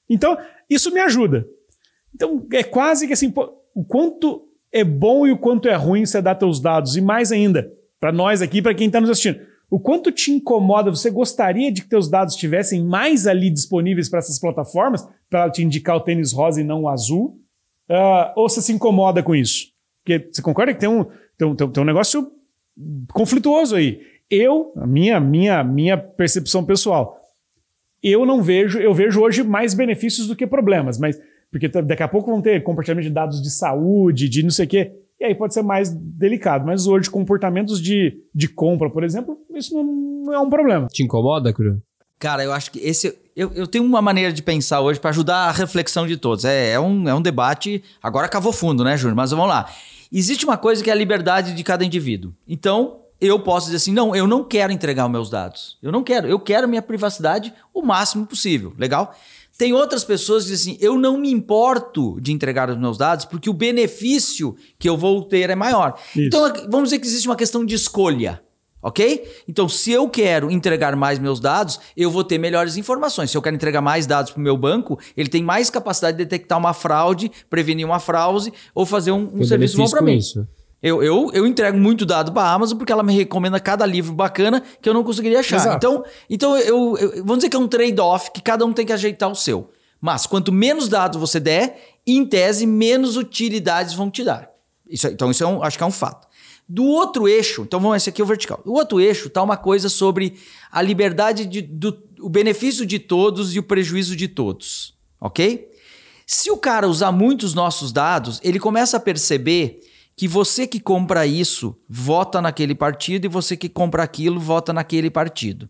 Então, 0.10 0.38
isso 0.70 0.92
me 0.92 1.00
ajuda. 1.00 1.48
Então, 2.14 2.46
é 2.52 2.64
quase 2.64 3.08
que 3.08 3.14
assim, 3.14 3.34
o 3.74 3.84
quanto 3.84 4.48
é 4.72 4.84
bom 4.84 5.26
e 5.26 5.32
o 5.32 5.38
quanto 5.38 5.70
é 5.70 5.76
ruim 5.76 6.06
você 6.06 6.22
dar 6.22 6.36
teus 6.36 6.60
dados. 6.60 6.98
E 6.98 7.02
mais 7.02 7.32
ainda, 7.32 7.72
para 8.00 8.12
nós 8.12 8.42
aqui, 8.42 8.62
para 8.62 8.74
quem 8.74 8.88
está 8.88 9.00
nos 9.00 9.10
assistindo, 9.10 9.40
o 9.70 9.80
quanto 9.80 10.12
te 10.12 10.32
incomoda, 10.32 10.92
você 10.92 11.10
gostaria 11.10 11.72
de 11.72 11.82
que 11.82 11.90
teus 11.90 12.10
dados 12.10 12.36
estivessem 12.36 12.84
mais 12.84 13.26
ali 13.26 13.50
disponíveis 13.50 14.10
para 14.10 14.20
essas 14.20 14.40
plataformas, 14.40 15.08
para 15.30 15.50
te 15.50 15.64
indicar 15.64 15.96
o 15.96 16.02
tênis 16.02 16.32
rosa 16.32 16.62
e 16.62 16.64
não 16.64 16.84
o 16.84 16.90
azul? 16.90 17.40
Uh, 17.90 18.32
ou 18.36 18.50
você 18.50 18.62
se 18.62 18.72
incomoda 18.72 19.24
com 19.24 19.36
isso? 19.36 19.68
Porque 20.04 20.30
você 20.32 20.42
concorda 20.42 20.74
que 20.74 20.80
tem 20.80 20.90
um, 20.90 21.06
tem 21.38 21.48
um, 21.48 21.56
tem 21.56 21.84
um 21.84 21.86
negócio 21.86 22.32
conflituoso 23.12 23.76
aí. 23.76 24.02
Eu, 24.36 24.74
a 24.76 24.86
minha, 24.86 25.20
minha, 25.20 25.64
minha 25.64 25.98
percepção 25.98 26.64
pessoal, 26.64 27.22
eu 28.04 28.26
não 28.26 28.42
vejo, 28.42 28.80
eu 28.80 28.94
vejo 28.94 29.22
hoje 29.22 29.44
mais 29.44 29.74
benefícios 29.74 30.28
do 30.28 30.36
que 30.36 30.46
problemas, 30.46 31.00
mas 31.00 31.20
porque 31.52 31.70
daqui 31.70 32.04
a 32.04 32.08
pouco 32.08 32.30
vão 32.30 32.42
ter 32.42 32.62
compartilhamento 32.64 33.08
de 33.08 33.14
dados 33.14 33.42
de 33.42 33.50
saúde, 33.50 34.28
de 34.28 34.44
não 34.44 34.50
sei 34.50 34.66
o 34.66 34.68
quê, 34.68 34.92
e 35.20 35.24
aí 35.24 35.34
pode 35.34 35.54
ser 35.54 35.64
mais 35.64 35.90
delicado. 35.90 36.66
Mas 36.66 36.86
hoje, 36.86 37.10
comportamentos 37.10 37.82
de, 37.82 38.18
de 38.34 38.48
compra, 38.48 38.90
por 38.90 39.04
exemplo, 39.04 39.38
isso 39.54 39.74
não, 39.74 39.84
não 39.84 40.34
é 40.34 40.40
um 40.40 40.50
problema. 40.50 40.88
Te 40.88 41.04
incomoda, 41.04 41.54
Cru? 41.54 41.82
Cara, 42.20 42.44
eu 42.44 42.52
acho 42.52 42.72
que 42.72 42.80
esse. 42.80 43.18
Eu, 43.36 43.52
eu 43.54 43.68
tenho 43.68 43.84
uma 43.84 44.02
maneira 44.02 44.32
de 44.32 44.42
pensar 44.42 44.82
hoje 44.82 45.00
para 45.00 45.10
ajudar 45.10 45.50
a 45.50 45.52
reflexão 45.52 46.08
de 46.08 46.18
todos. 46.18 46.46
É, 46.46 46.72
é, 46.72 46.80
um, 46.80 47.08
é 47.08 47.14
um 47.14 47.22
debate. 47.22 47.84
Agora 48.02 48.28
cavou 48.28 48.54
fundo, 48.54 48.84
né, 48.84 48.98
Júnior? 48.98 49.16
Mas 49.16 49.32
vamos 49.32 49.48
lá. 49.48 49.70
Existe 50.12 50.46
uma 50.46 50.58
coisa 50.58 50.84
que 50.84 50.90
é 50.90 50.94
a 50.94 50.96
liberdade 50.96 51.54
de 51.54 51.64
cada 51.64 51.84
indivíduo. 51.84 52.34
Então, 52.48 53.02
eu 53.20 53.40
posso 53.40 53.68
dizer 53.68 53.78
assim: 53.78 53.94
não, 53.94 54.16
eu 54.16 54.28
não 54.28 54.44
quero 54.44 54.72
entregar 54.72 55.06
os 55.06 55.12
meus 55.12 55.30
dados. 55.30 55.78
Eu 55.82 55.92
não 55.92 56.04
quero. 56.04 56.28
Eu 56.28 56.40
quero 56.40 56.68
minha 56.68 56.82
privacidade 56.82 57.54
o 57.74 57.82
máximo 57.82 58.26
possível. 58.26 58.74
Legal? 58.78 59.16
Tem 59.58 59.72
outras 59.72 60.04
pessoas 60.04 60.44
que 60.44 60.52
dizem 60.52 60.74
assim: 60.74 60.86
eu 60.86 60.98
não 60.98 61.18
me 61.18 61.32
importo 61.32 62.20
de 62.20 62.32
entregar 62.32 62.70
os 62.70 62.78
meus 62.78 62.98
dados 62.98 63.26
porque 63.26 63.50
o 63.50 63.54
benefício 63.54 64.56
que 64.78 64.90
eu 64.90 64.98
vou 64.98 65.24
ter 65.24 65.50
é 65.50 65.56
maior. 65.56 65.98
Isso. 66.16 66.28
Então, 66.28 66.42
vamos 66.70 66.90
dizer 66.90 67.00
que 67.00 67.08
existe 67.08 67.28
uma 67.28 67.36
questão 67.36 67.66
de 67.66 67.76
escolha. 67.76 68.42
Ok? 68.82 69.28
Então, 69.48 69.68
se 69.68 69.92
eu 69.92 70.08
quero 70.08 70.52
entregar 70.52 70.96
mais 70.96 71.18
meus 71.18 71.40
dados, 71.40 71.80
eu 71.98 72.12
vou 72.12 72.24
ter 72.24 72.38
melhores 72.38 72.78
informações. 72.78 73.32
Se 73.32 73.38
eu 73.38 73.42
quero 73.42 73.56
entregar 73.56 73.82
mais 73.82 74.06
dados 74.06 74.32
para 74.32 74.40
o 74.40 74.44
meu 74.44 74.56
banco, 74.56 75.00
ele 75.18 75.28
tem 75.28 75.42
mais 75.42 75.72
capacidade 75.72 76.16
de 76.16 76.24
detectar 76.24 76.60
uma 76.60 76.72
fraude, 76.72 77.32
prevenir 77.50 77.84
uma 77.84 78.00
fraude 78.00 78.54
ou 78.76 78.86
fazer 78.86 79.12
um, 79.12 79.28
um 79.34 79.44
serviço 79.44 79.76
bom 79.78 79.90
para 79.90 80.04
mim. 80.04 80.18
Isso. 80.18 80.48
Eu, 80.86 81.02
eu, 81.02 81.32
eu 81.34 81.48
entrego 81.48 81.80
muito 81.80 82.06
dado 82.06 82.32
para 82.32 82.44
a 82.44 82.54
Amazon 82.54 82.78
porque 82.78 82.94
ela 82.94 83.02
me 83.02 83.12
recomenda 83.12 83.60
cada 83.60 83.84
livro 83.88 84.14
bacana 84.14 84.62
que 84.80 84.88
eu 84.88 84.94
não 84.94 85.04
conseguiria 85.04 85.40
achar. 85.40 85.56
Exato. 85.56 85.78
Então, 85.78 86.06
então 86.30 86.56
eu, 86.60 86.96
eu, 87.00 87.10
vamos 87.26 87.38
dizer 87.38 87.50
que 87.50 87.56
é 87.56 87.60
um 87.60 87.68
trade-off 87.68 88.30
que 88.30 88.40
cada 88.40 88.64
um 88.64 88.72
tem 88.72 88.86
que 88.86 88.94
ajeitar 88.94 89.28
o 89.32 89.34
seu. 89.34 89.72
Mas 90.00 90.28
quanto 90.28 90.52
menos 90.52 90.88
dados 90.88 91.20
você 91.20 91.40
der, 91.40 91.98
em 92.06 92.24
tese, 92.24 92.68
menos 92.68 93.18
utilidades 93.18 93.96
vão 93.96 94.12
te 94.12 94.24
dar. 94.24 94.52
Isso, 94.88 95.08
então, 95.08 95.32
isso 95.32 95.44
é 95.44 95.48
um, 95.48 95.64
acho 95.64 95.76
que 95.76 95.84
é 95.84 95.88
um 95.88 95.92
fato. 95.92 96.28
Do 96.70 96.84
outro 96.84 97.28
eixo, 97.28 97.64
então 97.64 97.80
vamos, 97.80 97.98
esse 97.98 98.12
aqui 98.12 98.22
é 98.22 98.24
o 98.24 98.28
vertical. 98.28 98.62
Do 98.64 98.74
outro 98.74 99.02
eixo 99.02 99.26
está 99.26 99.42
uma 99.42 99.58
coisa 99.58 99.90
sobre 99.90 100.36
a 100.72 100.84
liberdade, 100.84 101.48
de, 101.48 101.64
do, 101.64 101.98
o 102.20 102.30
benefício 102.30 102.86
de 102.86 103.00
todos 103.00 103.56
e 103.56 103.58
o 103.58 103.64
prejuízo 103.64 104.16
de 104.16 104.28
todos. 104.28 104.94
Ok? 105.20 105.68
Se 106.28 106.52
o 106.52 106.58
cara 106.58 106.88
usar 106.88 107.12
muitos 107.12 107.56
nossos 107.56 107.92
dados, 107.92 108.40
ele 108.44 108.60
começa 108.60 108.98
a 108.98 109.00
perceber 109.00 109.80
que 110.16 110.28
você 110.28 110.66
que 110.66 110.80
compra 110.80 111.26
isso 111.28 111.76
vota 111.90 112.42
naquele 112.42 112.74
partido 112.74 113.26
e 113.26 113.30
você 113.30 113.58
que 113.58 113.68
compra 113.68 114.04
aquilo 114.04 114.40
vota 114.40 114.72
naquele 114.72 115.10
partido. 115.10 115.70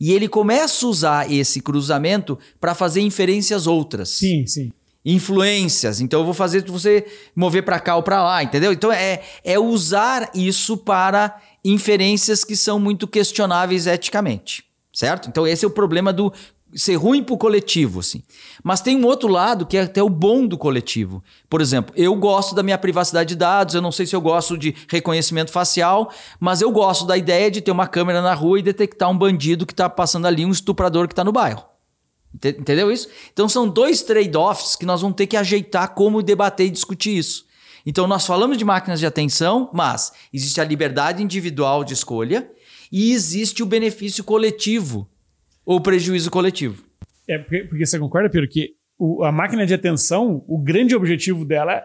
E 0.00 0.12
ele 0.12 0.28
começa 0.28 0.84
a 0.84 0.88
usar 0.88 1.32
esse 1.32 1.60
cruzamento 1.60 2.38
para 2.60 2.74
fazer 2.74 3.00
inferências 3.00 3.66
outras. 3.66 4.08
Sim, 4.10 4.46
sim 4.46 4.72
influências. 5.04 6.00
Então 6.00 6.20
eu 6.20 6.24
vou 6.24 6.34
fazer 6.34 6.64
você 6.64 7.04
mover 7.36 7.62
para 7.62 7.78
cá 7.78 7.96
ou 7.96 8.02
para 8.02 8.22
lá, 8.22 8.42
entendeu? 8.42 8.72
Então 8.72 8.90
é, 8.90 9.22
é 9.44 9.58
usar 9.58 10.30
isso 10.34 10.78
para 10.78 11.38
inferências 11.64 12.42
que 12.42 12.56
são 12.56 12.80
muito 12.80 13.06
questionáveis 13.06 13.86
eticamente, 13.86 14.64
certo? 14.92 15.28
Então 15.28 15.46
esse 15.46 15.64
é 15.64 15.68
o 15.68 15.70
problema 15.70 16.12
do 16.12 16.32
ser 16.74 16.96
ruim 16.96 17.22
para 17.22 17.34
o 17.34 17.38
coletivo, 17.38 18.00
assim. 18.00 18.22
Mas 18.62 18.80
tem 18.80 18.96
um 18.96 19.06
outro 19.06 19.28
lado 19.28 19.66
que 19.66 19.76
é 19.76 19.82
até 19.82 20.02
o 20.02 20.08
bom 20.08 20.46
do 20.46 20.58
coletivo. 20.58 21.22
Por 21.48 21.60
exemplo, 21.60 21.94
eu 21.96 22.14
gosto 22.16 22.54
da 22.54 22.62
minha 22.62 22.78
privacidade 22.78 23.30
de 23.30 23.36
dados, 23.36 23.74
eu 23.74 23.82
não 23.82 23.92
sei 23.92 24.06
se 24.06 24.14
eu 24.14 24.20
gosto 24.20 24.58
de 24.58 24.74
reconhecimento 24.88 25.50
facial, 25.50 26.10
mas 26.40 26.60
eu 26.60 26.70
gosto 26.70 27.04
da 27.04 27.16
ideia 27.16 27.50
de 27.50 27.60
ter 27.60 27.70
uma 27.70 27.86
câmera 27.86 28.20
na 28.20 28.34
rua 28.34 28.58
e 28.58 28.62
detectar 28.62 29.10
um 29.10 29.16
bandido 29.16 29.66
que 29.66 29.72
está 29.72 29.88
passando 29.88 30.26
ali, 30.26 30.44
um 30.44 30.50
estuprador 30.50 31.06
que 31.06 31.12
está 31.12 31.24
no 31.24 31.32
bairro. 31.32 31.64
Entendeu 32.34 32.90
isso? 32.90 33.08
Então 33.32 33.48
são 33.48 33.68
dois 33.68 34.02
trade-offs 34.02 34.74
que 34.74 34.84
nós 34.84 35.00
vamos 35.00 35.16
ter 35.16 35.26
que 35.26 35.36
ajeitar 35.36 35.94
como 35.94 36.22
debater 36.22 36.66
e 36.66 36.70
discutir 36.70 37.16
isso. 37.16 37.44
Então 37.86 38.06
nós 38.06 38.26
falamos 38.26 38.56
de 38.58 38.64
máquinas 38.64 38.98
de 38.98 39.06
atenção, 39.06 39.70
mas 39.72 40.12
existe 40.32 40.60
a 40.60 40.64
liberdade 40.64 41.22
individual 41.22 41.84
de 41.84 41.94
escolha 41.94 42.50
e 42.90 43.12
existe 43.12 43.62
o 43.62 43.66
benefício 43.66 44.24
coletivo 44.24 45.08
ou 45.64 45.80
prejuízo 45.80 46.30
coletivo. 46.30 46.84
É 47.28 47.38
porque, 47.38 47.64
porque 47.64 47.86
você 47.86 47.98
concorda, 47.98 48.28
Pedro, 48.28 48.48
que 48.48 48.72
o, 48.98 49.24
a 49.24 49.32
máquina 49.32 49.66
de 49.66 49.74
atenção, 49.74 50.44
o 50.46 50.58
grande 50.58 50.94
objetivo 50.94 51.44
dela 51.44 51.82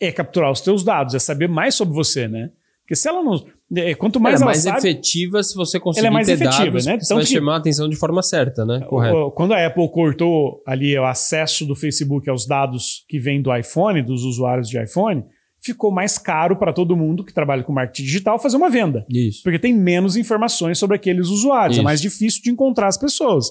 é 0.00 0.12
capturar 0.12 0.50
os 0.50 0.60
teus 0.60 0.84
dados, 0.84 1.14
é 1.14 1.18
saber 1.18 1.48
mais 1.48 1.74
sobre 1.74 1.94
você, 1.94 2.28
né? 2.28 2.50
Porque 2.82 2.96
se 2.96 3.08
ela 3.08 3.22
não. 3.22 3.42
É, 3.74 3.94
quanto 3.94 4.20
mais 4.20 4.42
ela, 4.42 4.50
é 4.50 4.52
mais 4.52 4.58
sabe, 4.58 4.78
efetiva 4.78 5.42
se 5.42 5.54
você 5.54 5.80
conseguir 5.80 6.06
ela 6.06 6.12
é 6.12 6.14
mais 6.14 6.26
ter 6.26 6.34
efetiva, 6.34 6.64
dados, 6.64 6.86
né? 6.86 6.98
Você 7.00 7.14
vai 7.14 7.22
que, 7.22 7.30
chamar 7.30 7.54
a 7.54 7.58
atenção 7.58 7.88
de 7.88 7.96
forma 7.96 8.22
certa, 8.22 8.66
né? 8.66 8.80
Correto. 8.80 9.30
Quando 9.30 9.54
a 9.54 9.66
Apple 9.66 9.88
cortou 9.90 10.62
ali 10.66 10.98
o 10.98 11.04
acesso 11.04 11.64
do 11.64 11.74
Facebook 11.74 12.28
aos 12.28 12.46
dados 12.46 13.04
que 13.08 13.18
vêm 13.18 13.40
do 13.40 13.54
iPhone, 13.56 14.02
dos 14.02 14.24
usuários 14.24 14.68
de 14.68 14.82
iPhone, 14.82 15.24
ficou 15.62 15.92
mais 15.92 16.18
caro 16.18 16.56
para 16.56 16.72
todo 16.72 16.96
mundo 16.96 17.24
que 17.24 17.32
trabalha 17.32 17.62
com 17.62 17.72
marketing 17.72 18.02
digital 18.02 18.38
fazer 18.38 18.56
uma 18.56 18.68
venda. 18.68 19.06
Isso. 19.08 19.42
Porque 19.42 19.58
tem 19.58 19.72
menos 19.72 20.16
informações 20.16 20.78
sobre 20.78 20.96
aqueles 20.96 21.28
usuários, 21.28 21.76
é 21.76 21.80
Isso. 21.80 21.80
é 21.80 21.84
mais 21.84 22.00
difícil 22.00 22.42
de 22.42 22.50
encontrar 22.50 22.88
as 22.88 22.98
pessoas. 22.98 23.46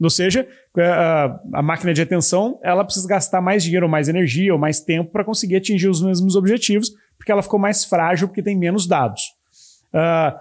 Ou 0.00 0.10
seja, 0.10 0.48
é, 0.76 0.84
a, 0.84 1.40
a, 1.54 1.62
máquina 1.62 1.94
de 1.94 2.02
atenção 2.02 2.58
ela 2.62 2.84
precisa 2.84 3.06
gastar 3.06 3.40
mais 3.40 3.62
dinheiro, 3.62 3.86
ou 3.86 3.90
mais 3.90 4.08
energia, 4.08 4.52
ou 4.52 4.58
mais 4.58 4.80
tempo 4.80 5.12
para 5.12 5.24
conseguir 5.24 5.56
atingir 5.56 5.88
os 5.88 6.02
mesmos 6.02 6.34
objetivos, 6.34 6.90
porque 7.16 7.30
ela 7.30 7.42
ficou 7.42 7.60
mais 7.60 7.84
frágil 7.84 8.26
porque 8.26 8.42
tem 8.42 8.58
menos 8.58 8.86
dados. 8.86 9.22
Uh, 9.94 10.36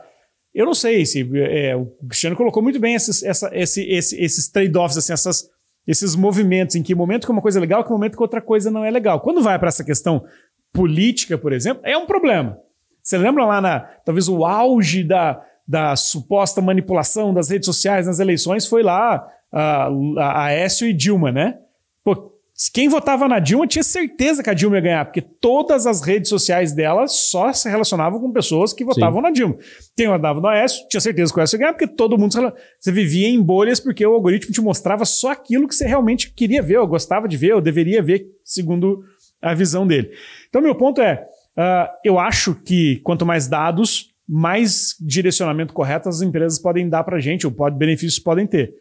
eu 0.53 0.65
não 0.65 0.73
sei 0.73 1.05
se 1.05 1.29
é, 1.38 1.75
o 1.75 1.86
Cristiano 2.07 2.36
colocou 2.36 2.62
muito 2.63 2.79
bem 2.79 2.95
esses, 2.95 3.23
essa, 3.23 3.49
esse, 3.53 3.84
esse, 3.84 4.21
esses 4.21 4.49
trade-offs, 4.49 4.97
assim, 4.97 5.13
essas, 5.13 5.47
esses 5.88 6.15
movimentos, 6.15 6.75
em 6.75 6.84
que 6.84 6.95
momento 6.95 7.25
que 7.25 7.31
uma 7.31 7.41
coisa 7.41 7.60
é 7.60 7.62
legal, 7.62 7.84
que 7.84 7.89
momento 7.91 8.17
que 8.17 8.23
outra 8.23 8.41
coisa 8.41 8.71
não 8.71 8.84
é 8.84 8.91
legal. 8.91 9.21
Quando 9.21 9.41
vai 9.41 9.57
para 9.60 9.69
essa 9.69 9.84
questão 9.84 10.23
política, 10.73 11.38
por 11.38 11.53
exemplo, 11.53 11.81
é 11.86 11.97
um 11.97 12.05
problema. 12.05 12.57
Você 13.01 13.17
lembra 13.17 13.45
lá 13.45 13.62
na 13.62 13.79
talvez 14.05 14.27
o 14.29 14.45
auge 14.45 15.03
da, 15.03 15.41
da 15.67 15.95
suposta 15.95 16.62
manipulação 16.62 17.34
das 17.34 17.49
redes 17.49 17.65
sociais 17.65 18.07
nas 18.07 18.19
eleições 18.19 18.67
foi 18.67 18.84
lá 18.84 19.27
a, 19.51 19.88
a 20.17 20.43
Aécio 20.45 20.88
e 20.88 20.93
Dilma, 20.93 21.31
né? 21.31 21.57
Pô, 22.03 22.31
quem 22.73 22.88
votava 22.88 23.27
na 23.27 23.39
Dilma 23.39 23.65
tinha 23.65 23.84
certeza 23.84 24.43
que 24.43 24.49
a 24.49 24.53
Dilma 24.53 24.77
ia 24.77 24.81
ganhar, 24.81 25.05
porque 25.05 25.21
todas 25.21 25.88
as 25.88 26.01
redes 26.01 26.29
sociais 26.29 26.73
dela 26.73 27.07
só 27.07 27.51
se 27.51 27.67
relacionavam 27.67 28.19
com 28.19 28.31
pessoas 28.31 28.71
que 28.71 28.86
votavam 28.86 29.19
Sim. 29.19 29.23
na 29.23 29.31
Dilma. 29.31 29.57
Quem 29.95 30.07
votava 30.07 30.39
no 30.39 30.47
Aécio 30.47 30.88
tinha 30.88 31.01
certeza 31.01 31.34
que 31.34 31.39
o 31.39 31.41
Aécio 31.41 31.55
ia 31.55 31.60
ganhar, 31.60 31.73
porque 31.73 31.88
todo 31.88 32.17
mundo 32.17 32.34
você 32.79 32.91
vivia 32.91 33.27
em 33.27 33.41
bolhas 33.41 33.79
porque 33.79 34.06
o 34.06 34.13
algoritmo 34.13 34.54
te 34.54 34.62
mostrava 34.62 35.06
só 35.06 35.31
aquilo 35.31 35.67
que 35.67 35.73
você 35.73 35.87
realmente 35.87 36.31
queria 36.33 36.62
ver, 36.62 36.77
ou 36.77 36.87
gostava 36.87 37.27
de 37.27 37.35
ver, 37.35 37.56
ou 37.56 37.62
deveria 37.62 38.02
ver, 38.02 38.27
segundo 38.43 39.04
a 39.42 39.54
visão 39.54 39.87
dele. 39.87 40.12
Então, 40.50 40.62
meu 40.62 40.75
ponto 40.75 41.02
é: 41.02 41.25
uh, 41.58 41.89
eu 42.04 42.19
acho 42.19 42.56
que 42.56 42.98
quanto 43.04 43.25
mais 43.25 43.48
dados, 43.48 44.12
mais 44.27 44.96
direcionamento 45.00 45.73
correto 45.73 46.08
as 46.08 46.21
empresas 46.21 46.60
podem 46.60 46.87
dar 46.87 47.04
para 47.04 47.17
a 47.17 47.19
gente, 47.19 47.46
ou 47.46 47.52
pode, 47.52 47.77
benefícios 47.77 48.19
podem 48.19 48.46
ter. 48.46 48.73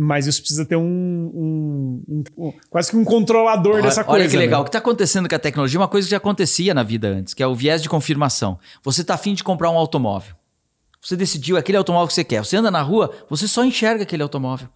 Mas 0.00 0.28
isso 0.28 0.40
precisa 0.40 0.64
ter 0.64 0.76
um, 0.76 0.82
um, 0.84 2.02
um, 2.08 2.24
um 2.36 2.52
quase 2.70 2.90
que 2.90 2.96
um 2.96 3.04
controlador 3.04 3.74
olha, 3.74 3.82
dessa 3.82 4.04
coisa. 4.04 4.22
Olha 4.22 4.30
que 4.30 4.36
legal. 4.36 4.60
Né? 4.60 4.62
O 4.62 4.64
que 4.64 4.68
está 4.68 4.78
acontecendo 4.78 5.28
com 5.28 5.34
a 5.34 5.38
tecnologia 5.40 5.76
é 5.76 5.80
uma 5.80 5.88
coisa 5.88 6.06
que 6.06 6.12
já 6.12 6.18
acontecia 6.18 6.72
na 6.72 6.84
vida 6.84 7.08
antes, 7.08 7.34
que 7.34 7.42
é 7.42 7.46
o 7.46 7.54
viés 7.54 7.82
de 7.82 7.88
confirmação. 7.88 8.60
Você 8.84 9.00
está 9.00 9.14
afim 9.14 9.34
de 9.34 9.42
comprar 9.42 9.70
um 9.70 9.76
automóvel. 9.76 10.36
Você 11.00 11.16
decidiu 11.16 11.56
aquele 11.56 11.78
automóvel 11.78 12.06
que 12.06 12.14
você 12.14 12.22
quer. 12.22 12.44
Você 12.44 12.56
anda 12.56 12.70
na 12.70 12.82
rua, 12.82 13.12
você 13.28 13.48
só 13.48 13.64
enxerga 13.64 14.04
aquele 14.04 14.22
automóvel. 14.22 14.68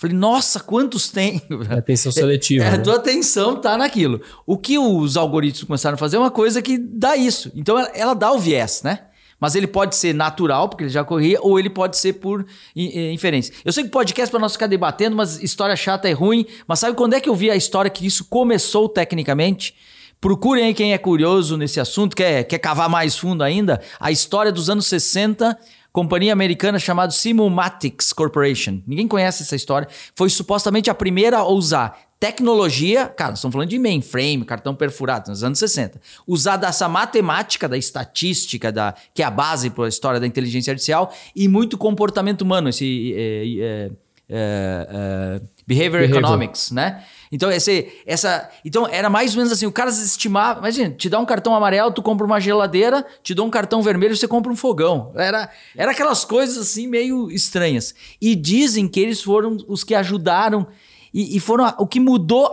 Falei, 0.00 0.16
nossa, 0.16 0.58
quantos 0.60 1.10
tem? 1.10 1.42
É 1.68 1.74
atenção 1.74 2.10
seletiva. 2.10 2.64
É, 2.64 2.68
é, 2.68 2.70
né? 2.70 2.76
A 2.78 2.82
tua 2.82 2.96
atenção 2.96 3.56
tá 3.56 3.76
naquilo. 3.76 4.22
O 4.46 4.56
que 4.56 4.78
os 4.78 5.14
algoritmos 5.14 5.66
começaram 5.66 5.94
a 5.94 5.98
fazer 5.98 6.16
é 6.16 6.18
uma 6.18 6.30
coisa 6.30 6.62
que 6.62 6.78
dá 6.78 7.18
isso. 7.18 7.52
Então 7.54 7.78
ela, 7.78 7.90
ela 7.94 8.14
dá 8.14 8.32
o 8.32 8.38
viés, 8.38 8.80
né? 8.82 9.00
Mas 9.38 9.54
ele 9.54 9.66
pode 9.66 9.94
ser 9.96 10.14
natural, 10.14 10.70
porque 10.70 10.84
ele 10.84 10.90
já 10.90 11.04
corria, 11.04 11.38
ou 11.42 11.58
ele 11.58 11.68
pode 11.68 11.98
ser 11.98 12.14
por 12.14 12.46
inferência. 12.74 13.52
Eu 13.62 13.72
sei 13.74 13.84
que 13.84 13.90
podcast 13.90 14.30
para 14.30 14.40
nós 14.40 14.52
ficar 14.52 14.68
debatendo, 14.68 15.16
mas 15.16 15.42
história 15.42 15.76
chata 15.76 16.08
é 16.08 16.12
ruim. 16.12 16.46
Mas 16.66 16.78
sabe 16.78 16.96
quando 16.96 17.12
é 17.12 17.20
que 17.20 17.28
eu 17.28 17.34
vi 17.34 17.50
a 17.50 17.56
história 17.56 17.90
que 17.90 18.06
isso 18.06 18.24
começou 18.24 18.88
tecnicamente? 18.88 19.74
Procurem 20.18 20.64
aí 20.64 20.74
quem 20.74 20.94
é 20.94 20.98
curioso 20.98 21.58
nesse 21.58 21.78
assunto, 21.78 22.16
quer, 22.16 22.44
quer 22.44 22.58
cavar 22.58 22.88
mais 22.88 23.16
fundo 23.16 23.42
ainda, 23.42 23.80
a 23.98 24.10
história 24.10 24.52
dos 24.52 24.68
anos 24.68 24.86
60 24.86 25.58
companhia 25.92 26.32
americana 26.32 26.78
chamada 26.78 27.12
Simulmatics 27.12 28.12
Corporation. 28.12 28.80
Ninguém 28.86 29.08
conhece 29.08 29.42
essa 29.42 29.56
história. 29.56 29.88
Foi 30.14 30.28
supostamente 30.28 30.90
a 30.90 30.94
primeira 30.94 31.38
a 31.38 31.48
usar 31.48 31.98
tecnologia, 32.20 33.06
cara, 33.06 33.32
estamos 33.32 33.52
falando 33.54 33.70
de 33.70 33.78
mainframe, 33.78 34.44
cartão 34.44 34.74
perfurado, 34.74 35.30
nos 35.30 35.42
anos 35.42 35.58
60. 35.58 35.98
Usar 36.26 36.58
dessa 36.58 36.86
matemática, 36.86 37.66
da 37.66 37.78
estatística, 37.78 38.70
da, 38.70 38.94
que 39.14 39.22
é 39.22 39.24
a 39.24 39.30
base 39.30 39.70
para 39.70 39.86
a 39.86 39.88
história 39.88 40.20
da 40.20 40.26
inteligência 40.26 40.70
artificial, 40.70 41.14
e 41.34 41.48
muito 41.48 41.78
comportamento 41.78 42.42
humano, 42.42 42.68
esse 42.68 43.14
é, 43.16 43.46
é, 43.58 43.90
é, 44.28 45.40
behavior, 45.66 46.00
behavior 46.00 46.18
economics, 46.18 46.70
né? 46.70 47.02
Então, 47.32 47.50
esse, 47.50 47.88
essa, 48.04 48.50
então, 48.64 48.88
era 48.88 49.08
mais 49.08 49.32
ou 49.32 49.36
menos 49.36 49.52
assim: 49.52 49.66
o 49.66 49.72
cara 49.72 49.90
estimava. 49.90 50.58
Imagina, 50.58 50.90
te 50.90 51.08
dá 51.08 51.18
um 51.18 51.24
cartão 51.24 51.54
amarelo, 51.54 51.92
tu 51.92 52.02
compra 52.02 52.26
uma 52.26 52.40
geladeira, 52.40 53.06
te 53.22 53.34
dá 53.34 53.42
um 53.42 53.50
cartão 53.50 53.80
vermelho, 53.82 54.16
você 54.16 54.26
compra 54.26 54.50
um 54.50 54.56
fogão. 54.56 55.12
Era, 55.14 55.48
era 55.76 55.92
aquelas 55.92 56.24
coisas 56.24 56.58
assim 56.58 56.88
meio 56.88 57.30
estranhas. 57.30 57.94
E 58.20 58.34
dizem 58.34 58.88
que 58.88 58.98
eles 58.98 59.22
foram 59.22 59.56
os 59.68 59.84
que 59.84 59.94
ajudaram 59.94 60.66
e, 61.14 61.36
e 61.36 61.40
foram 61.40 61.66
a, 61.66 61.76
o 61.78 61.86
que 61.86 62.00
mudou 62.00 62.52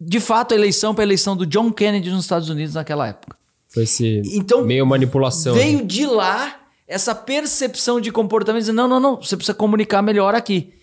de 0.00 0.20
fato 0.20 0.52
a 0.52 0.56
eleição 0.56 0.94
para 0.94 1.04
a 1.04 1.06
eleição 1.06 1.36
do 1.36 1.46
John 1.46 1.70
Kennedy 1.70 2.10
nos 2.10 2.24
Estados 2.24 2.48
Unidos 2.48 2.74
naquela 2.74 3.08
época. 3.08 3.36
Foi 3.68 3.84
esse 3.84 4.22
então, 4.26 4.64
meio 4.64 4.86
manipulação. 4.86 5.54
Veio 5.54 5.78
né? 5.78 5.84
de 5.84 6.06
lá 6.06 6.60
essa 6.86 7.14
percepção 7.14 8.00
de 8.00 8.10
comportamento, 8.10 8.60
dizendo, 8.62 8.76
não, 8.76 8.88
não, 8.88 9.00
não, 9.00 9.16
você 9.16 9.36
precisa 9.36 9.54
comunicar 9.54 10.02
melhor 10.02 10.34
aqui. 10.34 10.74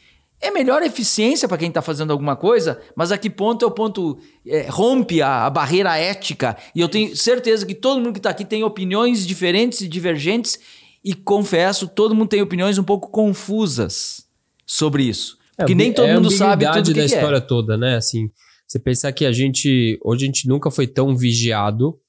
É 0.41 0.51
melhor 0.51 0.81
eficiência 0.81 1.49
para 1.49 1.57
quem 1.57 1.67
está 1.67 1.81
fazendo 1.81 2.11
alguma 2.11 2.35
coisa, 2.35 2.79
mas 2.95 3.11
a 3.11 3.17
que 3.17 3.29
ponto 3.29 3.65
é 3.65 3.67
o 3.67 3.71
ponto 3.71 4.17
é, 4.47 4.67
rompe 4.69 5.21
a, 5.21 5.45
a, 5.45 5.49
barreira 5.49 5.97
ética? 5.97 6.55
E 6.73 6.79
eu 6.79 6.87
tenho 6.87 7.15
certeza 7.15 7.65
que 7.65 7.75
todo 7.75 7.99
mundo 7.99 8.13
que 8.13 8.19
está 8.19 8.29
aqui 8.29 8.45
tem 8.45 8.63
opiniões 8.63 9.27
diferentes 9.27 9.81
e 9.81 9.87
divergentes, 9.87 10.57
e 11.03 11.13
confesso, 11.13 11.87
todo 11.87 12.15
mundo 12.15 12.29
tem 12.29 12.41
opiniões 12.41 12.77
um 12.77 12.83
pouco 12.83 13.09
confusas 13.09 14.25
sobre 14.65 15.03
isso. 15.03 15.37
É, 15.57 15.63
porque 15.63 15.75
nem 15.75 15.91
todo 15.91 16.07
é 16.07 16.13
mundo 16.13 16.31
sabe 16.31 16.65
tudo 16.65 16.83
que 16.85 16.93
da 16.93 16.93
que 16.93 16.99
é. 17.01 17.05
história 17.05 17.41
toda, 17.41 17.77
né? 17.77 17.97
Assim, 17.97 18.29
você 18.65 18.79
pensar 18.79 19.11
que 19.11 19.25
a 19.25 19.31
gente 19.33 19.99
hoje 20.03 20.23
a 20.23 20.27
gente 20.27 20.47
nunca 20.47 20.71
foi 20.71 20.87
tão 20.87 21.15
vigiado 21.17 21.99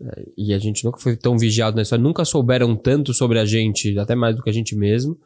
é, 0.00 0.24
e 0.36 0.54
a 0.54 0.58
gente 0.58 0.84
nunca 0.84 1.00
foi 1.00 1.16
tão 1.16 1.36
vigiado 1.36 1.74
na 1.74 1.82
história, 1.82 2.02
nunca 2.02 2.24
souberam 2.24 2.76
tanto 2.76 3.12
sobre 3.12 3.40
a 3.40 3.44
gente, 3.44 3.98
até 3.98 4.14
mais 4.14 4.36
do 4.36 4.42
que 4.42 4.50
a 4.50 4.52
gente 4.52 4.76
mesmo 4.76 5.18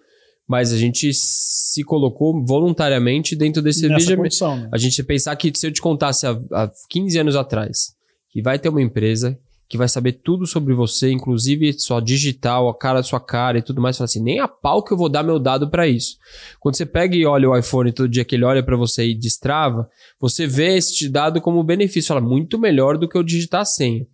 mas 0.49 0.72
a 0.72 0.76
gente 0.76 1.12
se 1.12 1.82
colocou 1.84 2.45
voluntariamente 2.45 3.36
dentro 3.36 3.62
desse 3.62 3.88
Nessa 3.88 4.16
condição, 4.16 4.57
né? 4.57 4.68
A 4.72 4.78
gente 4.78 5.03
pensar 5.03 5.36
que 5.36 5.53
se 5.55 5.66
eu 5.66 5.72
te 5.72 5.80
contasse 5.80 6.26
há, 6.26 6.32
há 6.53 6.70
15 6.88 7.18
anos 7.18 7.36
atrás 7.36 7.95
que 8.30 8.43
vai 8.43 8.59
ter 8.59 8.68
uma 8.68 8.82
empresa 8.82 9.38
que 9.70 9.78
vai 9.78 9.88
saber 9.88 10.14
tudo 10.14 10.49
sobre 10.49 10.74
você, 10.74 11.12
inclusive 11.12 11.72
sua 11.74 12.01
digital, 12.01 12.68
a 12.68 12.76
cara, 12.76 13.05
sua 13.05 13.20
cara 13.20 13.59
e 13.59 13.62
tudo 13.62 13.80
mais, 13.80 13.97
fala 13.97 14.07
assim, 14.07 14.20
nem 14.20 14.41
a 14.41 14.49
pau 14.49 14.82
que 14.82 14.93
eu 14.93 14.97
vou 14.97 15.09
dar 15.09 15.22
meu 15.22 15.38
dado 15.38 15.70
para 15.70 15.86
isso. 15.86 16.16
Quando 16.59 16.74
você 16.74 16.84
pega 16.84 17.14
e 17.14 17.24
olha 17.24 17.49
o 17.49 17.57
iPhone 17.57 17.93
todo 17.93 18.09
dia 18.09 18.24
que 18.24 18.34
ele 18.34 18.45
olha 18.45 18.64
para 18.64 18.76
você 18.76 19.07
e 19.07 19.14
destrava, 19.14 19.88
você 20.20 20.45
vê 20.45 20.76
este 20.76 21.09
dado 21.09 21.41
como 21.41 21.62
benefício, 21.62 22.09
fala 22.09 22.20
muito 22.20 22.59
melhor 22.59 22.99
do 22.99 23.09
que 23.09 23.16
eu 23.16 23.22
digitar 23.22 23.61
a 23.61 23.64
senha. 23.64 24.05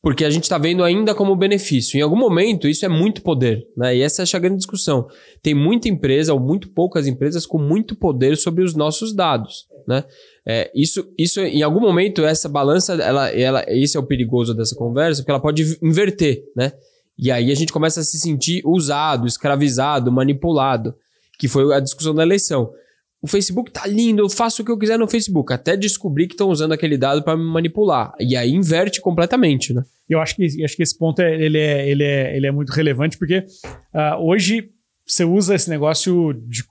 Porque 0.00 0.24
a 0.24 0.30
gente 0.30 0.44
está 0.44 0.56
vendo 0.58 0.84
ainda 0.84 1.14
como 1.14 1.34
benefício. 1.34 1.98
Em 1.98 2.02
algum 2.02 2.16
momento, 2.16 2.68
isso 2.68 2.84
é 2.84 2.88
muito 2.88 3.20
poder. 3.20 3.66
Né? 3.76 3.96
E 3.96 4.02
essa 4.02 4.22
é 4.22 4.36
a 4.36 4.38
grande 4.38 4.58
discussão. 4.58 5.08
Tem 5.42 5.54
muita 5.54 5.88
empresa, 5.88 6.32
ou 6.32 6.38
muito 6.38 6.68
poucas 6.70 7.06
empresas, 7.06 7.44
com 7.44 7.58
muito 7.58 7.96
poder 7.96 8.36
sobre 8.36 8.62
os 8.62 8.74
nossos 8.74 9.12
dados. 9.12 9.66
Né? 9.88 10.04
É, 10.46 10.70
isso, 10.72 11.12
isso, 11.18 11.40
em 11.40 11.62
algum 11.62 11.80
momento, 11.80 12.24
essa 12.24 12.48
balança, 12.48 12.94
ela, 12.94 13.28
ela, 13.30 13.64
esse 13.66 13.96
é 13.96 14.00
o 14.00 14.06
perigoso 14.06 14.54
dessa 14.54 14.76
conversa, 14.76 15.20
porque 15.20 15.32
ela 15.32 15.40
pode 15.40 15.78
inverter. 15.82 16.44
Né? 16.54 16.72
E 17.18 17.32
aí 17.32 17.50
a 17.50 17.54
gente 17.54 17.72
começa 17.72 18.00
a 18.00 18.04
se 18.04 18.20
sentir 18.20 18.62
usado, 18.64 19.26
escravizado, 19.26 20.12
manipulado, 20.12 20.94
que 21.40 21.48
foi 21.48 21.74
a 21.74 21.80
discussão 21.80 22.14
da 22.14 22.22
eleição 22.22 22.70
o 23.20 23.26
Facebook 23.26 23.70
tá 23.72 23.86
lindo, 23.86 24.22
eu 24.22 24.28
faço 24.28 24.62
o 24.62 24.64
que 24.64 24.70
eu 24.70 24.78
quiser 24.78 24.98
no 24.98 25.08
Facebook, 25.08 25.52
até 25.52 25.76
descobrir 25.76 26.28
que 26.28 26.34
estão 26.34 26.48
usando 26.48 26.72
aquele 26.72 26.96
dado 26.96 27.22
para 27.22 27.36
me 27.36 27.44
manipular. 27.44 28.12
E 28.20 28.36
aí 28.36 28.52
inverte 28.52 29.00
completamente, 29.00 29.74
né? 29.74 29.82
Eu 30.08 30.20
acho 30.20 30.36
que, 30.36 30.64
acho 30.64 30.76
que 30.76 30.82
esse 30.82 30.96
ponto 30.96 31.20
é, 31.20 31.34
ele, 31.34 31.58
é, 31.58 31.88
ele, 31.88 32.04
é, 32.04 32.36
ele 32.36 32.46
é 32.46 32.52
muito 32.52 32.70
relevante, 32.70 33.18
porque 33.18 33.38
uh, 33.92 34.16
hoje 34.20 34.70
você 35.04 35.24
usa 35.24 35.54
esse 35.54 35.68
negócio 35.68 36.32
de 36.32 36.62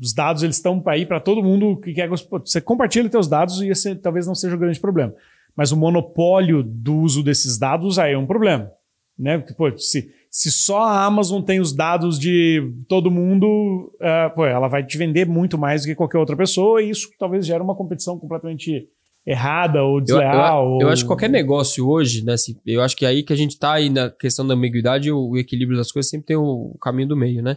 os 0.00 0.14
dados 0.14 0.42
eles 0.42 0.56
estão 0.56 0.82
aí 0.86 1.04
para 1.04 1.20
todo 1.20 1.42
mundo 1.42 1.78
que 1.78 1.92
quer 1.92 2.08
você 2.08 2.58
compartilha 2.58 3.10
seus 3.10 3.28
dados 3.28 3.60
e 3.60 3.68
esse 3.68 3.94
talvez 3.96 4.26
não 4.26 4.34
seja 4.34 4.56
o 4.56 4.58
grande 4.58 4.80
problema 4.80 5.14
mas 5.54 5.72
o 5.72 5.76
monopólio 5.76 6.62
do 6.62 6.96
uso 6.96 7.22
desses 7.22 7.58
dados 7.58 7.98
aí 7.98 8.14
é 8.14 8.18
um 8.18 8.26
problema 8.26 8.70
né 9.18 9.36
porque 9.36 9.52
pô, 9.52 9.76
se 9.76 10.10
se 10.30 10.50
só 10.52 10.82
a 10.82 11.04
Amazon 11.04 11.42
tem 11.42 11.60
os 11.60 11.72
dados 11.72 12.18
de 12.18 12.72
todo 12.88 13.10
mundo, 13.10 13.92
uh, 13.96 14.34
pô, 14.34 14.44
ela 14.44 14.68
vai 14.68 14.84
te 14.84 14.98
vender 14.98 15.26
muito 15.26 15.56
mais 15.56 15.82
do 15.82 15.88
que 15.88 15.94
qualquer 15.94 16.18
outra 16.18 16.36
pessoa, 16.36 16.82
e 16.82 16.90
isso 16.90 17.08
talvez 17.18 17.46
gere 17.46 17.62
uma 17.62 17.74
competição 17.74 18.18
completamente 18.18 18.88
errada 19.26 19.82
ou 19.82 20.00
desleal. 20.00 20.64
Eu, 20.64 20.68
eu, 20.68 20.72
ou... 20.72 20.82
eu 20.82 20.88
acho 20.88 21.02
que 21.02 21.06
qualquer 21.06 21.28
negócio 21.28 21.86
hoje, 21.86 22.24
né? 22.24 22.36
Se, 22.36 22.58
eu 22.66 22.82
acho 22.82 22.96
que 22.96 23.04
é 23.04 23.08
aí 23.08 23.22
que 23.22 23.32
a 23.32 23.36
gente 23.36 23.52
está 23.52 23.74
aí 23.74 23.90
na 23.90 24.10
questão 24.10 24.46
da 24.46 24.54
ambiguidade, 24.54 25.10
o, 25.12 25.30
o, 25.30 25.36
equilíbrio 25.36 25.76
das 25.76 25.92
coisas 25.92 26.10
sempre 26.10 26.26
tem 26.26 26.36
o, 26.36 26.72
o 26.74 26.78
caminho 26.78 27.08
do 27.08 27.16
meio, 27.16 27.42
né? 27.42 27.56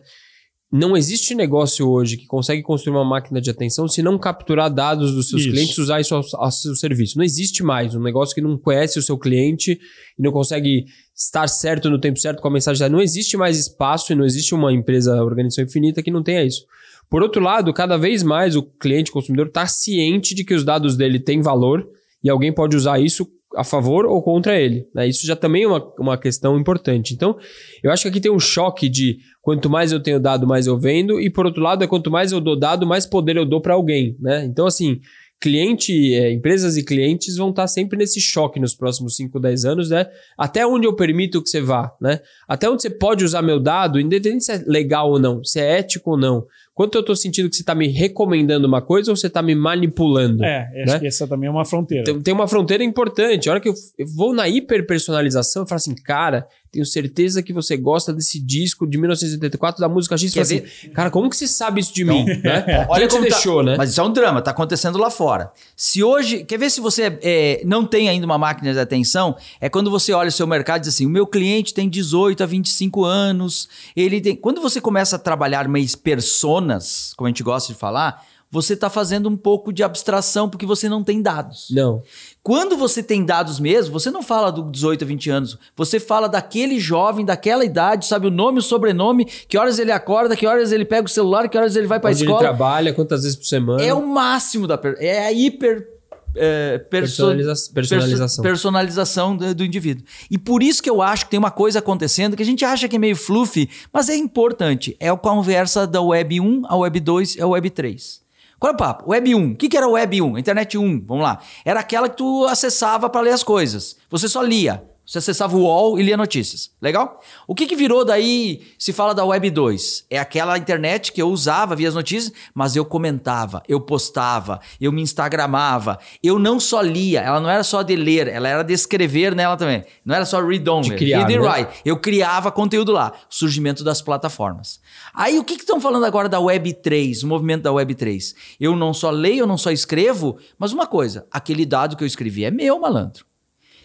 Não 0.71 0.95
existe 0.95 1.35
negócio 1.35 1.89
hoje 1.89 2.15
que 2.15 2.25
consegue 2.25 2.61
construir 2.61 2.95
uma 2.95 3.03
máquina 3.03 3.41
de 3.41 3.49
atenção 3.49 3.89
se 3.89 4.01
não 4.01 4.17
capturar 4.17 4.73
dados 4.73 5.13
dos 5.13 5.27
seus 5.27 5.41
isso. 5.41 5.51
clientes 5.51 5.77
e 5.77 5.81
usar 5.81 5.99
isso 5.99 6.15
ao, 6.15 6.23
ao 6.35 6.49
seu 6.49 6.73
serviço. 6.75 7.17
Não 7.17 7.25
existe 7.25 7.61
mais 7.61 7.93
um 7.93 8.01
negócio 8.01 8.33
que 8.33 8.39
não 8.39 8.57
conhece 8.57 8.97
o 8.97 9.01
seu 9.01 9.17
cliente 9.17 9.77
e 10.17 10.23
não 10.23 10.31
consegue 10.31 10.85
estar 11.13 11.45
certo 11.49 11.89
no 11.89 11.99
tempo 11.99 12.17
certo 12.17 12.41
com 12.41 12.47
a 12.47 12.51
mensagem. 12.51 12.87
Não 12.87 13.01
existe 13.01 13.35
mais 13.35 13.59
espaço 13.59 14.13
e 14.13 14.15
não 14.15 14.23
existe 14.23 14.55
uma 14.55 14.71
empresa, 14.71 15.21
organização 15.21 15.65
infinita 15.65 16.01
que 16.01 16.09
não 16.09 16.23
tenha 16.23 16.45
isso. 16.45 16.65
Por 17.09 17.21
outro 17.21 17.43
lado, 17.43 17.73
cada 17.73 17.97
vez 17.97 18.23
mais 18.23 18.55
o 18.55 18.63
cliente, 18.63 19.11
o 19.11 19.13
consumidor, 19.13 19.47
está 19.47 19.67
ciente 19.67 20.33
de 20.33 20.45
que 20.45 20.53
os 20.53 20.63
dados 20.63 20.95
dele 20.95 21.19
têm 21.19 21.41
valor 21.41 21.85
e 22.23 22.29
alguém 22.29 22.53
pode 22.53 22.77
usar 22.77 22.97
isso 22.97 23.27
a 23.55 23.63
favor 23.63 24.05
ou 24.05 24.21
contra 24.21 24.59
ele. 24.59 24.87
Né? 24.93 25.07
Isso 25.07 25.25
já 25.25 25.35
também 25.35 25.63
é 25.63 25.67
uma, 25.67 25.93
uma 25.99 26.17
questão 26.17 26.57
importante. 26.57 27.13
Então, 27.13 27.37
eu 27.83 27.91
acho 27.91 28.03
que 28.03 28.09
aqui 28.09 28.21
tem 28.21 28.31
um 28.31 28.39
choque 28.39 28.87
de 28.87 29.17
quanto 29.41 29.69
mais 29.69 29.91
eu 29.91 30.01
tenho 30.01 30.19
dado, 30.19 30.47
mais 30.47 30.67
eu 30.67 30.77
vendo, 30.79 31.19
e 31.19 31.29
por 31.29 31.45
outro 31.45 31.61
lado, 31.61 31.83
é 31.83 31.87
quanto 31.87 32.11
mais 32.11 32.31
eu 32.31 32.39
dou 32.39 32.57
dado, 32.57 32.85
mais 32.85 33.05
poder 33.05 33.37
eu 33.37 33.45
dou 33.45 33.61
para 33.61 33.73
alguém. 33.73 34.15
Né? 34.19 34.45
Então, 34.45 34.65
assim, 34.65 34.99
cliente, 35.41 36.13
é, 36.13 36.31
empresas 36.31 36.77
e 36.77 36.83
clientes 36.83 37.35
vão 37.35 37.49
estar 37.49 37.67
sempre 37.67 37.97
nesse 37.97 38.21
choque 38.21 38.59
nos 38.59 38.75
próximos 38.75 39.15
5, 39.15 39.39
10 39.39 39.65
anos, 39.65 39.89
né? 39.89 40.05
Até 40.37 40.65
onde 40.67 40.85
eu 40.85 40.95
permito 40.95 41.41
que 41.41 41.49
você 41.49 41.59
vá, 41.59 41.91
né? 41.99 42.19
Até 42.47 42.69
onde 42.69 42.83
você 42.83 42.91
pode 42.91 43.25
usar 43.25 43.41
meu 43.41 43.59
dado, 43.59 43.99
independente 43.99 44.43
se 44.45 44.51
é 44.51 44.63
legal 44.67 45.09
ou 45.09 45.19
não, 45.19 45.43
se 45.43 45.59
é 45.59 45.79
ético 45.79 46.11
ou 46.11 46.17
não. 46.17 46.45
Quanto 46.73 46.95
eu 46.95 47.01
estou 47.01 47.15
sentindo 47.15 47.49
que 47.49 47.55
você 47.55 47.63
está 47.63 47.75
me 47.75 47.87
recomendando 47.87 48.65
uma 48.65 48.81
coisa 48.81 49.11
ou 49.11 49.15
você 49.15 49.27
está 49.27 49.41
me 49.41 49.53
manipulando? 49.53 50.43
É, 50.43 50.83
acho 50.83 50.93
né? 50.93 50.99
que 50.99 51.07
essa 51.07 51.27
também 51.27 51.47
é 51.47 51.51
uma 51.51 51.65
fronteira. 51.65 52.05
Tem, 52.05 52.21
tem 52.21 52.33
uma 52.33 52.47
fronteira 52.47 52.83
importante. 52.83 53.49
A 53.49 53.51
hora 53.51 53.61
que 53.61 53.67
eu, 53.67 53.73
eu 53.97 54.05
vou 54.15 54.33
na 54.33 54.47
hiperpersonalização, 54.47 55.63
eu 55.63 55.67
falo 55.67 55.77
assim, 55.77 55.95
cara, 55.95 56.47
tenho 56.71 56.85
certeza 56.85 57.43
que 57.43 57.51
você 57.51 57.75
gosta 57.75 58.13
desse 58.13 58.39
disco 58.39 58.87
de 58.87 58.97
1984 58.97 59.81
da 59.81 59.89
música 59.89 60.17
X. 60.17 60.33
Quer 60.33 60.41
assim, 60.41 60.61
cara, 60.93 61.11
como 61.11 61.29
que 61.29 61.35
você 61.35 61.45
sabe 61.47 61.81
isso 61.81 61.93
de 61.93 62.03
então, 62.03 62.23
mim? 62.23 62.25
né? 62.41 62.87
Olha 62.89 63.09
como 63.09 63.23
tá- 63.25 63.29
deixou, 63.29 63.57
tá, 63.57 63.71
né? 63.71 63.75
Mas 63.77 63.89
isso 63.89 63.99
é 63.99 64.03
um 64.03 64.13
drama, 64.13 64.41
tá 64.41 64.51
acontecendo 64.51 64.97
lá 64.97 65.09
fora. 65.09 65.51
Se 65.75 66.01
hoje, 66.01 66.45
quer 66.45 66.57
ver 66.57 66.69
se 66.69 66.79
você 66.79 67.19
é, 67.21 67.61
não 67.65 67.85
tem 67.85 68.07
ainda 68.07 68.25
uma 68.25 68.37
máquina 68.37 68.71
de 68.71 68.79
atenção? 68.79 69.35
É 69.59 69.67
quando 69.67 69.91
você 69.91 70.13
olha 70.13 70.29
o 70.29 70.31
seu 70.31 70.47
mercado 70.47 70.77
e 70.77 70.81
diz 70.81 70.95
assim: 70.95 71.05
o 71.05 71.09
meu 71.09 71.27
cliente 71.27 71.73
tem 71.73 71.89
18 71.89 72.41
a 72.41 72.45
25 72.45 73.03
anos, 73.03 73.67
ele 73.93 74.21
tem. 74.21 74.35
Quando 74.35 74.61
você 74.61 74.79
começa 74.79 75.17
a 75.17 75.19
trabalhar 75.19 75.67
mais 75.67 75.93
personas, 75.93 77.13
como 77.17 77.27
a 77.27 77.29
gente 77.29 77.43
gosta 77.43 77.73
de 77.73 77.77
falar, 77.77 78.25
você 78.51 78.73
está 78.73 78.89
fazendo 78.89 79.29
um 79.29 79.37
pouco 79.37 79.71
de 79.71 79.81
abstração 79.81 80.49
porque 80.49 80.65
você 80.65 80.89
não 80.89 81.03
tem 81.03 81.21
dados. 81.21 81.67
Não. 81.71 82.03
Quando 82.43 82.75
você 82.75 83.01
tem 83.01 83.23
dados 83.23 83.59
mesmo, 83.59 83.93
você 83.93 84.11
não 84.11 84.21
fala 84.21 84.51
do 84.51 84.69
18 84.69 85.03
a 85.03 85.07
20 85.07 85.29
anos, 85.29 85.57
você 85.75 85.99
fala 85.99 86.27
daquele 86.27 86.79
jovem, 86.79 87.25
daquela 87.25 87.63
idade, 87.63 88.05
sabe 88.05 88.27
o 88.27 88.31
nome, 88.31 88.59
o 88.59 88.61
sobrenome, 88.61 89.25
que 89.25 89.57
horas 89.57 89.79
ele 89.79 89.91
acorda, 89.91 90.35
que 90.35 90.45
horas 90.45 90.71
ele 90.71 90.83
pega 90.83 91.05
o 91.05 91.09
celular, 91.09 91.47
que 91.47 91.57
horas 91.57 91.75
ele 91.75 91.87
vai 91.87 91.99
para 91.99 92.09
a 92.09 92.13
escola. 92.13 92.31
ele 92.31 92.39
trabalha, 92.39 92.93
quantas 92.93 93.23
vezes 93.23 93.37
por 93.37 93.45
semana. 93.45 93.81
É 93.81 93.93
o 93.93 94.05
máximo 94.05 94.67
da 94.67 94.79
é 94.99 95.25
a 95.25 95.31
hiper 95.31 95.87
é, 96.35 96.77
perso 96.77 97.17
Personaliza 97.17 97.53
personalização, 97.73 98.43
personalização 98.43 99.37
do, 99.37 99.55
do, 99.55 99.65
indivíduo. 99.65 100.05
E 100.29 100.37
por 100.37 100.63
isso 100.63 100.81
que 100.81 100.89
eu 100.89 101.01
acho 101.01 101.25
que 101.25 101.31
tem 101.31 101.37
uma 101.37 101.51
coisa 101.51 101.79
acontecendo 101.79 102.35
que 102.35 102.43
a 102.43 102.45
gente 102.45 102.63
acha 102.63 102.87
que 102.87 102.95
é 102.95 102.99
meio 102.99 103.15
fluffy, 103.15 103.69
mas 103.91 104.09
é 104.09 104.15
importante. 104.15 104.95
É 104.99 105.09
a 105.09 105.17
conversa 105.17 105.85
da 105.85 106.01
Web 106.01 106.39
1 106.39 106.63
a 106.67 106.75
Web 106.75 106.99
2 106.99 107.37
a 107.39 107.47
Web 107.47 107.69
3. 107.69 108.20
Qual 108.61 108.69
é 108.69 108.75
o 108.75 108.77
papo? 108.77 109.09
Web 109.09 109.33
1. 109.33 109.51
O 109.53 109.55
que, 109.55 109.67
que 109.67 109.75
era 109.75 109.87
Web 109.87 110.21
1? 110.21 110.37
Internet 110.37 110.77
1, 110.77 111.03
vamos 111.07 111.23
lá. 111.23 111.39
Era 111.65 111.79
aquela 111.79 112.07
que 112.07 112.17
tu 112.17 112.45
acessava 112.45 113.09
para 113.09 113.21
ler 113.21 113.31
as 113.31 113.41
coisas. 113.41 113.97
Você 114.07 114.29
só 114.29 114.43
lia. 114.43 114.87
Você 115.11 115.17
acessava 115.17 115.57
o 115.57 115.63
UOL 115.63 115.99
e 115.99 116.03
lia 116.03 116.15
notícias. 116.15 116.71
Legal? 116.81 117.19
O 117.45 117.53
que, 117.53 117.67
que 117.67 117.75
virou 117.75 118.05
daí 118.05 118.61
se 118.79 118.93
fala 118.93 119.13
da 119.13 119.25
Web 119.25 119.49
2? 119.49 120.05
É 120.09 120.17
aquela 120.17 120.57
internet 120.57 121.11
que 121.11 121.21
eu 121.21 121.27
usava, 121.27 121.75
via 121.75 121.89
as 121.89 121.95
notícias, 121.95 122.31
mas 122.55 122.77
eu 122.77 122.85
comentava, 122.85 123.61
eu 123.67 123.81
postava, 123.81 124.61
eu 124.79 124.89
me 124.89 125.01
instagramava. 125.01 125.99
Eu 126.23 126.39
não 126.39 126.61
só 126.61 126.79
lia, 126.79 127.19
ela 127.19 127.41
não 127.41 127.49
era 127.49 127.61
só 127.61 127.81
de 127.81 127.93
ler, 127.93 128.29
ela 128.29 128.47
era 128.47 128.63
de 128.63 128.71
escrever 128.71 129.35
nela 129.35 129.57
também. 129.57 129.83
Não 130.05 130.15
era 130.15 130.23
só 130.23 130.41
read 130.41 130.69
only, 130.69 130.95
criar, 130.95 131.27
read 131.27 131.35
and 131.35 131.41
né? 131.41 131.45
write. 131.45 131.81
Eu 131.83 131.97
criava 131.97 132.49
conteúdo 132.49 132.93
lá. 132.93 133.11
Surgimento 133.27 133.83
das 133.83 134.01
plataformas. 134.01 134.79
Aí 135.13 135.37
o 135.37 135.43
que 135.43 135.55
que 135.55 135.63
estão 135.63 135.81
falando 135.81 136.05
agora 136.05 136.29
da 136.29 136.39
Web 136.39 136.75
3, 136.75 137.23
o 137.23 137.27
movimento 137.27 137.63
da 137.63 137.73
Web 137.73 137.95
3? 137.95 138.33
Eu 138.61 138.77
não 138.77 138.93
só 138.93 139.09
leio, 139.09 139.39
eu 139.39 139.47
não 139.47 139.57
só 139.57 139.71
escrevo, 139.71 140.37
mas 140.57 140.71
uma 140.71 140.87
coisa, 140.87 141.27
aquele 141.29 141.65
dado 141.65 141.97
que 141.97 142.03
eu 142.05 142.07
escrevi 142.07 142.45
é 142.45 142.49
meu, 142.49 142.79
malandro 142.79 143.29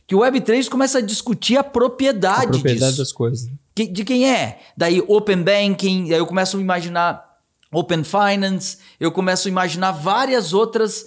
que 0.07 0.15
o 0.15 0.21
Web3 0.21 0.69
começa 0.69 0.99
a 0.99 1.01
discutir 1.01 1.57
a 1.57 1.65
propriedade, 1.65 2.45
A 2.45 2.49
propriedade 2.49 2.91
disso. 2.93 2.99
das 2.99 3.13
coisas. 3.13 3.49
Que- 3.75 3.87
de 3.89 4.05
quem 4.05 4.31
é? 4.31 4.59
Daí 4.77 5.03
Open 5.07 5.43
Banking, 5.43 6.09
eu 6.09 6.25
começo 6.27 6.57
a 6.57 6.61
imaginar 6.61 7.25
Open 7.73 8.03
Finance, 8.05 8.79
eu 9.01 9.11
começo 9.11 9.49
a 9.49 9.51
imaginar 9.51 9.93
várias 9.93 10.53
outras 10.55 11.07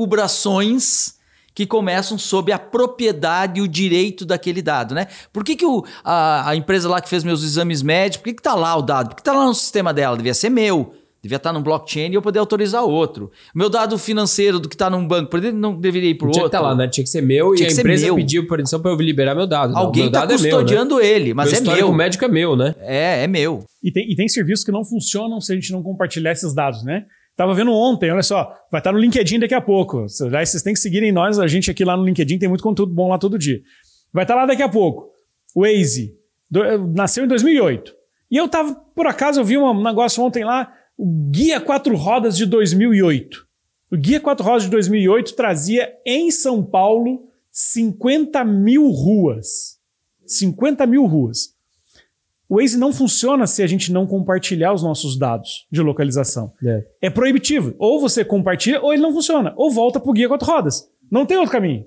elocubrações 0.00 1.18
que 1.52 1.66
começam 1.66 2.16
sobre 2.16 2.52
a 2.52 2.58
propriedade 2.58 3.58
e 3.58 3.62
o 3.62 3.68
direito 3.68 4.24
daquele 4.24 4.62
dado, 4.62 4.94
né? 4.94 5.08
Por 5.32 5.44
que, 5.44 5.56
que 5.56 5.66
o- 5.66 5.84
a, 6.04 6.48
a 6.50 6.56
empresa 6.56 6.88
lá 6.88 7.00
que 7.00 7.08
fez 7.08 7.24
meus 7.24 7.42
exames 7.42 7.82
médicos, 7.82 8.18
por 8.18 8.24
que, 8.30 8.34
que 8.34 8.42
tá 8.42 8.54
lá 8.54 8.74
o 8.76 8.82
dado? 8.82 9.08
Por 9.10 9.16
que 9.16 9.22
tá 9.22 9.32
lá 9.32 9.44
no 9.44 9.54
sistema 9.54 9.92
dela? 9.92 10.16
Devia 10.16 10.32
ser 10.32 10.48
meu. 10.48 10.94
Devia 11.22 11.36
estar 11.36 11.52
no 11.52 11.60
blockchain 11.60 12.10
e 12.10 12.14
eu 12.14 12.22
poder 12.22 12.38
autorizar 12.38 12.82
outro. 12.82 13.30
Meu 13.54 13.68
dado 13.68 13.98
financeiro 13.98 14.58
do 14.58 14.68
que 14.68 14.74
está 14.74 14.88
num 14.88 15.06
banco, 15.06 15.28
por 15.30 15.38
que 15.40 15.52
não 15.52 15.78
deveria 15.78 16.08
ir 16.10 16.14
para 16.14 16.28
o 16.28 16.30
Tinha 16.30 16.44
outro? 16.44 16.50
que 16.50 16.56
estar 16.56 16.66
lá, 16.68 16.74
né? 16.74 16.88
Tinha 16.88 17.04
que 17.04 17.10
ser 17.10 17.20
meu 17.20 17.54
Tinha 17.54 17.68
e 17.68 17.72
a 17.72 17.74
empresa 17.74 18.06
meu. 18.06 18.14
pediu 18.16 18.46
permissão 18.48 18.80
para 18.80 18.90
eu 18.90 18.96
liberar 18.96 19.34
meu 19.34 19.46
dado. 19.46 19.76
Alguém 19.76 20.06
está 20.06 20.20
dado 20.20 20.32
é 20.32 20.36
meu, 20.38 20.42
né? 20.44 20.50
custodiando 20.50 20.98
ele, 21.00 21.34
mas 21.34 21.52
meu 21.60 21.72
é 21.72 21.76
meu. 21.76 21.92
médico 21.92 22.24
é 22.24 22.28
meu, 22.28 22.56
né? 22.56 22.74
É, 22.80 23.24
é 23.24 23.26
meu. 23.26 23.64
E 23.82 23.92
tem, 23.92 24.10
e 24.10 24.16
tem 24.16 24.28
serviços 24.28 24.64
que 24.64 24.72
não 24.72 24.82
funcionam 24.84 25.40
se 25.42 25.52
a 25.52 25.54
gente 25.54 25.70
não 25.72 25.82
compartilhar 25.82 26.32
esses 26.32 26.54
dados, 26.54 26.82
né? 26.82 27.04
Tava 27.36 27.54
vendo 27.54 27.72
ontem, 27.72 28.10
olha 28.10 28.22
só, 28.22 28.52
vai 28.70 28.80
estar 28.80 28.92
no 28.92 28.98
LinkedIn 28.98 29.38
daqui 29.40 29.54
a 29.54 29.60
pouco. 29.60 30.02
Vocês 30.08 30.62
têm 30.62 30.72
que 30.74 30.80
seguirem 30.80 31.12
nós, 31.12 31.38
a 31.38 31.46
gente 31.46 31.70
aqui 31.70 31.84
lá 31.84 31.96
no 31.96 32.04
LinkedIn 32.04 32.38
tem 32.38 32.48
muito 32.48 32.62
conteúdo 32.62 32.92
bom 32.94 33.08
lá 33.08 33.18
todo 33.18 33.38
dia. 33.38 33.60
Vai 34.12 34.24
estar 34.24 34.34
lá 34.34 34.46
daqui 34.46 34.62
a 34.62 34.68
pouco. 34.68 35.08
O 35.54 35.62
Waze 35.62 36.14
do- 36.50 36.62
eh, 36.64 36.78
nasceu 36.94 37.24
em 37.24 37.28
2008. 37.28 37.94
E 38.30 38.36
eu 38.36 38.46
tava, 38.48 38.74
por 38.94 39.06
acaso, 39.06 39.40
eu 39.40 39.44
vi 39.44 39.56
um 39.58 39.82
negócio 39.82 40.22
ontem 40.22 40.44
lá, 40.44 40.70
o 41.00 41.30
Guia 41.30 41.58
Quatro 41.58 41.96
Rodas 41.96 42.36
de 42.36 42.44
2008. 42.44 43.46
O 43.90 43.96
Guia 43.96 44.20
Quatro 44.20 44.44
Rodas 44.44 44.64
de 44.64 44.68
2008 44.68 45.34
trazia 45.34 45.90
em 46.04 46.30
São 46.30 46.62
Paulo 46.62 47.26
50 47.50 48.44
mil 48.44 48.86
ruas. 48.90 49.78
50 50.26 50.86
mil 50.86 51.06
ruas. 51.06 51.54
O 52.46 52.56
Waze 52.56 52.76
não 52.76 52.92
funciona 52.92 53.46
se 53.46 53.62
a 53.62 53.66
gente 53.66 53.90
não 53.90 54.06
compartilhar 54.06 54.74
os 54.74 54.82
nossos 54.82 55.18
dados 55.18 55.66
de 55.72 55.80
localização. 55.80 56.52
É. 56.62 56.84
É 57.00 57.08
proibitivo. 57.08 57.74
Ou 57.78 57.98
você 57.98 58.22
compartilha, 58.22 58.82
ou 58.82 58.92
ele 58.92 59.00
não 59.00 59.14
funciona. 59.14 59.54
Ou 59.56 59.70
volta 59.70 59.98
para 59.98 60.10
o 60.10 60.12
guia 60.12 60.28
quatro 60.28 60.46
rodas. 60.46 60.86
Não 61.10 61.24
tem 61.24 61.38
outro 61.38 61.52
caminho. 61.52 61.86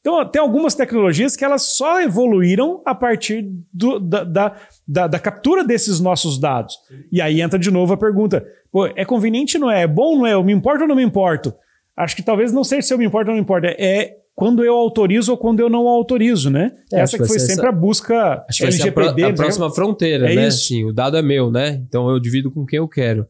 Então, 0.00 0.24
tem 0.24 0.40
algumas 0.40 0.74
tecnologias 0.74 1.36
que 1.36 1.44
elas 1.44 1.62
só 1.76 2.00
evoluíram 2.00 2.80
a 2.86 2.94
partir 2.94 3.46
do- 3.72 3.98
da, 4.00 4.24
da, 4.24 4.56
da- 4.88 5.06
da 5.06 5.18
captura 5.18 5.62
desses 5.62 6.00
nossos 6.00 6.38
dados. 6.38 6.74
E 7.12 7.20
aí 7.20 7.40
entra 7.42 7.58
de 7.58 7.70
novo 7.70 7.92
a 7.92 7.96
pergunta: 7.98 8.44
pô, 8.72 8.86
é 8.86 9.04
conveniente, 9.04 9.58
não 9.58 9.70
é? 9.70 9.82
É 9.82 9.86
bom, 9.86 10.16
não 10.18 10.26
é? 10.26 10.32
Eu 10.32 10.42
me 10.42 10.52
importo 10.52 10.82
ou 10.82 10.88
não 10.88 10.96
me 10.96 11.02
importo? 11.02 11.52
Acho 11.96 12.16
que 12.16 12.22
talvez 12.22 12.50
não 12.52 12.64
seja 12.64 12.82
se 12.82 12.94
eu 12.94 12.98
me 12.98 13.04
importo 13.04 13.26
ou 13.30 13.32
não 13.32 13.34
me 13.34 13.42
importo. 13.42 13.66
É 13.66 14.16
quando 14.34 14.64
eu 14.64 14.74
autorizo 14.74 15.32
ou 15.32 15.36
quando 15.36 15.60
eu 15.60 15.68
não 15.68 15.86
autorizo, 15.86 16.48
né? 16.48 16.72
É, 16.90 17.00
essa 17.00 17.18
que 17.18 17.22
que 17.24 17.28
foi 17.28 17.38
sempre 17.38 17.66
a 17.66 17.72
busca 17.72 18.42
Acho 18.48 18.56
que 18.58 18.62
vai 18.64 18.72
ser 18.72 18.82
a, 18.82 18.84
LGPD. 18.86 19.22
a 19.24 19.28
né? 19.28 19.34
próxima 19.34 19.70
fronteira, 19.70 20.32
É 20.32 20.34
né? 20.34 20.48
isso. 20.48 20.64
Assim, 20.64 20.84
o 20.84 20.94
dado 20.94 21.18
é 21.18 21.22
meu, 21.22 21.50
né? 21.50 21.78
Então 21.86 22.08
eu 22.08 22.18
divido 22.18 22.50
com 22.50 22.64
quem 22.64 22.78
eu 22.78 22.88
quero. 22.88 23.26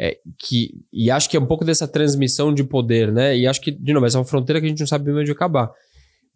É, 0.00 0.16
que, 0.36 0.70
e 0.92 1.10
acho 1.12 1.28
que 1.30 1.36
é 1.36 1.40
um 1.40 1.46
pouco 1.46 1.64
dessa 1.64 1.86
transmissão 1.86 2.52
de 2.52 2.64
poder, 2.64 3.12
né? 3.12 3.36
E 3.36 3.46
acho 3.46 3.60
que, 3.60 3.70
de 3.70 3.92
novo, 3.92 4.04
essa 4.06 4.16
é 4.16 4.20
uma 4.20 4.24
fronteira 4.24 4.58
que 4.60 4.66
a 4.66 4.68
gente 4.68 4.80
não 4.80 4.86
sabe 4.86 5.04
bem 5.04 5.14
onde 5.14 5.30
acabar. 5.30 5.70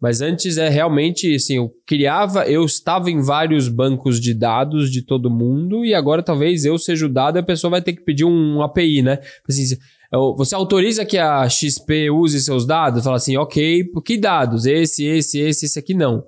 Mas 0.03 0.19
antes 0.19 0.57
é 0.57 0.67
realmente, 0.67 1.33
assim, 1.33 1.55
eu 1.55 1.71
criava, 1.87 2.45
eu 2.45 2.65
estava 2.65 3.09
em 3.09 3.21
vários 3.21 3.69
bancos 3.69 4.19
de 4.19 4.33
dados 4.33 4.91
de 4.91 5.01
todo 5.01 5.29
mundo 5.31 5.85
e 5.85 5.93
agora 5.93 6.21
talvez 6.21 6.65
eu 6.65 6.77
seja 6.77 7.05
o 7.05 7.09
dado 7.09 7.37
e 7.37 7.39
a 7.39 7.43
pessoa 7.43 7.71
vai 7.71 7.81
ter 7.81 7.93
que 7.93 8.03
pedir 8.03 8.25
um 8.25 8.61
API, 8.61 9.01
né? 9.01 9.19
Assim, 9.47 9.63
eu- 10.11 10.35
você 10.35 10.53
autoriza 10.55 11.05
que 11.05 11.17
a 11.17 11.47
XP 11.47 12.09
use 12.09 12.37
seus 12.41 12.65
dados? 12.67 13.01
Fala 13.01 13.15
assim, 13.15 13.37
ok, 13.37 13.85
que 14.05 14.17
dados? 14.17 14.65
Esse, 14.65 15.05
esse, 15.05 15.39
esse, 15.39 15.65
esse 15.67 15.79
aqui 15.79 15.93
não, 15.93 16.25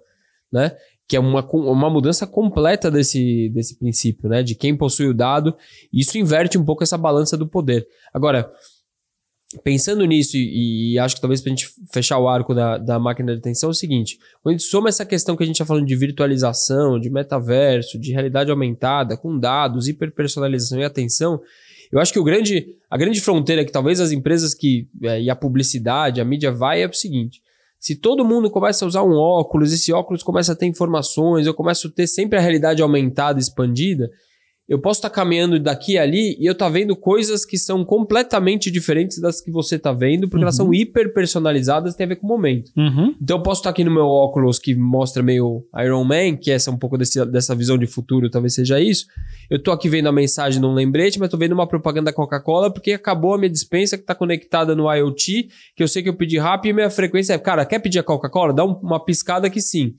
né? 0.50 0.72
Que 1.06 1.18
é 1.18 1.20
uma, 1.20 1.46
uma 1.52 1.90
mudança 1.90 2.26
completa 2.26 2.90
desse, 2.90 3.50
desse 3.50 3.78
princípio, 3.78 4.30
né? 4.30 4.42
De 4.42 4.56
quem 4.56 4.74
possui 4.78 5.08
o 5.10 5.14
dado. 5.14 5.54
Isso 5.92 6.18
inverte 6.18 6.58
um 6.58 6.64
pouco 6.64 6.82
essa 6.82 6.98
balança 6.98 7.36
do 7.36 7.46
poder. 7.46 7.86
Agora, 8.14 8.50
pensando 9.64 10.06
nisso, 10.06 10.38
e, 10.38 10.94
e 10.94 11.00
acho 11.00 11.16
que 11.16 11.22
talvez 11.22 11.42
para 11.42 11.52
a 11.52 11.56
gente 11.56 11.70
fechar 11.92 12.18
o 12.18 12.28
arco 12.28 12.54
da, 12.54 12.78
da 12.78 13.00
máquina 13.00 13.34
de 13.34 13.40
atenção, 13.40 13.70
é 13.70 13.72
o 13.72 13.74
seguinte: 13.76 14.18
quando 14.42 14.56
a 14.56 14.58
gente 14.58 14.68
soma 14.68 14.90
essa 14.90 15.06
questão 15.06 15.36
que 15.36 15.44
a 15.44 15.46
gente 15.46 15.56
está 15.56 15.66
falando 15.66 15.86
de 15.86 15.96
virtualização, 15.96 17.00
de 17.00 17.10
metaverso, 17.10 18.00
de 18.00 18.12
realidade 18.12 18.52
aumentada, 18.52 19.18
com 19.18 19.38
dados, 19.38 19.88
hiperpersonalização 19.88 20.80
e 20.80 20.84
atenção, 20.84 21.42
eu 21.92 22.00
acho 22.00 22.12
que 22.12 22.20
o 22.20 22.24
grande, 22.24 22.76
a 22.90 22.98
grande 22.98 23.22
fronteira 23.22 23.64
que 23.64 23.72
talvez 23.72 24.00
as 24.00 24.12
empresas 24.12 24.54
que 24.54 24.88
é, 25.04 25.22
e 25.22 25.30
a 25.30 25.36
publicidade, 25.36 26.22
a 26.22 26.26
mídia 26.26 26.52
vai 26.52 26.84
é 26.84 26.88
o 26.88 26.94
seguinte. 26.94 27.42
Se 27.80 27.96
todo 27.96 28.26
mundo 28.26 28.50
começa 28.50 28.84
a 28.84 28.88
usar 28.88 29.04
um 29.04 29.14
óculos, 29.14 29.72
esse 29.72 29.94
óculos 29.94 30.24
começa 30.24 30.54
a 30.54 30.56
ter 30.56 30.66
informações, 30.66 31.46
eu 31.46 31.54
começo 31.54 31.88
a 31.88 31.92
ter 31.92 32.08
sempre 32.08 32.38
a 32.38 32.42
realidade 32.42 32.82
aumentada, 32.82 33.40
expandida, 33.40 34.10
eu 34.68 34.80
posso 34.80 34.98
estar 34.98 35.10
caminhando 35.10 35.60
daqui 35.60 35.94
e 35.94 35.98
ali 35.98 36.36
e 36.40 36.46
eu 36.46 36.54
estar 36.54 36.70
vendo 36.70 36.96
coisas 36.96 37.46
que 37.46 37.58
são 37.58 37.86
completamente 37.86 38.72
diferentes 38.72 39.20
das 39.22 39.40
que 39.40 39.52
você 39.52 39.76
está 39.76 39.92
vendo, 39.94 40.28
porque 40.28 40.44
elas 40.44 40.56
são 40.56 40.74
hiper 40.74 41.14
personalizadas 41.14 41.94
e 41.94 41.98
tem 41.98 42.06
a 42.06 42.10
ver 42.10 42.16
com 42.16 42.26
o 42.26 42.30
momento. 42.30 42.72
Uhum. 42.76 43.14
Então 43.22 43.38
eu 43.38 43.44
posso 43.44 43.60
estar 43.62 43.70
aqui 43.70 43.84
no 43.84 43.92
meu 43.92 44.06
óculos 44.06 44.58
que 44.58 44.74
mostra 44.74 45.22
meio 45.22 45.64
Iron 45.84 46.04
Man, 46.04 46.36
que 46.38 46.50
essa 46.50 46.70
é 46.70 46.74
um 46.74 46.78
pouco 46.78 46.98
desse- 46.98 47.24
dessa 47.26 47.54
visão 47.54 47.78
de 47.78 47.86
futuro, 47.86 48.30
talvez 48.30 48.56
seja 48.56 48.80
isso. 48.80 49.06
Eu 49.50 49.62
tô 49.62 49.72
aqui 49.72 49.88
vendo 49.88 50.08
a 50.10 50.12
mensagem 50.12 50.60
num 50.60 50.74
lembrete, 50.74 51.20
mas 51.20 51.30
tô 51.30 51.38
vendo 51.38 51.52
uma 51.54 51.68
propaganda 51.68 52.06
da 52.06 52.14
Coca-Cola 52.14 52.72
porque 52.74 52.94
acabou 52.94 53.34
a 53.34 53.38
minha 53.38 53.50
dispensa 53.50 53.98
que 53.98 54.04
tá 54.04 54.16
conectada 54.16 54.76
no 54.76 54.92
IoT, 54.92 55.48
que 55.76 55.84
eu 55.84 55.88
sei 55.88 56.02
que 56.02 56.10
eu 56.10 56.16
pedi 56.16 56.38
rápido 56.38 56.72
e 56.72 56.74
minha 56.74 56.90
frequência 56.90 57.34
é, 57.34 57.38
cara, 57.38 57.66
quer 57.66 57.80
pedir 57.80 58.00
a 58.00 58.04
Coca-Cola? 58.04 58.54
Dá 58.54 58.66
um- 58.66 58.80
uma 58.82 59.04
piscada 59.04 59.50
que 59.50 59.62
sim. 59.62 59.94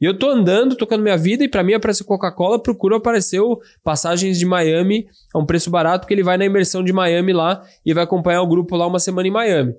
E 0.00 0.04
eu 0.04 0.18
tô 0.18 0.28
andando, 0.28 0.74
tocando 0.76 1.02
minha 1.02 1.16
vida 1.16 1.44
e 1.44 1.48
pra 1.48 1.62
mim 1.62 1.74
aparece 1.74 2.02
Coca-Cola, 2.04 2.60
procuro 2.60 2.96
aparecer 2.96 3.40
o 3.40 3.60
passagens 4.12 4.38
de 4.38 4.46
Miami 4.46 5.06
a 5.34 5.38
um 5.38 5.46
preço 5.46 5.70
barato, 5.70 6.00
porque 6.02 6.14
ele 6.14 6.22
vai 6.22 6.36
na 6.36 6.44
imersão 6.44 6.84
de 6.84 6.92
Miami 6.92 7.32
lá 7.32 7.62
e 7.84 7.94
vai 7.94 8.04
acompanhar 8.04 8.42
o 8.42 8.46
grupo 8.46 8.76
lá 8.76 8.86
uma 8.86 8.98
semana 8.98 9.26
em 9.28 9.30
Miami. 9.30 9.74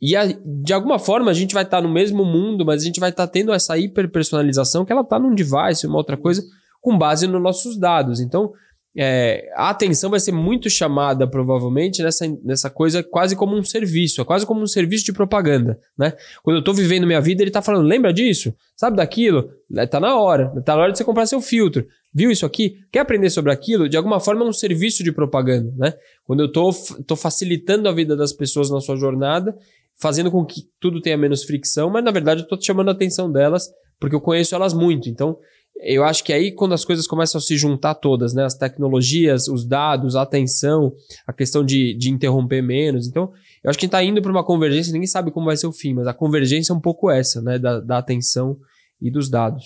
E 0.00 0.16
a- 0.16 0.26
de 0.26 0.72
alguma 0.72 0.98
forma 0.98 1.30
a 1.30 1.34
gente 1.34 1.54
vai 1.54 1.62
estar 1.64 1.80
no 1.80 1.88
mesmo 1.88 2.24
mundo, 2.24 2.64
mas 2.64 2.82
a 2.82 2.84
gente 2.84 3.00
vai 3.00 3.10
estar 3.10 3.26
tendo 3.26 3.52
essa 3.52 3.76
hiperpersonalização 3.78 4.84
que 4.84 4.92
ela 4.92 5.02
está 5.02 5.18
num 5.18 5.34
device, 5.34 5.86
uma 5.86 5.98
outra 5.98 6.16
coisa, 6.16 6.42
com 6.80 6.96
base 6.98 7.26
nos 7.26 7.42
nossos 7.42 7.78
dados. 7.78 8.20
Então, 8.20 8.52
é, 8.96 9.50
a 9.56 9.70
atenção 9.70 10.10
vai 10.10 10.20
ser 10.20 10.32
muito 10.32 10.68
chamada, 10.68 11.26
provavelmente, 11.26 12.02
nessa, 12.02 12.26
nessa 12.44 12.68
coisa 12.68 13.02
quase 13.02 13.34
como 13.34 13.56
um 13.56 13.64
serviço, 13.64 14.20
é 14.20 14.24
quase 14.24 14.44
como 14.44 14.60
um 14.60 14.66
serviço 14.66 15.04
de 15.04 15.12
propaganda, 15.12 15.78
né? 15.96 16.12
Quando 16.42 16.56
eu 16.56 16.60
estou 16.60 16.74
vivendo 16.74 17.06
minha 17.06 17.20
vida, 17.20 17.42
ele 17.42 17.48
está 17.48 17.62
falando, 17.62 17.86
lembra 17.86 18.12
disso? 18.12 18.54
Sabe 18.76 18.96
daquilo? 18.96 19.50
Está 19.70 19.98
na 19.98 20.20
hora, 20.20 20.52
está 20.58 20.76
na 20.76 20.82
hora 20.82 20.92
de 20.92 20.98
você 20.98 21.04
comprar 21.04 21.24
seu 21.26 21.40
filtro. 21.40 21.86
Viu 22.14 22.30
isso 22.30 22.44
aqui? 22.44 22.76
Quer 22.92 23.00
aprender 23.00 23.30
sobre 23.30 23.50
aquilo? 23.50 23.88
De 23.88 23.96
alguma 23.96 24.20
forma 24.20 24.44
é 24.44 24.48
um 24.48 24.52
serviço 24.52 25.02
de 25.02 25.10
propaganda, 25.10 25.72
né? 25.76 25.94
Quando 26.24 26.40
eu 26.40 26.46
estou 26.46 26.70
tô 27.06 27.16
facilitando 27.16 27.88
a 27.88 27.92
vida 27.92 28.14
das 28.14 28.34
pessoas 28.34 28.70
na 28.70 28.80
sua 28.80 28.96
jornada, 28.96 29.56
fazendo 29.98 30.30
com 30.30 30.44
que 30.44 30.64
tudo 30.78 31.00
tenha 31.00 31.16
menos 31.16 31.44
fricção, 31.44 31.88
mas 31.88 32.04
na 32.04 32.10
verdade 32.10 32.40
eu 32.40 32.44
estou 32.44 32.60
chamando 32.60 32.90
a 32.90 32.92
atenção 32.92 33.32
delas, 33.32 33.70
porque 33.98 34.14
eu 34.14 34.20
conheço 34.20 34.54
elas 34.54 34.74
muito. 34.74 35.08
Então, 35.08 35.38
eu 35.76 36.04
acho 36.04 36.22
que 36.22 36.32
aí 36.32 36.52
quando 36.52 36.74
as 36.74 36.84
coisas 36.84 37.06
começam 37.06 37.38
a 37.38 37.42
se 37.42 37.56
juntar 37.56 37.94
todas, 37.94 38.32
né? 38.32 38.44
As 38.44 38.54
tecnologias, 38.54 39.48
os 39.48 39.66
dados, 39.66 40.14
a 40.14 40.22
atenção, 40.22 40.92
a 41.26 41.32
questão 41.32 41.64
de, 41.64 41.94
de 41.94 42.10
interromper 42.10 42.62
menos. 42.62 43.08
Então, 43.08 43.32
eu 43.62 43.70
acho 43.70 43.78
que 43.78 43.84
a 43.84 43.86
gente 43.86 43.94
está 43.94 44.04
indo 44.04 44.22
para 44.22 44.30
uma 44.30 44.44
convergência, 44.44 44.92
ninguém 44.92 45.08
sabe 45.08 45.30
como 45.30 45.46
vai 45.46 45.56
ser 45.56 45.66
o 45.66 45.72
fim, 45.72 45.94
mas 45.94 46.06
a 46.06 46.14
convergência 46.14 46.72
é 46.72 46.76
um 46.76 46.80
pouco 46.80 47.10
essa, 47.10 47.42
né? 47.42 47.58
Da, 47.58 47.80
da 47.80 47.98
atenção 47.98 48.56
e 49.00 49.10
dos 49.10 49.28
dados. 49.28 49.64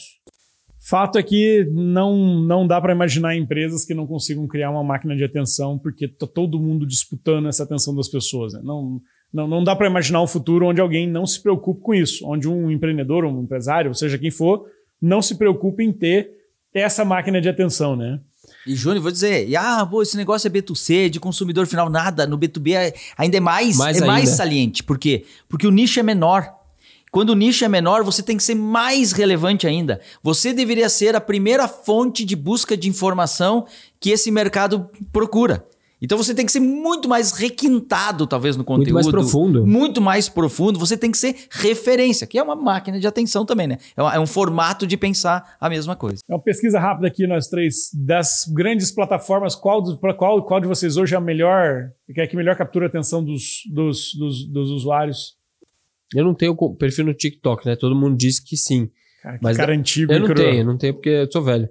Fato 0.88 1.18
é 1.18 1.22
que 1.22 1.68
não, 1.72 2.16
não 2.44 2.64
dá 2.64 2.80
para 2.80 2.92
imaginar 2.92 3.36
empresas 3.36 3.84
que 3.84 3.92
não 3.92 4.07
consigam 4.07 4.46
criar 4.46 4.70
uma 4.70 4.84
máquina 4.84 5.16
de 5.16 5.24
atenção, 5.24 5.76
porque 5.78 6.07
tá 6.07 6.28
todo 6.28 6.61
mundo 6.61 6.86
disputando 6.86 7.48
essa 7.48 7.64
atenção 7.64 7.94
das 7.94 8.09
pessoas. 8.09 8.52
né? 8.52 8.61
Não, 8.62 9.00
não, 9.32 9.48
não 9.48 9.64
dá 9.64 9.74
para 9.74 9.88
imaginar 9.88 10.22
um 10.22 10.28
futuro 10.28 10.68
onde 10.68 10.80
alguém 10.80 11.11
não 11.11 11.26
se 11.26 11.42
preocupe 11.42 11.82
com 11.82 11.92
isso, 11.92 12.24
onde 12.24 12.48
um 12.48 12.70
empreendedor, 12.70 13.24
um 13.24 13.42
empresário, 13.42 13.92
seja 13.94 14.16
quem 14.16 14.30
for, 14.30 14.64
não 15.01 15.20
se 15.22 15.34
preocupe 15.36 15.82
em 15.84 15.92
ter 15.92 16.30
essa 16.72 17.05
máquina 17.05 17.40
de 17.40 17.49
atenção, 17.49 17.97
né? 17.97 18.20
E, 18.66 18.74
Júnior, 18.74 19.03
vou 19.03 19.12
dizer, 19.12 19.49
e, 19.49 19.57
ah, 19.57 19.86
pô, 19.88 20.03
esse 20.03 20.16
negócio 20.16 20.47
é 20.49 20.51
B2C, 20.51 21.09
de 21.09 21.20
consumidor 21.20 21.66
final, 21.66 21.88
nada. 21.88 22.26
No 22.26 22.36
B2B 22.38 22.72
é- 22.74 22.94
ainda 23.16 23.36
é 23.36 23.40
mais, 23.40 23.76
Mais 23.76 23.97
é 24.01 24.05
mais 24.07 24.24
ainda. 24.24 24.36
saliente. 24.36 24.82
Por 24.82 24.99
quê? 24.99 25.24
Porque 25.49 25.66
o 25.66 25.70
nicho 25.70 25.99
é 26.01 26.03
menor. 26.03 26.53
Quando 27.12 27.30
o 27.30 27.34
nicho 27.34 27.64
é 27.64 27.68
menor, 27.68 28.03
você 28.05 28.22
tem 28.22 28.36
que 28.36 28.42
ser 28.42 28.55
mais 28.57 29.12
relevante 29.12 29.66
ainda. 29.66 30.01
Você 30.22 30.53
deveria 30.53 30.88
ser 30.88 31.14
a 31.16 31.20
primeira 31.20 31.66
fonte 31.68 32.24
de 32.24 32.36
busca 32.36 32.76
de 32.76 32.88
informação 32.88 33.66
que 34.01 34.11
esse 34.11 34.30
mercado 34.30 34.90
procura. 35.12 35.64
Então 36.01 36.18
você 36.18 36.34
tem 36.34 36.44
que 36.44 36.53
ser 36.53 36.61
muito 36.61 37.09
mais 37.09 37.32
requintado, 37.32 38.26
talvez, 38.26 38.57
no 38.57 38.64
conteúdo. 38.64 38.92
Muito 38.92 38.94
mais 38.94 39.09
profundo. 39.09 39.66
Muito 39.66 40.01
mais 40.01 40.28
profundo. 40.28 40.78
Você 40.78 40.97
tem 40.97 41.11
que 41.11 41.16
ser 41.16 41.34
referência, 41.51 42.26
que 42.26 42.38
é 42.38 42.42
uma 42.42 42.55
máquina 42.55 43.01
de 43.01 43.07
atenção 43.07 43.47
também, 43.47 43.66
né? 43.66 43.78
É 43.97 44.03
um, 44.03 44.11
é 44.11 44.20
um 44.20 44.26
formato 44.26 44.86
de 44.86 44.97
pensar 44.97 45.57
a 45.59 45.70
mesma 45.70 45.97
coisa. 45.97 46.22
É 46.28 46.34
uma 46.34 46.42
pesquisa 46.42 46.78
rápida 46.78 47.07
aqui, 47.07 47.26
nós 47.26 47.49
três. 47.49 47.90
Das 47.94 48.44
grandes 48.55 48.90
plataformas, 48.90 49.55
qual, 49.55 49.82
qual, 50.16 50.44
qual 50.44 50.61
de 50.61 50.68
vocês 50.68 50.97
hoje 50.99 51.14
é 51.14 51.18
a 51.18 51.20
melhor, 51.20 51.90
que 52.14 52.20
é 52.20 52.26
que 52.26 52.36
melhor 52.36 52.57
captura 52.57 52.86
a 52.86 52.88
atenção 52.88 53.24
dos, 53.24 53.62
dos, 53.72 54.14
dos, 54.14 54.47
dos 54.47 54.70
usuários? 54.70 55.34
Eu 56.14 56.24
não 56.24 56.34
tenho 56.34 56.55
perfil 56.74 57.07
no 57.07 57.14
TikTok, 57.14 57.66
né? 57.66 57.74
Todo 57.74 57.97
mundo 57.97 58.16
diz 58.16 58.38
que 58.38 58.57
sim. 58.57 58.90
Cara, 59.22 59.38
que 59.38 59.44
Mas 59.44 59.57
cara 59.57 59.72
antigo. 59.72 60.12
Eu 60.12 60.20
não 60.20 60.34
tenho, 60.34 60.64
não 60.64 60.76
tenho 60.76 60.94
porque 60.94 61.09
eu 61.09 61.32
sou 61.32 61.42
velho. 61.42 61.68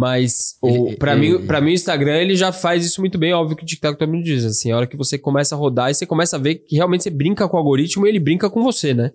Mas 0.00 0.56
o, 0.62 0.94
pra, 0.96 1.16
ele- 1.16 1.38
mim, 1.38 1.44
pra 1.44 1.60
mim 1.60 1.70
o 1.72 1.74
Instagram 1.74 2.18
ele 2.18 2.36
já 2.36 2.52
faz 2.52 2.86
isso 2.86 3.00
muito 3.00 3.18
bem. 3.18 3.32
Óbvio 3.32 3.56
que 3.56 3.64
o 3.64 3.66
TikTok 3.66 4.06
mundo 4.06 4.22
diz 4.22 4.44
assim. 4.44 4.70
A 4.70 4.76
hora 4.76 4.86
que 4.86 4.96
você 4.96 5.18
começa 5.18 5.56
a 5.56 5.58
rodar 5.58 5.90
e 5.90 5.94
você 5.94 6.06
começa 6.06 6.36
a 6.36 6.38
ver 6.38 6.54
que 6.54 6.76
realmente 6.76 7.02
você 7.02 7.10
brinca 7.10 7.48
com 7.48 7.56
o 7.56 7.58
algoritmo 7.58 8.06
e 8.06 8.08
ele 8.08 8.20
brinca 8.20 8.48
com 8.48 8.62
você, 8.62 8.94
né? 8.94 9.10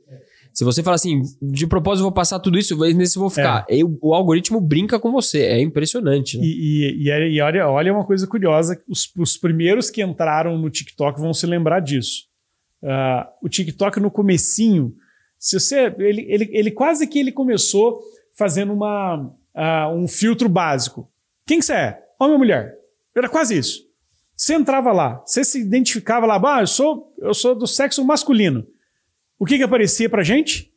Se 0.54 0.66
você 0.66 0.84
fala 0.84 0.96
assim, 0.96 1.22
de 1.42 1.66
propósito 1.66 2.02
eu 2.02 2.08
vou 2.08 2.12
passar 2.12 2.38
tudo 2.40 2.60
isso, 2.60 2.78
nesse 2.94 3.16
eu 3.18 3.22
vou 3.22 3.30
ficar. 3.30 3.66
E 3.70 3.82
o, 3.82 3.98
o 4.02 4.14
algoritmo 4.14 4.60
brinca 4.60 5.00
com 5.00 5.10
você. 5.10 5.44
É 5.44 5.62
impressionante, 5.62 6.38
né? 6.38 6.44
E, 6.46 6.50
e, 6.50 7.04
e, 7.06 7.10
é- 7.10 7.30
e 7.30 7.40
olha, 7.42 7.70
olha 7.70 7.94
uma 7.94 8.06
coisa 8.06 8.28
curiosa: 8.28 8.78
os, 8.86 9.10
os 9.18 9.38
primeiros 9.38 9.90
que 9.90 10.04
entraram 10.04 10.58
no 10.58 10.70
TikTok 10.70 11.18
vão 11.20 11.34
se 11.34 11.48
lembrar 11.48 11.80
disso. 11.80 12.26
Ah, 12.84 13.30
o 13.42 13.48
TikTok 13.48 14.02
no 14.02 14.12
comecinho, 14.12 14.94
se 15.40 15.58
você, 15.58 15.94
ele, 15.98 16.26
ele, 16.30 16.50
ele 16.52 16.72
quase 16.72 17.08
que 17.08 17.18
ele 17.20 17.32
começou 17.32 18.02
fazendo 18.38 18.74
uma, 18.74 19.32
ah, 19.56 19.90
um 19.90 20.08
filtro 20.08 20.50
básico. 20.50 21.10
Quem 21.46 21.60
que 21.60 21.66
você 21.66 21.74
é? 21.74 22.04
Homem 22.20 22.34
ou 22.34 22.40
mulher? 22.40 22.76
Era 23.16 23.30
quase 23.30 23.58
isso. 23.58 23.82
Você 24.36 24.56
entrava 24.56 24.92
lá, 24.92 25.22
você 25.26 25.44
se 25.44 25.62
identificava 25.62 26.26
lá, 26.26 26.42
ah, 26.44 26.62
eu 26.62 26.68
sou, 26.68 27.14
eu 27.20 27.34
sou 27.34 27.56
do 27.56 27.68
sexo 27.68 28.04
masculino. 28.04 28.66
O 29.38 29.46
que 29.46 29.58
que 29.58 29.64
aparecia 29.64 30.10
pra 30.10 30.24
gente? 30.24 30.72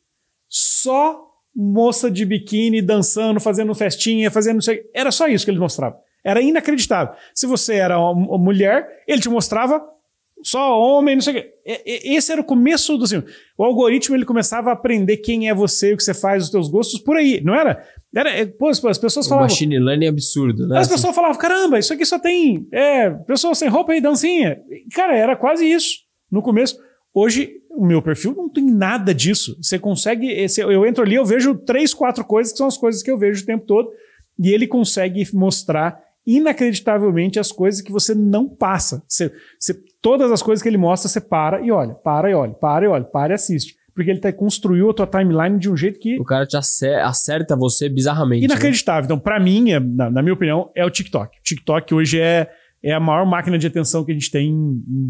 Só 0.48 1.26
moça 1.54 2.10
de 2.10 2.24
biquíni 2.24 2.82
dançando, 2.82 3.40
fazendo 3.40 3.74
festinha, 3.74 4.30
fazendo. 4.30 4.60
Era 4.94 5.10
só 5.10 5.26
isso 5.26 5.44
que 5.44 5.50
eles 5.50 5.60
mostravam. 5.60 5.98
Era 6.22 6.42
inacreditável. 6.42 7.14
Se 7.34 7.46
você 7.46 7.76
era 7.76 7.98
uma 7.98 8.36
mulher, 8.36 9.02
ele 9.06 9.20
te 9.22 9.28
mostrava 9.28 9.82
só 10.48 10.80
homem, 10.80 11.16
não 11.16 11.22
sei 11.22 11.32
o 11.32 11.36
quê. 11.42 11.52
Esse 11.84 12.30
era 12.30 12.40
o 12.40 12.44
começo 12.44 12.96
do 12.96 13.04
assim, 13.04 13.22
O 13.58 13.64
algoritmo 13.64 14.14
ele 14.14 14.24
começava 14.24 14.70
a 14.70 14.72
aprender 14.74 15.16
quem 15.16 15.48
é 15.48 15.54
você, 15.54 15.92
o 15.92 15.96
que 15.96 16.02
você 16.04 16.14
faz, 16.14 16.44
os 16.44 16.50
teus 16.50 16.68
gostos 16.68 17.00
por 17.00 17.16
aí, 17.16 17.40
não 17.42 17.54
era? 17.54 17.82
Era, 18.14 18.30
é, 18.30 18.46
pô, 18.46 18.68
as 18.68 18.82
as 18.84 18.98
pessoas 18.98 19.26
O 19.26 19.28
falavam. 19.28 19.48
machine 19.48 19.78
learning 19.78 20.06
é 20.06 20.08
absurdo, 20.08 20.68
né? 20.68 20.78
As 20.78 20.88
pessoas 20.88 21.14
falavam, 21.14 21.36
caramba, 21.36 21.78
isso 21.78 21.92
aqui 21.92 22.04
só 22.06 22.18
tem 22.18 22.66
é, 22.72 23.10
pessoas 23.10 23.58
sem 23.58 23.68
roupa 23.68 23.94
e 23.96 24.00
dancinha. 24.00 24.58
Cara, 24.94 25.16
era 25.16 25.34
quase 25.36 25.68
isso 25.70 25.96
no 26.30 26.40
começo. 26.40 26.78
Hoje, 27.12 27.50
o 27.70 27.84
meu 27.84 28.00
perfil 28.00 28.34
não 28.36 28.48
tem 28.48 28.64
nada 28.64 29.12
disso. 29.14 29.56
Você 29.60 29.78
consegue. 29.78 30.30
esse- 30.30 30.60
eu 30.60 30.86
entro 30.86 31.02
ali, 31.02 31.14
eu 31.16 31.24
vejo 31.24 31.54
três, 31.56 31.92
quatro 31.92 32.24
coisas 32.24 32.52
que 32.52 32.58
são 32.58 32.66
as 32.68 32.76
coisas 32.78 33.02
que 33.02 33.10
eu 33.10 33.18
vejo 33.18 33.42
o 33.42 33.46
tempo 33.46 33.64
todo. 33.66 33.90
E 34.38 34.50
ele 34.50 34.66
consegue 34.66 35.26
mostrar 35.34 35.98
inacreditavelmente 36.26 37.38
as 37.38 37.52
coisas 37.52 37.80
que 37.80 37.92
você 37.92 38.14
não 38.14 38.48
passa. 38.48 39.02
Você, 39.08 39.32
você- 39.58 39.74
todas 40.00 40.30
as 40.32 40.42
coisas 40.42 40.62
que 40.62 40.68
ele 40.68 40.76
mostra, 40.78 41.08
você 41.08 41.20
para 41.20 41.60
e 41.60 41.70
olha, 41.70 41.94
para 41.94 42.30
e 42.30 42.34
olha, 42.34 42.52
para 42.52 42.84
e 42.84 42.88
olha, 42.88 43.04
para 43.04 43.32
e 43.32 43.34
assiste. 43.34 43.74
Porque 43.94 44.10
ele 44.10 44.20
tá, 44.20 44.30
construiu 44.30 44.90
a 44.90 44.94
tua 44.94 45.06
timeline 45.06 45.58
de 45.58 45.70
um 45.70 45.76
jeito 45.76 45.98
que 45.98 46.20
O 46.20 46.24
cara 46.24 46.44
te 46.46 46.54
acer- 46.56 47.00
acerta 47.02 47.56
você 47.56 47.88
bizarramente. 47.88 48.40
né? 48.46 48.52
Inacreditável. 48.52 49.04
Então, 49.06 49.18
pra 49.18 49.40
mim, 49.40 49.70
é- 49.70 49.80
na, 49.80 50.10
na 50.10 50.22
minha 50.22 50.34
opinião, 50.34 50.70
é 50.76 50.84
o 50.84 50.90
TikTok. 50.90 51.38
O 51.38 51.42
TikTok 51.42 51.94
hoje 51.94 52.20
é, 52.20 52.46
é 52.84 52.92
a 52.92 53.00
maior 53.00 53.24
máquina 53.24 53.56
de 53.58 53.66
atenção 53.66 54.04
que 54.04 54.10
a 54.10 54.14
gente 54.14 54.30
tem 54.30 54.54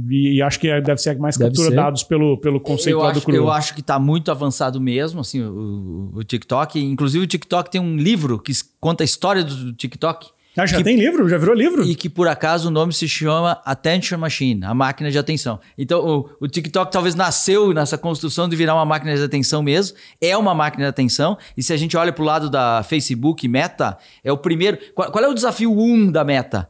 e, 0.09 0.37
e 0.37 0.43
acho 0.43 0.61
que 0.61 0.69
é- 0.69 0.81
deve 0.81 1.01
ser 1.01 1.11
a 1.11 1.15
que 1.17 1.21
mais 1.21 1.37
Deve 1.37 1.51
captura 1.51 1.71
ser. 1.71 1.75
dados 1.75 2.05
pelo, 2.05 2.39
pelo 2.41 2.61
conceito 2.61 2.95
eu 2.95 2.99
lá 3.01 3.11
do 3.11 3.17
acho, 3.19 3.27
cru. 3.27 3.35
eu 3.35 3.51
acho 3.51 3.75
que 3.75 3.81
está 3.81 3.99
muito 3.99 4.31
avançado 4.31 4.81
mesmo, 4.81 5.21
assim, 5.21 5.43
o, 5.43 6.13
o- 6.15 6.23
TikTok. 6.23 6.79
Inclusive, 6.81 7.25
o 7.25 7.27
TikTok 7.27 7.69
tem 7.73 7.81
um 7.81 7.97
livro 7.97 8.39
que 8.39 8.53
conta 8.79 9.03
a 9.03 9.05
história 9.05 9.43
do 9.43 9.73
TikTok. 9.73 10.29
Ah, 10.57 10.67
já 10.67 10.79
que- 10.79 10.85
tem 10.85 10.97
livro? 10.97 11.29
Já 11.29 11.37
virou 11.39 11.55
livro? 11.55 11.85
E 11.85 11.95
que 11.95 12.09
por 12.09 12.29
acaso 12.29 12.69
o 12.69 12.71
nome 12.71 12.93
se 12.93 13.07
chama 13.09 13.61
Attention 13.65 14.19
Machine, 14.19 14.65
a 14.65 14.73
máquina 14.75 15.11
de 15.11 15.19
atenção. 15.19 15.61
Então 15.77 16.01
o, 16.41 16.45
o 16.45 16.49
TikTok 16.49 16.91
talvez 16.91 17.15
nasceu 17.15 17.73
nessa 17.73 17.99
construção 17.99 18.49
de 18.49 18.57
virar 18.57 18.75
uma 18.75 18.85
máquina 18.85 19.15
de 19.15 19.23
atenção 19.23 19.63
mesmo. 19.63 19.97
É 20.21 20.37
uma 20.37 20.55
máquina 20.55 20.85
de 20.85 20.89
atenção. 20.91 21.37
E 21.57 21.63
se 21.63 21.73
a 21.73 21.77
gente 21.77 21.97
olha 21.97 22.13
para 22.13 22.23
o 22.23 22.27
lado 22.27 22.49
da 22.49 22.83
Facebook, 22.83 23.47
Meta, 23.49 23.99
é 24.25 24.33
o 24.33 24.39
primeiro. 24.39 24.79
Qual, 24.95 25.11
qual 25.11 25.25
é 25.25 25.29
o 25.29 25.35
desafio 25.35 25.73
1 25.73 25.83
um 25.93 26.11
da 26.11 26.25
Meta? 26.25 26.69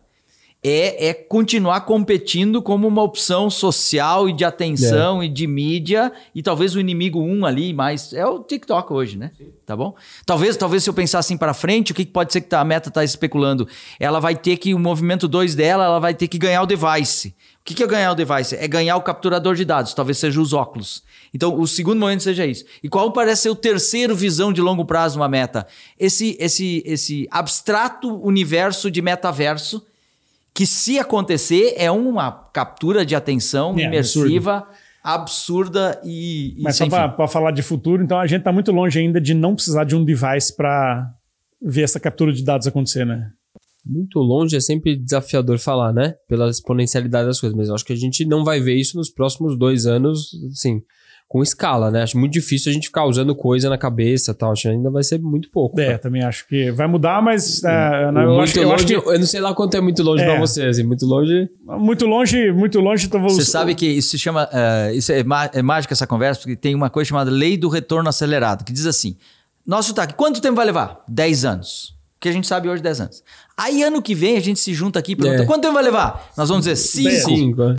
É, 0.69 1.09
é 1.11 1.15
continuar 1.15 1.83
competindo 1.83 2.61
como 2.61 2.89
uma 2.89 3.01
opção 3.01 3.49
social 3.49 4.29
e 4.29 4.33
de 4.33 4.45
atenção 4.45 5.23
e 5.23 5.29
de 5.29 5.47
mídia 5.47 6.11
e 6.35 6.43
talvez 6.43 6.75
o 6.75 6.81
inimigo 6.81 7.21
um 7.21 7.47
ali 7.47 7.73
mais 7.73 8.13
é 8.13 8.27
o 8.27 8.41
TikTok 8.41 8.93
hoje, 8.93 9.17
né? 9.17 9.31
Tá 9.65 9.77
bom? 9.77 9.95
Talvez, 10.25 10.57
talvez 10.57 10.83
se 10.83 10.91
eu 10.91 10.95
pensar 10.95 11.21
assim 11.21 11.37
para 11.37 11.55
frente, 11.55 11.93
o 11.93 11.95
que 11.95 12.05
que 12.05 12.11
pode 12.11 12.33
ser 12.33 12.41
que 12.41 12.49
tá- 12.49 12.61
a 12.61 12.65
Meta 12.65 12.89
está 12.89 13.05
especulando? 13.05 13.69
Ela 14.01 14.19
vai 14.19 14.35
ter 14.35 14.57
que 14.57 14.75
o 14.75 14.79
movimento 14.79 15.29
2 15.29 15.55
dela, 15.55 15.85
ela 15.85 16.01
vai 16.01 16.15
ter 16.15 16.27
que 16.27 16.37
ganhar 16.37 16.63
o 16.63 16.67
device. 16.67 17.29
O 17.61 17.65
que 17.67 17.75
que 17.75 17.83
é 17.83 17.87
ganhar 17.87 18.11
o 18.11 18.15
device? 18.17 18.57
É 18.57 18.67
ganhar 18.67 18.97
o 18.97 19.03
capturador 19.03 19.55
de 19.55 19.65
dados, 19.65 19.95
talvez 19.95 20.19
seja 20.19 20.41
os 20.41 20.53
óculos. 20.53 21.03
Então, 21.33 21.61
o 21.61 21.67
segundo 21.67 22.01
momento 22.01 22.23
seja 22.25 22.45
isso. 22.45 22.65
E 22.83 22.89
qual 22.89 23.13
parece 23.13 23.43
ser 23.43 23.51
o 23.51 23.57
terceiro 23.57 24.17
visão 24.17 24.53
de 24.53 24.61
longo 24.61 24.85
prazo 24.85 25.19
uma 25.21 25.29
meta? 25.29 25.65
Esse 25.99 26.37
esse 26.41 26.83
esse 26.85 27.29
abstrato 27.31 28.21
universo 28.21 28.91
de 28.91 29.01
metaverso 29.03 29.81
que 30.57 30.65
se 30.65 30.99
acontecer 30.99 31.75
é 31.77 31.91
uma 31.91 32.33
captura 32.33 33.05
de 33.05 33.15
atenção 33.15 33.79
É, 33.79 33.83
imersiva 33.85 34.67
absurda 35.05 36.01
e, 36.03 36.59
e 36.59 36.63
Mas 36.63 36.77
sem 36.77 36.89
só 36.89 37.09
pra 37.09 37.29
falar 37.29 37.51
de 37.51 37.63
futuro, 37.63 38.03
então 38.03 38.19
a 38.19 38.27
gente 38.27 38.43
tá 38.43 38.51
muito 38.51 38.73
longe 38.73 38.99
ainda 38.99 39.21
de 39.21 39.35
não 39.35 39.55
precisar 39.55 39.85
de 39.85 39.95
um 39.95 40.03
device 40.03 40.57
pra 40.57 41.13
ver 41.63 41.83
essa 41.83 42.01
captura 42.01 42.33
de 42.33 42.43
dados 42.43 42.67
acontecer, 42.67 43.05
né? 43.05 43.31
Muito 43.85 44.19
longe 44.19 44.57
é 44.57 44.61
sempre 44.61 44.97
desafiador 44.97 45.59
falar, 45.59 45.93
né? 45.93 46.15
Pela 46.27 46.49
exponencialidade 46.49 47.29
das 47.29 47.39
coisas. 47.39 47.57
Mas 47.57 47.69
eu 47.69 47.75
acho 47.75 47.85
que 47.85 47.93
a 47.93 47.97
gente 47.97 48.25
não 48.25 48.43
vai 48.43 48.59
ver 48.59 48.75
isso 48.75 48.97
nos 48.97 49.11
próximos 49.11 49.57
dois 49.57 49.87
anos, 49.87 50.31
assim, 50.51 50.83
com 51.29 51.43
escala, 51.43 51.91
né? 51.91 52.03
Acho 52.03 52.17
muito 52.17 52.33
difícil 52.33 52.71
a 52.71 52.73
gente 52.73 52.87
ficar 52.87 53.05
usando 53.05 53.35
coisa 53.35 53.69
na 53.69 53.77
cabeça 53.77 54.31
e 54.31 54.35
tal. 54.35 54.53
Acho 54.53 54.63
que 54.63 54.69
ainda 54.69 54.91
vai 54.91 55.03
ser 55.03 55.19
muito 55.21 55.51
pouco. 55.51 55.81
É, 55.81 55.87
cara. 55.87 55.99
também 55.99 56.23
acho 56.23 56.47
que 56.47 56.71
vai 56.71 56.87
mudar, 56.87 57.21
mas 57.21 57.63
é, 57.65 58.05
eu, 58.05 58.13
muito 58.13 58.41
acho, 58.43 58.59
eu 58.59 58.63
longe, 58.69 58.75
acho 58.75 58.87
que 58.87 58.95
eu 58.95 59.19
não 59.19 59.27
sei 59.27 59.41
lá 59.41 59.53
quanto 59.55 59.77
é 59.77 59.81
muito 59.81 60.03
longe 60.05 60.23
É. 60.23 60.27
pra 60.27 60.39
você, 60.39 60.63
assim, 60.65 60.85
muito 60.85 61.05
longe. 61.05 61.49
muito 61.65 62.07
longe, 62.07 62.53
muito 62.53 62.79
longe. 62.81 63.07
Então 63.07 63.21
Você 63.23 63.45
sabe 63.45 63.75
que 63.75 63.87
isso 63.87 64.11
se 64.11 64.19
chama. 64.19 64.49
eh, 64.53 64.93
isso 64.95 65.11
é, 65.11 65.25
má- 65.25 65.51
é 65.53 65.63
mágica 65.63 65.93
essa 65.95 66.07
conversa, 66.07 66.41
porque 66.41 66.55
tem 66.55 66.75
uma 66.75 66.89
coisa 66.89 67.09
chamada 67.09 67.31
lei 67.31 67.57
do 67.57 67.69
retorno 67.69 68.09
acelerado, 68.09 68.65
que 68.65 68.73
diz 68.73 68.87
assim: 68.87 69.17
nosso 69.67 69.93
TAC, 69.95 70.15
quanto 70.15 70.41
tempo 70.41 70.55
vai 70.55 70.67
levar? 70.67 71.03
10 71.09 71.45
anos. 71.45 71.97
O 72.17 72.21
que 72.21 72.29
a 72.29 72.33
gente 72.33 72.47
sabe 72.47 72.69
hoje, 72.69 72.83
10 72.83 73.01
anos. 73.01 73.23
Aí, 73.59 73.83
ano 73.83 74.03
que 74.03 74.15
vem, 74.15 74.37
a 74.37 74.41
gente 74.41 74.61
se 74.61 74.75
junta 74.75 74.99
aqui 74.99 75.13
e 75.13 75.17
pergunta: 75.17 75.43
É. 75.43 75.47
quanto 75.47 75.63
tempo 75.63 75.73
vai 75.75 75.83
levar? 75.83 76.31
Nós 76.37 76.49
vamos 76.51 76.67
dizer 76.67 76.77
5. 76.77 77.11
Cinco. 77.25 77.63
é. 77.63 77.77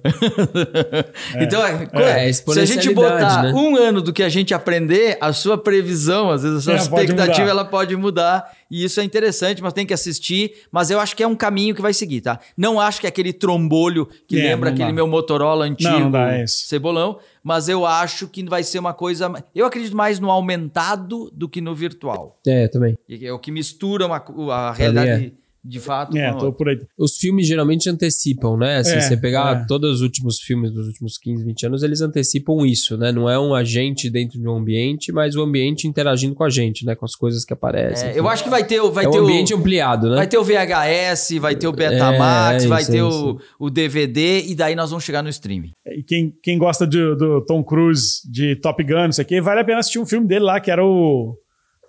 Então, 1.43 1.63
é, 1.65 2.27
É, 2.29 2.33
se 2.33 2.59
a 2.59 2.65
gente 2.65 2.91
botar 2.93 3.43
né? 3.43 3.53
um 3.53 3.75
ano 3.75 4.01
do 4.01 4.11
que 4.11 4.23
a 4.23 4.29
gente 4.29 4.53
aprender, 4.55 5.17
a 5.21 5.31
sua 5.33 5.57
previsão, 5.57 6.31
às 6.31 6.41
vezes 6.41 6.57
a 6.57 6.61
sua 6.61 6.73
É, 6.73 6.77
pode 6.77 7.03
expectativa, 7.11 7.41
mudar. 7.41 7.51
ela 7.51 7.65
pode 7.65 7.95
mudar. 7.95 8.51
E 8.71 8.83
isso 8.83 8.99
é 8.99 9.03
interessante, 9.03 9.61
mas 9.61 9.71
tem 9.71 9.85
que 9.85 9.93
assistir. 9.93 10.53
Mas 10.71 10.89
eu 10.89 10.99
acho 10.99 11.15
que 11.15 11.21
é 11.23 11.27
um 11.27 11.35
caminho 11.35 11.75
que 11.75 11.81
vai 11.81 11.93
seguir, 11.93 12.21
tá? 12.21 12.39
Não 12.57 12.79
acho 12.81 12.99
que 12.99 13.05
é 13.05 13.09
aquele 13.09 13.31
trombolho 13.31 14.09
que 14.27 14.37
É, 14.39 14.43
lembra 14.49 14.71
aquele 14.71 14.87
dá. 14.89 14.93
meu 14.93 15.07
Motorola 15.07 15.65
antigo, 15.65 15.89
Não, 15.91 15.99
não 16.01 16.11
dá, 16.11 16.33
é 16.33 16.47
cebolão. 16.47 17.19
Mas 17.43 17.69
eu 17.69 17.85
acho 17.85 18.27
que 18.27 18.43
vai 18.43 18.63
ser 18.63 18.79
uma 18.79 18.93
coisa. 18.93 19.31
Eu 19.55 19.65
acredito 19.65 19.95
mais 19.95 20.19
no 20.19 20.29
aumentado 20.31 21.29
do 21.33 21.47
que 21.47 21.61
no 21.61 21.73
virtual. 21.75 22.37
É, 22.45 22.67
também. 22.67 22.97
É 23.09 23.31
o 23.31 23.39
que 23.39 23.51
mistura 23.51 24.05
uma, 24.07 24.17
a 24.53 24.71
realidade 24.73 25.33
de 25.67 25.79
fato 25.79 26.15
É, 26.17 26.29
tô 26.31 26.45
outra. 26.45 26.51
por 26.53 26.69
aí. 26.69 26.79
Os 26.97 27.17
filmes 27.17 27.45
geralmente 27.47 27.89
antecipam, 27.89 28.55
né? 28.57 28.77
Assim, 28.77 28.95
É, 28.95 29.01
você 29.01 29.17
pegar 29.17 29.63
é. 29.63 29.65
todos 29.67 29.95
os 29.95 30.01
últimos 30.01 30.39
filmes 30.39 30.71
dos 30.71 30.87
últimos 30.87 31.17
15, 31.17 31.43
20 31.43 31.65
anos, 31.65 31.83
eles 31.83 32.01
antecipam 32.01 32.65
isso, 32.65 32.97
né? 32.97 33.11
Não 33.11 33.29
é 33.29 33.37
um 33.39 33.53
agente 33.53 34.09
dentro 34.09 34.39
de 34.39 34.47
um 34.47 34.55
ambiente, 34.55 35.11
mas 35.11 35.35
o 35.35 35.41
ambiente 35.41 35.87
interagindo 35.87 36.33
com 36.35 36.43
a 36.43 36.49
gente, 36.49 36.85
né? 36.85 36.95
Com 36.95 37.05
as 37.05 37.15
coisas 37.15 37.43
que 37.43 37.53
aparecem. 37.53 38.09
É, 38.11 38.19
eu 38.19 38.27
acho 38.29 38.43
que 38.43 38.49
vai 38.49 38.63
ter, 38.65 38.79
o- 38.79 38.91
vai 38.91 39.05
é 39.05 39.09
ter 39.09 39.17
um 39.19 39.21
o 39.21 39.25
ambiente 39.25 39.53
ampliado, 39.53 40.09
né? 40.09 40.15
Vai 40.17 40.27
ter 40.27 40.37
o 40.37 40.43
VHS, 40.43 41.37
vai 41.39 41.55
ter 41.55 41.67
o 41.67 41.71
Betamax, 41.71 42.63
É, 42.63 42.65
é 42.65 42.69
vai 42.69 42.81
isso, 42.81 42.91
ter 42.91 42.97
é 42.99 43.03
o, 43.03 43.09
isso. 43.09 43.37
o 43.59 43.69
DVD 43.69 44.43
e 44.47 44.55
daí 44.55 44.75
nós 44.75 44.89
vamos 44.89 45.03
chegar 45.03 45.21
no 45.21 45.29
streaming. 45.29 45.71
E 45.87 46.03
quem, 46.03 46.33
quem 46.41 46.57
gosta 46.57 46.85
de- 46.87 47.15
do 47.15 47.43
Tom 47.45 47.63
Cruise, 47.63 48.19
de 48.29 48.55
Top 48.57 48.81
Gun, 48.83 49.05
não 49.05 49.11
sei 49.11 49.23
o 49.25 49.27
quê, 49.27 49.41
vale 49.41 49.61
a 49.61 49.63
pena 49.65 49.79
assistir 49.79 49.99
um 49.99 50.05
filme 50.05 50.27
dele 50.27 50.45
lá, 50.45 50.59
que 50.59 50.71
era 50.71 50.83
o 50.85 51.35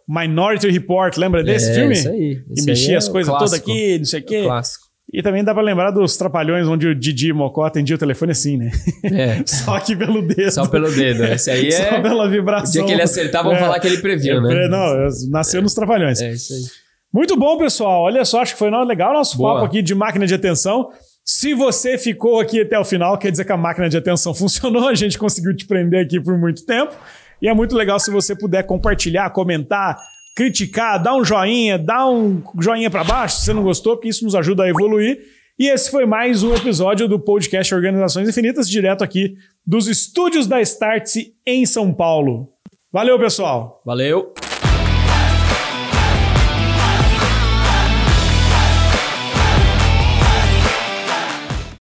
Minority 0.08 0.70
Report. 0.70 1.16
Lembra 1.16 1.44
desse 1.44 1.70
é, 1.70 1.74
filme? 1.74 1.92
Isso 1.92 2.08
aí. 2.08 2.42
Que 2.56 2.62
mexia 2.62 2.94
é 2.94 2.96
as 2.96 3.08
o 3.08 3.12
coisas 3.12 3.32
todas 3.32 3.52
aqui, 3.52 3.98
não 3.98 4.04
sei 4.06 4.20
o 4.20 4.24
quê. 4.24 4.42
Clássico. 4.44 4.88
E 5.12 5.22
também 5.22 5.42
dá 5.42 5.54
pra 5.54 5.62
lembrar 5.62 5.90
dos 5.90 6.16
trapalhões 6.18 6.66
onde 6.66 6.86
o 6.86 6.94
Didi 6.94 7.28
e 7.28 7.32
Mocó 7.32 7.64
atendia 7.64 7.96
o 7.96 7.98
telefone 7.98 8.32
assim, 8.32 8.58
né? 8.58 8.70
É. 9.04 9.42
Só 9.46 9.78
que 9.80 9.96
pelo 9.96 10.20
dedo. 10.20 10.50
Só 10.50 10.66
pelo 10.66 10.90
dedo. 10.90 11.24
Esse 11.24 11.50
aí 11.50 11.72
Só 11.72 11.82
é. 11.82 12.00
pela 12.02 12.26
O 12.26 12.30
vibração. 12.30 12.72
dia 12.72 12.84
que 12.84 12.92
ele 12.92 13.02
acertar, 13.02 13.42
vamos 13.42 13.58
É. 13.58 13.60
falar 13.62 13.80
que 13.80 13.86
ele 13.86 13.98
previu, 13.98 14.42
né? 14.42 14.64
É, 14.64 14.68
Não, 14.68 15.08
nasceu 15.30 15.62
nos 15.62 15.72
trapalhões. 15.72 16.20
É 16.20 16.32
isso 16.32 16.52
aí. 16.52 16.60
Muito 17.12 17.38
bom, 17.38 17.56
pessoal. 17.56 18.02
Olha 18.02 18.22
só, 18.24 18.42
acho 18.42 18.52
que 18.52 18.58
foi 18.58 18.70
legal 18.84 19.14
nosso 19.14 19.38
Boa. 19.38 19.54
papo 19.54 19.66
aqui 19.66 19.80
de 19.80 19.94
máquina 19.94 20.26
de 20.26 20.34
atenção. 20.34 20.90
Se 21.24 21.54
você 21.54 21.96
ficou 21.96 22.38
aqui 22.38 22.60
até 22.60 22.78
o 22.78 22.84
final, 22.84 23.16
quer 23.18 23.30
dizer 23.30 23.46
que 23.46 23.52
a 23.52 23.56
máquina 23.56 23.88
de 23.88 23.96
atenção 23.96 24.32
funcionou, 24.34 24.88
a 24.88 24.94
gente 24.94 25.16
conseguiu 25.18 25.56
te 25.56 25.66
prender 25.66 26.04
aqui 26.04 26.20
por 26.20 26.38
muito 26.38 26.66
tempo. 26.66 26.94
E 27.40 27.48
é 27.48 27.54
muito 27.54 27.76
legal 27.76 27.98
se 27.98 28.10
você 28.10 28.34
puder 28.34 28.64
compartilhar, 28.64 29.30
comentar, 29.30 29.98
criticar, 30.36 31.02
dar 31.02 31.14
um 31.14 31.24
joinha, 31.24 31.78
dar 31.78 32.08
um 32.08 32.42
joinha 32.60 32.90
para 32.90 33.04
baixo 33.04 33.38
se 33.38 33.44
você 33.46 33.52
não 33.52 33.62
gostou, 33.62 33.96
porque 33.96 34.08
isso 34.08 34.24
nos 34.24 34.34
ajuda 34.34 34.64
a 34.64 34.68
evoluir. 34.68 35.18
E 35.58 35.68
esse 35.68 35.90
foi 35.90 36.06
mais 36.06 36.44
um 36.44 36.54
episódio 36.54 37.08
do 37.08 37.18
podcast 37.18 37.74
Organizações 37.74 38.28
Infinitas, 38.28 38.68
direto 38.68 39.02
aqui 39.02 39.34
dos 39.66 39.88
estúdios 39.88 40.46
da 40.46 40.60
Startse 40.60 41.34
em 41.44 41.66
São 41.66 41.92
Paulo. 41.92 42.48
Valeu, 42.92 43.18
pessoal! 43.18 43.82
Valeu. 43.84 44.32